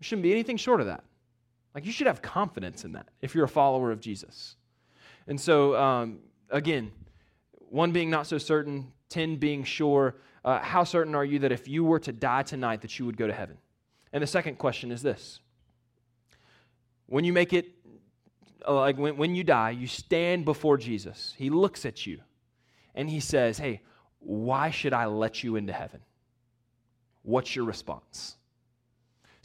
It 0.01 0.05
shouldn't 0.05 0.23
be 0.23 0.33
anything 0.33 0.57
short 0.57 0.81
of 0.81 0.87
that. 0.87 1.03
Like, 1.75 1.85
you 1.85 1.93
should 1.93 2.07
have 2.07 2.23
confidence 2.23 2.85
in 2.85 2.93
that 2.93 3.09
if 3.21 3.35
you're 3.35 3.45
a 3.45 3.49
follower 3.49 3.91
of 3.91 4.01
Jesus. 4.01 4.57
And 5.27 5.41
so, 5.41 5.77
um, 5.77 6.21
again, 6.51 6.93
one 7.71 7.93
being 7.93 8.11
not 8.11 8.27
so 8.27 8.39
certain, 8.39 8.93
10 9.11 9.37
being 9.37 9.65
sure, 9.65 10.17
uh, 10.45 10.61
how 10.61 10.85
certain 10.85 11.15
are 11.15 11.25
you 11.25 11.41
that 11.41 11.53
if 11.53 11.69
you 11.69 11.85
were 11.85 11.99
to 12.01 12.13
die 12.13 12.43
tonight 12.43 12.81
that 12.83 12.99
you 12.99 13.07
would 13.07 13.17
go 13.17 13.27
to 13.27 13.33
heaven? 13.33 13.59
And 14.13 14.23
the 14.23 14.27
second 14.27 14.57
question 14.57 14.91
is 14.91 15.03
this. 15.03 15.41
When 17.07 17.25
you 17.25 17.33
make 17.33 17.53
it, 17.53 17.73
Uh, 18.67 18.75
like 18.75 18.99
when, 18.99 19.17
when 19.17 19.35
you 19.35 19.45
die, 19.45 19.71
you 19.71 19.87
stand 19.87 20.45
before 20.45 20.77
Jesus. 20.77 21.35
He 21.37 21.51
looks 21.51 21.87
at 21.87 22.07
you 22.07 22.21
and 22.95 23.09
he 23.09 23.21
says, 23.21 23.59
Hey, 23.59 23.83
why 24.21 24.71
should 24.71 24.93
I 24.93 25.07
let 25.07 25.45
you 25.45 25.57
into 25.57 25.73
heaven? 25.73 26.01
What's 27.23 27.55
your 27.55 27.65
response? 27.65 28.37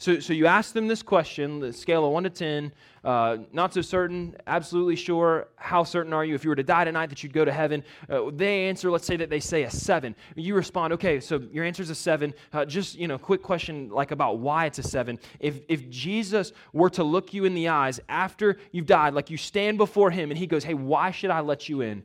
So, 0.04 0.20
so 0.20 0.34
you 0.34 0.44
ask 0.44 0.74
them 0.74 0.86
this 0.86 1.02
question, 1.02 1.60
the 1.60 1.72
scale 1.72 2.04
of 2.04 2.12
1 2.12 2.24
to 2.24 2.28
10, 2.28 2.72
uh, 3.04 3.38
not 3.54 3.72
so 3.72 3.80
certain, 3.80 4.36
absolutely 4.46 4.96
sure. 4.96 5.48
How 5.56 5.82
certain 5.82 6.12
are 6.12 6.26
you 6.26 6.34
if 6.34 6.44
you 6.44 6.50
were 6.50 6.56
to 6.56 6.62
die 6.62 6.84
tonight 6.84 7.06
that 7.06 7.22
you'd 7.22 7.32
go 7.32 7.42
to 7.42 7.50
heaven? 7.50 7.82
Uh, 8.06 8.24
they 8.30 8.68
answer, 8.68 8.90
let's 8.90 9.06
say 9.06 9.16
that 9.16 9.30
they 9.30 9.40
say 9.40 9.62
a 9.62 9.70
7. 9.70 10.14
You 10.36 10.56
respond, 10.56 10.92
okay, 10.92 11.20
so 11.20 11.40
your 11.50 11.64
answer 11.64 11.82
is 11.82 11.88
a 11.88 11.94
7. 11.94 12.34
Uh, 12.52 12.66
just, 12.66 12.96
you 12.96 13.08
know, 13.08 13.16
quick 13.16 13.42
question 13.42 13.88
like 13.88 14.10
about 14.10 14.40
why 14.40 14.66
it's 14.66 14.78
a 14.78 14.82
7. 14.82 15.18
If, 15.40 15.60
if 15.70 15.88
Jesus 15.88 16.52
were 16.74 16.90
to 16.90 17.02
look 17.02 17.32
you 17.32 17.46
in 17.46 17.54
the 17.54 17.68
eyes 17.68 17.98
after 18.06 18.58
you've 18.72 18.84
died, 18.84 19.14
like 19.14 19.30
you 19.30 19.38
stand 19.38 19.78
before 19.78 20.10
him 20.10 20.30
and 20.30 20.36
he 20.36 20.46
goes, 20.46 20.64
hey, 20.64 20.74
why 20.74 21.12
should 21.12 21.30
I 21.30 21.40
let 21.40 21.66
you 21.70 21.80
in? 21.80 22.02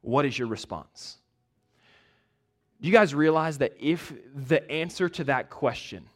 What 0.00 0.24
is 0.24 0.38
your 0.38 0.48
response? 0.48 1.18
Do 2.80 2.88
you 2.88 2.94
guys 2.94 3.14
realize 3.14 3.58
that 3.58 3.74
if 3.78 4.14
the 4.34 4.66
answer 4.70 5.10
to 5.10 5.24
that 5.24 5.50
question 5.50 6.08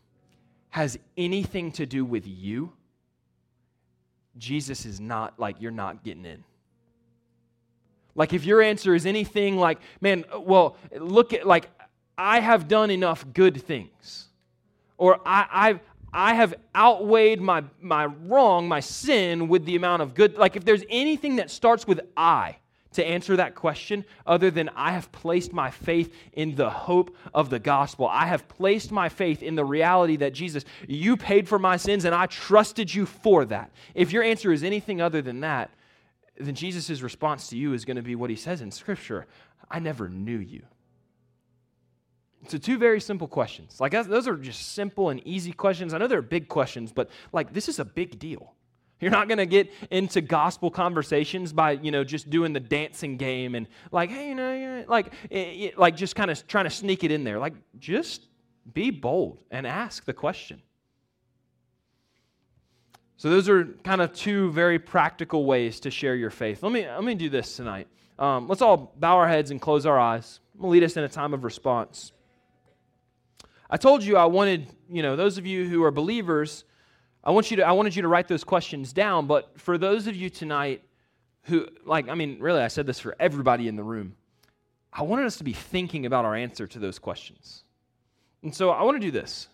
has 0.71 0.99
anything 1.17 1.73
to 1.73 1.87
do 1.87 2.05
with 2.05 2.27
you, 2.27 2.73
Jesus 4.37 4.87
is 4.87 5.01
not 5.01 5.39
like 5.39 5.57
you're 5.61 5.71
not 5.71 6.05
getting 6.05 6.25
in. 6.25 6.45
Like 8.15 8.33
if 8.33 8.45
your 8.45 8.61
answer 8.61 8.95
is 8.95 9.07
anything 9.07 9.57
like, 9.57 9.79
man, 10.01 10.25
well, 10.41 10.77
look 10.99 11.33
at 11.33 11.47
like 11.47 11.71
I 12.17 12.41
have 12.41 12.67
done 12.67 12.91
enough 12.91 13.25
good 13.33 13.63
things, 13.63 14.27
or 14.97 15.21
I, 15.25 15.47
I've 15.51 15.81
I 16.13 16.35
have 16.35 16.55
outweighed 16.75 17.41
my 17.41 17.65
my 17.81 18.07
wrong, 18.07 18.67
my 18.67 18.81
sin 18.81 19.47
with 19.49 19.65
the 19.65 19.77
amount 19.77 20.03
of 20.03 20.15
good. 20.15 20.37
Like 20.37 20.57
if 20.57 20.65
there's 20.65 20.83
anything 20.91 21.37
that 21.37 21.51
starts 21.51 21.87
with 21.87 22.01
I, 22.17 22.57
to 22.93 23.05
answer 23.05 23.37
that 23.37 23.55
question 23.55 24.05
other 24.27 24.51
than 24.51 24.71
I 24.71 24.93
have 24.93 25.13
placed 25.13 25.53
my 25.53 25.71
faith 25.71 26.15
in 26.33 26.55
the 26.55 26.71
hope 26.71 27.15
of 27.35 27.51
the 27.51 27.59
gospel. 27.59 28.09
I 28.09 28.27
have 28.27 28.49
placed 28.49 28.91
my 28.91 29.09
faith 29.09 29.43
in 29.43 29.55
the 29.55 29.65
reality 29.65 30.17
that 30.17 30.33
Jesus, 30.33 30.65
you 30.87 31.17
paid 31.17 31.49
for 31.49 31.59
my 31.59 31.77
sins 31.77 32.05
and 32.05 32.15
I 32.15 32.27
trusted 32.27 32.95
you 32.95 33.07
for 33.07 33.45
that. 33.47 33.71
If 33.95 34.13
your 34.13 34.23
answer 34.23 34.53
is 34.53 34.65
anything 34.65 35.01
other 35.01 35.21
than 35.21 35.41
that, 35.41 35.71
then 36.39 36.55
Jesus' 36.55 37.03
response 37.03 37.49
to 37.49 37.57
you 37.57 37.73
is 37.73 37.85
going 37.85 37.97
to 37.97 38.03
be 38.03 38.15
what 38.15 38.31
he 38.31 38.37
says 38.37 38.61
in 38.61 38.71
Scripture 38.71 39.27
I 39.71 39.81
never 39.81 40.09
knew 40.09 40.39
you. 40.39 40.63
So, 42.47 42.57
two 42.57 42.79
very 42.79 43.01
simple 43.01 43.27
questions. 43.27 43.81
Like, 43.81 43.93
those 43.93 44.29
are 44.29 44.37
just 44.37 44.73
simple 44.73 45.11
and 45.11 45.21
easy 45.27 45.53
questions. 45.53 45.93
I 45.93 45.99
know 45.99 46.07
they're 46.07 46.23
big 46.23 46.49
questions, 46.49 46.93
but 46.93 47.11
like, 47.33 47.53
this 47.53 47.69
is 47.69 47.81
a 47.81 47.85
big 47.85 48.19
deal. 48.19 48.55
You're 49.01 49.11
not 49.11 49.29
going 49.29 49.39
to 49.39 49.47
get 49.47 49.73
into 49.91 50.21
gospel 50.21 50.71
conversations 50.71 51.53
by, 51.53 51.73
you 51.73 51.91
know, 51.91 52.03
just 52.03 52.31
doing 52.31 52.53
the 52.53 52.61
dancing 52.61 53.17
game 53.17 53.55
and 53.55 53.69
like, 53.93 54.11
hey, 54.11 54.29
you 54.31 54.35
know, 54.35 54.85
like, 54.89 55.13
like 55.77 55.97
just 55.97 56.17
kind 56.17 56.31
of 56.31 56.47
trying 56.47 56.65
to 56.65 56.71
sneak 56.71 57.05
it 57.05 57.13
in 57.13 57.25
there. 57.25 57.39
Like, 57.39 57.55
just 57.79 58.27
be 58.73 58.91
bold 58.91 59.39
and 59.51 59.67
ask 59.67 60.05
the 60.05 60.13
question. 60.13 60.63
So 63.17 63.31
those 63.31 63.49
are 63.49 63.65
kind 63.83 64.01
of 64.01 64.13
two 64.13 64.53
very 64.53 64.79
practical 64.79 65.45
ways 65.45 65.81
to 65.81 65.91
share 65.91 66.15
your 66.15 66.31
faith. 66.31 66.63
Let 66.63 66.71
me 66.71 66.87
let 66.87 67.03
me 67.03 67.17
do 67.17 67.29
this 67.29 67.57
tonight. 67.57 67.89
Um, 68.17 68.47
let's 68.47 68.63
all 68.63 68.95
bow 68.97 69.17
our 69.17 69.27
heads 69.29 69.51
and 69.51 69.61
close 69.61 69.87
our 69.87 69.99
eyes. 69.99 70.39
I'm 70.55 70.61
gonna 70.61 70.71
lead 70.71 70.85
us 70.85 70.97
in 70.97 71.03
a 71.03 71.09
time 71.09 71.35
of 71.35 71.43
response. 71.43 72.13
I 73.69 73.77
told 73.77 74.05
you 74.05 74.17
I 74.17 74.27
wanted, 74.27 74.69
you 74.89 75.03
know, 75.03 75.17
those 75.17 75.37
of 75.37 75.47
you 75.47 75.69
who 75.69 75.83
are 75.83 75.91
believers 75.91 76.65
I 77.23 77.31
want 77.31 77.51
you 77.51 77.59
to 77.59 77.67
I 77.67 77.73
wanted 77.73 77.97
you 77.97 78.03
to 78.03 78.09
write 78.09 78.29
those 78.29 78.45
questions 78.45 78.93
down, 78.93 79.27
but 79.27 79.59
for 79.61 79.79
those 79.79 80.07
of 80.07 80.17
you 80.17 80.31
tonight 80.31 80.83
who 81.43 81.67
like 81.85 82.09
I 82.09 82.15
mean 82.15 82.39
really 82.41 82.63
I 82.63 82.69
said 82.69 82.87
this 82.87 83.01
for 83.01 83.17
everybody 83.19 83.69
in 83.69 83.77
the 83.77 83.83
room. 83.83 84.15
I 84.93 85.03
wanted 85.03 85.27
us 85.27 85.37
to 85.37 85.45
be 85.45 85.53
thinking 85.53 86.07
about 86.07 86.25
our 86.25 86.35
answer 86.35 86.67
to 86.67 86.79
those 86.79 86.99
questions. 86.99 87.65
And 88.43 88.55
so 88.55 88.71
I 88.71 88.83
want 88.83 88.97
to 88.97 89.07
do 89.07 89.11
this. 89.11 89.49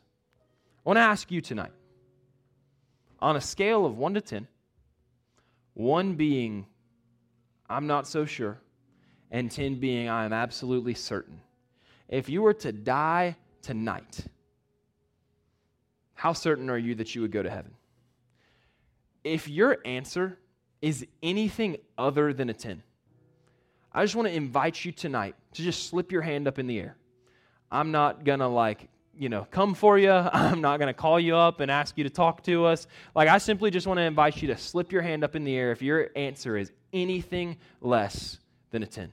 I 0.84 0.88
want 0.88 0.98
to 0.98 1.02
ask 1.02 1.30
you 1.30 1.40
tonight 1.40 1.72
on 3.20 3.36
a 3.36 3.40
scale 3.40 3.86
of 3.86 3.96
1 3.96 4.14
to 4.14 4.20
10, 4.20 4.46
1 5.74 6.14
being 6.14 6.66
I'm 7.68 7.86
not 7.86 8.06
so 8.06 8.24
sure 8.24 8.58
and 9.30 9.50
10 9.50 9.80
being 9.80 10.08
I 10.08 10.24
am 10.24 10.32
absolutely 10.32 10.94
certain. 10.94 11.40
If 12.08 12.28
you 12.28 12.42
were 12.42 12.54
to 12.54 12.70
die 12.70 13.36
tonight, 13.62 14.20
how 16.24 16.32
certain 16.32 16.70
are 16.70 16.78
you 16.78 16.94
that 16.94 17.14
you 17.14 17.20
would 17.20 17.32
go 17.32 17.42
to 17.42 17.50
heaven? 17.50 17.70
If 19.24 19.46
your 19.46 19.76
answer 19.84 20.38
is 20.80 21.06
anything 21.22 21.76
other 21.98 22.32
than 22.32 22.48
a 22.48 22.54
10, 22.54 22.82
I 23.92 24.02
just 24.02 24.16
want 24.16 24.28
to 24.28 24.34
invite 24.34 24.86
you 24.86 24.90
tonight 24.90 25.34
to 25.52 25.62
just 25.62 25.86
slip 25.90 26.10
your 26.10 26.22
hand 26.22 26.48
up 26.48 26.58
in 26.58 26.66
the 26.66 26.80
air. 26.80 26.96
I'm 27.70 27.92
not 27.92 28.24
going 28.24 28.38
to 28.38 28.46
like, 28.46 28.88
you 29.14 29.28
know, 29.28 29.46
come 29.50 29.74
for 29.74 29.98
you. 29.98 30.10
I'm 30.12 30.62
not 30.62 30.78
going 30.78 30.86
to 30.86 30.94
call 30.94 31.20
you 31.20 31.36
up 31.36 31.60
and 31.60 31.70
ask 31.70 31.98
you 31.98 32.04
to 32.04 32.10
talk 32.10 32.42
to 32.44 32.64
us. 32.64 32.86
Like, 33.14 33.28
I 33.28 33.36
simply 33.36 33.70
just 33.70 33.86
want 33.86 33.98
to 33.98 34.04
invite 34.04 34.40
you 34.40 34.48
to 34.48 34.56
slip 34.56 34.92
your 34.92 35.02
hand 35.02 35.24
up 35.24 35.36
in 35.36 35.44
the 35.44 35.54
air 35.54 35.72
if 35.72 35.82
your 35.82 36.08
answer 36.16 36.56
is 36.56 36.72
anything 36.94 37.58
less 37.82 38.38
than 38.70 38.82
a 38.82 38.86
10. 38.86 39.12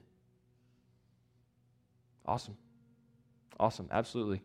Awesome. 2.26 2.56
Awesome. 3.60 3.90
Absolutely. 3.92 4.42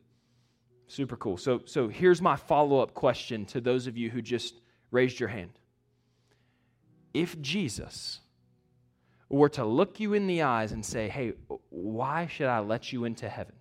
Super 0.88 1.16
cool. 1.16 1.36
So, 1.36 1.62
so 1.64 1.88
here's 1.88 2.22
my 2.22 2.36
follow 2.36 2.80
up 2.80 2.94
question 2.94 3.44
to 3.46 3.60
those 3.60 3.86
of 3.86 3.96
you 3.96 4.10
who 4.10 4.22
just 4.22 4.60
raised 4.90 5.18
your 5.18 5.28
hand. 5.28 5.50
If 7.12 7.40
Jesus 7.40 8.20
were 9.28 9.48
to 9.50 9.64
look 9.64 9.98
you 9.98 10.14
in 10.14 10.26
the 10.26 10.42
eyes 10.42 10.72
and 10.72 10.84
say, 10.84 11.08
hey, 11.08 11.32
why 11.70 12.26
should 12.26 12.46
I 12.46 12.60
let 12.60 12.92
you 12.92 13.04
into 13.04 13.28
heaven? 13.28 13.54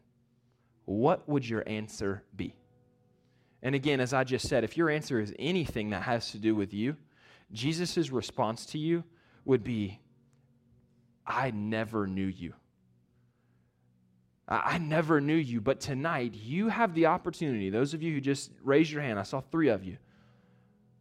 What 0.85 1.27
would 1.27 1.47
your 1.47 1.63
answer 1.67 2.23
be? 2.35 2.53
And 3.63 3.73
again, 3.73 3.99
as 3.99 4.13
I 4.13 4.23
just 4.23 4.47
said, 4.47 4.63
if 4.63 4.77
your 4.77 4.91
answer 4.91 5.19
is 5.19 5.33
anything 5.39 5.89
that 5.89 6.03
has 6.03 6.31
to 6.31 6.37
do 6.37 6.53
with 6.53 6.73
you, 6.73 6.95
Jesus' 7.51 8.11
response 8.11 8.67
to 8.67 8.77
you 8.77 9.03
would 9.43 9.63
be, 9.63 9.99
I 11.25 11.49
never 11.49 12.05
knew 12.05 12.27
you. 12.27 12.53
I 14.47 14.77
never 14.77 15.19
knew 15.21 15.35
you, 15.35 15.59
but 15.59 15.79
tonight 15.79 16.35
you 16.35 16.69
have 16.69 16.93
the 16.93 17.07
opportunity. 17.07 17.69
Those 17.69 17.95
of 17.95 18.03
you 18.03 18.13
who 18.13 18.21
just 18.21 18.51
raised 18.63 18.91
your 18.91 19.01
hand, 19.01 19.19
I 19.19 19.23
saw 19.23 19.41
three 19.41 19.69
of 19.69 19.83
you. 19.83 19.97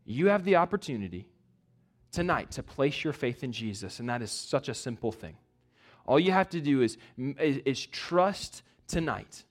You 0.07 0.29
have 0.29 0.45
the 0.45 0.57
opportunity 0.57 1.29
tonight 2.11 2.53
to 2.53 2.63
place 2.63 3.05
your 3.05 3.13
faith 3.13 3.45
in 3.45 3.53
Jesus, 3.53 4.01
and 4.01 4.09
that 4.09 4.23
is 4.23 4.31
such 4.31 4.69
a 4.69 4.75
simple 4.75 5.13
thing. 5.13 5.37
All 6.07 6.19
you 6.19 6.33
have 6.33 6.49
to 6.51 6.61
do 6.61 6.81
is, 6.83 6.97
is, 7.19 7.59
is 7.65 7.87
trust 7.87 8.63
tonight 8.87 9.45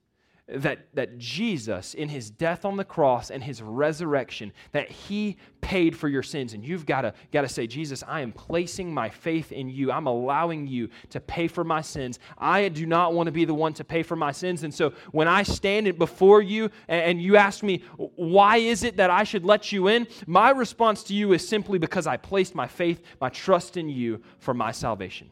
that, 0.54 0.88
that 0.93 1.18
Jesus, 1.18 1.93
in 1.93 2.10
his 2.10 2.30
death 2.30 2.64
on 2.64 2.78
the 2.78 2.84
cross 2.86 3.32
and 3.32 3.43
his 3.43 3.62
resurrection, 3.62 4.51
that 4.72 4.89
he 4.89 5.38
paid 5.62 5.97
for 5.97 6.08
your 6.08 6.22
sins. 6.22 6.54
And 6.54 6.64
you've 6.64 6.86
got 6.86 7.01
to, 7.01 7.14
got 7.32 7.41
to 7.41 7.49
say, 7.49 7.66
Jesus, 7.66 8.04
I 8.08 8.22
am 8.22 8.32
placing 8.32 8.93
my 8.93 9.10
faith 9.10 9.51
in 9.51 9.70
you. 9.70 9.91
I'm 9.91 10.06
allowing 10.06 10.68
you 10.68 10.89
to 11.10 11.20
pay 11.20 11.47
for 11.47 11.64
my 11.64 11.82
sins. 11.82 12.20
I 12.38 12.70
do 12.70 12.86
not 12.86 13.14
want 13.14 13.28
to 13.28 13.32
be 13.32 13.45
the 13.45 13.54
one 13.54 13.74
to 13.74 13.84
pay 13.84 14.04
for 14.04 14.16
my 14.16 14.32
sins. 14.32 14.64
And 14.64 14.74
so 14.74 14.93
when 15.12 15.28
I 15.28 15.43
stand 15.43 15.97
before 15.97 16.41
you 16.41 16.70
and 16.88 17.22
you 17.22 17.36
ask 17.36 17.64
me, 17.64 17.84
why 17.97 18.58
is 18.58 18.84
it 18.84 18.97
that 18.97 19.10
I 19.10 19.24
should 19.24 19.45
let 19.45 19.72
you 19.72 19.88
in? 19.88 20.08
My 20.28 20.51
response 20.51 21.04
to 21.06 21.14
you 21.14 21.34
is 21.34 21.47
simply 21.47 21.80
because 21.80 22.06
I 22.06 22.18
placed 22.18 22.54
my 22.54 22.68
faith, 22.68 23.01
my 23.20 23.30
trust 23.30 23.78
in 23.78 23.89
you 23.89 24.22
for 24.38 24.54
my 24.54 24.72
salvation. 24.72 25.32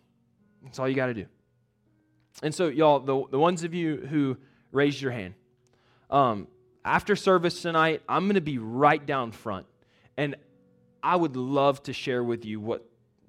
That's 0.64 0.80
all 0.80 0.90
you 0.90 0.96
got 0.96 1.08
to 1.08 1.14
do. 1.14 1.26
And 2.42 2.56
so, 2.56 2.68
y'all, 2.70 3.00
the, 3.00 3.24
the 3.30 3.40
ones 3.40 3.64
of 3.64 3.74
you 3.74 3.98
who 4.10 4.38
raise 4.72 5.02
your 5.02 5.12
hand. 5.12 5.34
Um, 6.10 6.48
after 6.84 7.16
service 7.16 7.62
tonight, 7.62 8.02
I'm 8.10 8.26
going 8.26 8.36
to 8.36 8.42
be 8.42 8.58
right 8.58 9.04
down 9.06 9.32
front. 9.32 9.66
And 10.18 10.36
I 11.04 11.16
would 11.16 11.36
love 11.36 11.82
to 11.84 11.94
share 11.94 12.24
with 12.24 12.46
you 12.46 12.60
what 12.60 12.86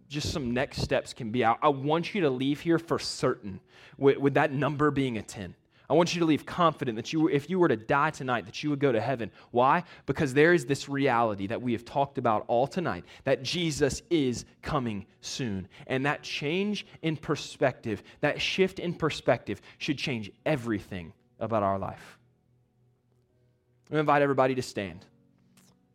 just 0.09 0.32
some 0.32 0.53
next 0.53 0.82
steps 0.82 1.14
can 1.14 1.30
be. 1.30 1.45
I, 1.45 1.57
I 1.62 1.68
want 1.68 2.14
you 2.14 2.22
to 2.22 2.30
leave 2.30 2.61
here 2.61 2.78
for 2.78 2.99
certain 2.99 3.61
with, 3.97 4.18
with 4.18 4.34
that 4.34 4.53
number 4.53 4.90
being 4.90 5.16
a 5.16 5.22
10. 5.22 5.55
I 5.88 5.95
want 5.95 6.14
you 6.14 6.20
to 6.20 6.26
leave 6.26 6.47
confident 6.47 6.97
that 6.97 7.12
you, 7.12 7.28
if 7.28 7.51
you 7.51 7.59
were 7.59 7.68
to 7.68 7.76
die 7.76 8.11
tonight, 8.11 8.47
that 8.47 8.62
you 8.62 8.70
would 8.70 8.78
go 8.78 8.93
to 8.93 9.01
heaven. 9.01 9.30
Why? 9.51 9.84
Because 10.07 10.32
there 10.32 10.55
is 10.55 10.64
this 10.64 10.88
reality 10.88 11.47
that 11.49 11.61
we 11.61 11.72
have 11.72 11.84
talked 11.84 12.16
about 12.16 12.45
all 12.49 12.66
tonight 12.66 13.05
that 13.24 13.43
Jesus 13.43 14.01
is 14.09 14.47
coming 14.62 15.05
soon. 15.20 15.68
And 15.86 16.07
that 16.07 16.22
change 16.22 16.86
in 17.03 17.16
perspective, 17.16 18.03
that 18.20 18.40
shift 18.40 18.78
in 18.78 18.95
perspective, 18.95 19.61
should 19.76 19.99
change 19.99 20.30
everything 20.47 21.12
about 21.43 21.62
our 21.62 21.78
life. 21.78 22.18
To 23.90 23.99
invite 23.99 24.22
everybody 24.22 24.55
to 24.55 24.62
stand. 24.62 25.05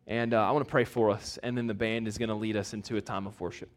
And 0.06 0.32
uh, 0.32 0.46
I 0.46 0.52
want 0.52 0.64
to 0.64 0.70
pray 0.70 0.84
for 0.84 1.10
us, 1.10 1.38
and 1.42 1.58
then 1.58 1.66
the 1.66 1.74
band 1.74 2.06
is 2.06 2.16
going 2.16 2.28
to 2.28 2.34
lead 2.34 2.56
us 2.56 2.72
into 2.72 2.96
a 2.96 3.00
time 3.00 3.26
of 3.26 3.38
worship. 3.40 3.68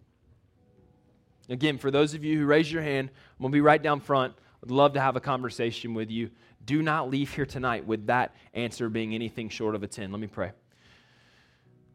Again, 1.50 1.78
for 1.78 1.90
those 1.90 2.14
of 2.14 2.24
you 2.24 2.40
who 2.40 2.46
raise 2.46 2.72
your 2.72 2.82
hand, 2.84 3.10
I'm 3.10 3.42
going 3.42 3.52
to 3.52 3.56
be 3.56 3.62
right 3.62 3.82
down 3.82 4.00
front. 4.00 4.34
Would 4.62 4.72
love 4.72 4.94
to 4.94 5.02
have 5.02 5.16
a 5.16 5.20
conversation 5.20 5.94
with 5.94 6.12
you. 6.12 6.30
Do 6.64 6.84
not 6.84 7.10
leave 7.10 7.34
here 7.34 7.48
tonight 7.48 7.86
with 7.86 8.06
that 8.08 8.36
answer 8.54 8.88
being 8.90 9.16
anything 9.16 9.50
short 9.50 9.74
of 9.74 9.82
a 9.82 9.88
10. 9.88 10.12
Let 10.12 10.22
me 10.22 10.28
pray. 10.28 10.52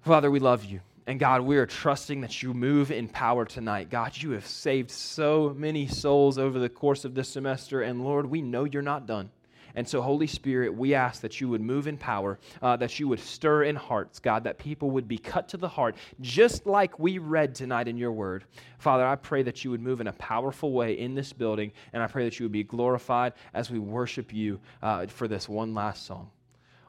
Father, 0.00 0.30
we 0.30 0.40
love 0.40 0.64
you. 0.64 0.80
And 1.06 1.20
God, 1.20 1.42
we 1.42 1.56
are 1.56 1.66
trusting 1.66 2.20
that 2.22 2.42
you 2.42 2.52
move 2.52 2.90
in 2.90 3.08
power 3.08 3.44
tonight. 3.44 3.90
God, 3.90 4.16
you 4.16 4.32
have 4.32 4.46
saved 4.46 4.90
so 4.90 5.54
many 5.56 5.86
souls 5.86 6.36
over 6.36 6.58
the 6.58 6.68
course 6.68 7.04
of 7.04 7.14
this 7.14 7.28
semester. 7.28 7.82
And 7.82 8.04
Lord, 8.04 8.26
we 8.26 8.42
know 8.42 8.64
you're 8.64 8.82
not 8.82 9.06
done. 9.06 9.30
And 9.76 9.86
so, 9.86 10.00
Holy 10.00 10.26
Spirit, 10.26 10.74
we 10.74 10.94
ask 10.94 11.20
that 11.20 11.40
you 11.40 11.48
would 11.50 11.60
move 11.60 11.86
in 11.86 11.98
power, 11.98 12.38
uh, 12.62 12.76
that 12.78 12.98
you 12.98 13.08
would 13.08 13.20
stir 13.20 13.64
in 13.64 13.76
hearts, 13.76 14.18
God, 14.18 14.42
that 14.44 14.58
people 14.58 14.90
would 14.90 15.06
be 15.06 15.18
cut 15.18 15.48
to 15.50 15.58
the 15.58 15.68
heart, 15.68 15.96
just 16.20 16.66
like 16.66 16.98
we 16.98 17.18
read 17.18 17.54
tonight 17.54 17.86
in 17.86 17.98
your 17.98 18.12
word. 18.12 18.44
Father, 18.78 19.06
I 19.06 19.16
pray 19.16 19.42
that 19.42 19.64
you 19.64 19.70
would 19.70 19.82
move 19.82 20.00
in 20.00 20.06
a 20.06 20.14
powerful 20.14 20.72
way 20.72 20.98
in 20.98 21.14
this 21.14 21.32
building, 21.32 21.72
and 21.92 22.02
I 22.02 22.06
pray 22.06 22.24
that 22.24 22.40
you 22.40 22.44
would 22.44 22.52
be 22.52 22.64
glorified 22.64 23.34
as 23.52 23.70
we 23.70 23.78
worship 23.78 24.32
you 24.32 24.58
uh, 24.82 25.06
for 25.06 25.28
this 25.28 25.48
one 25.48 25.74
last 25.74 26.06
song. 26.06 26.30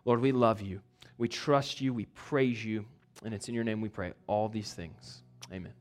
Lord, 0.05 0.21
we 0.21 0.31
love 0.31 0.61
you. 0.61 0.79
We 1.17 1.27
trust 1.27 1.81
you. 1.81 1.93
We 1.93 2.05
praise 2.05 2.63
you. 2.63 2.85
And 3.25 3.33
it's 3.33 3.49
in 3.49 3.55
your 3.55 3.63
name 3.65 3.81
we 3.81 3.89
pray 3.89 4.13
all 4.27 4.47
these 4.47 4.73
things. 4.73 5.23
Amen. 5.51 5.73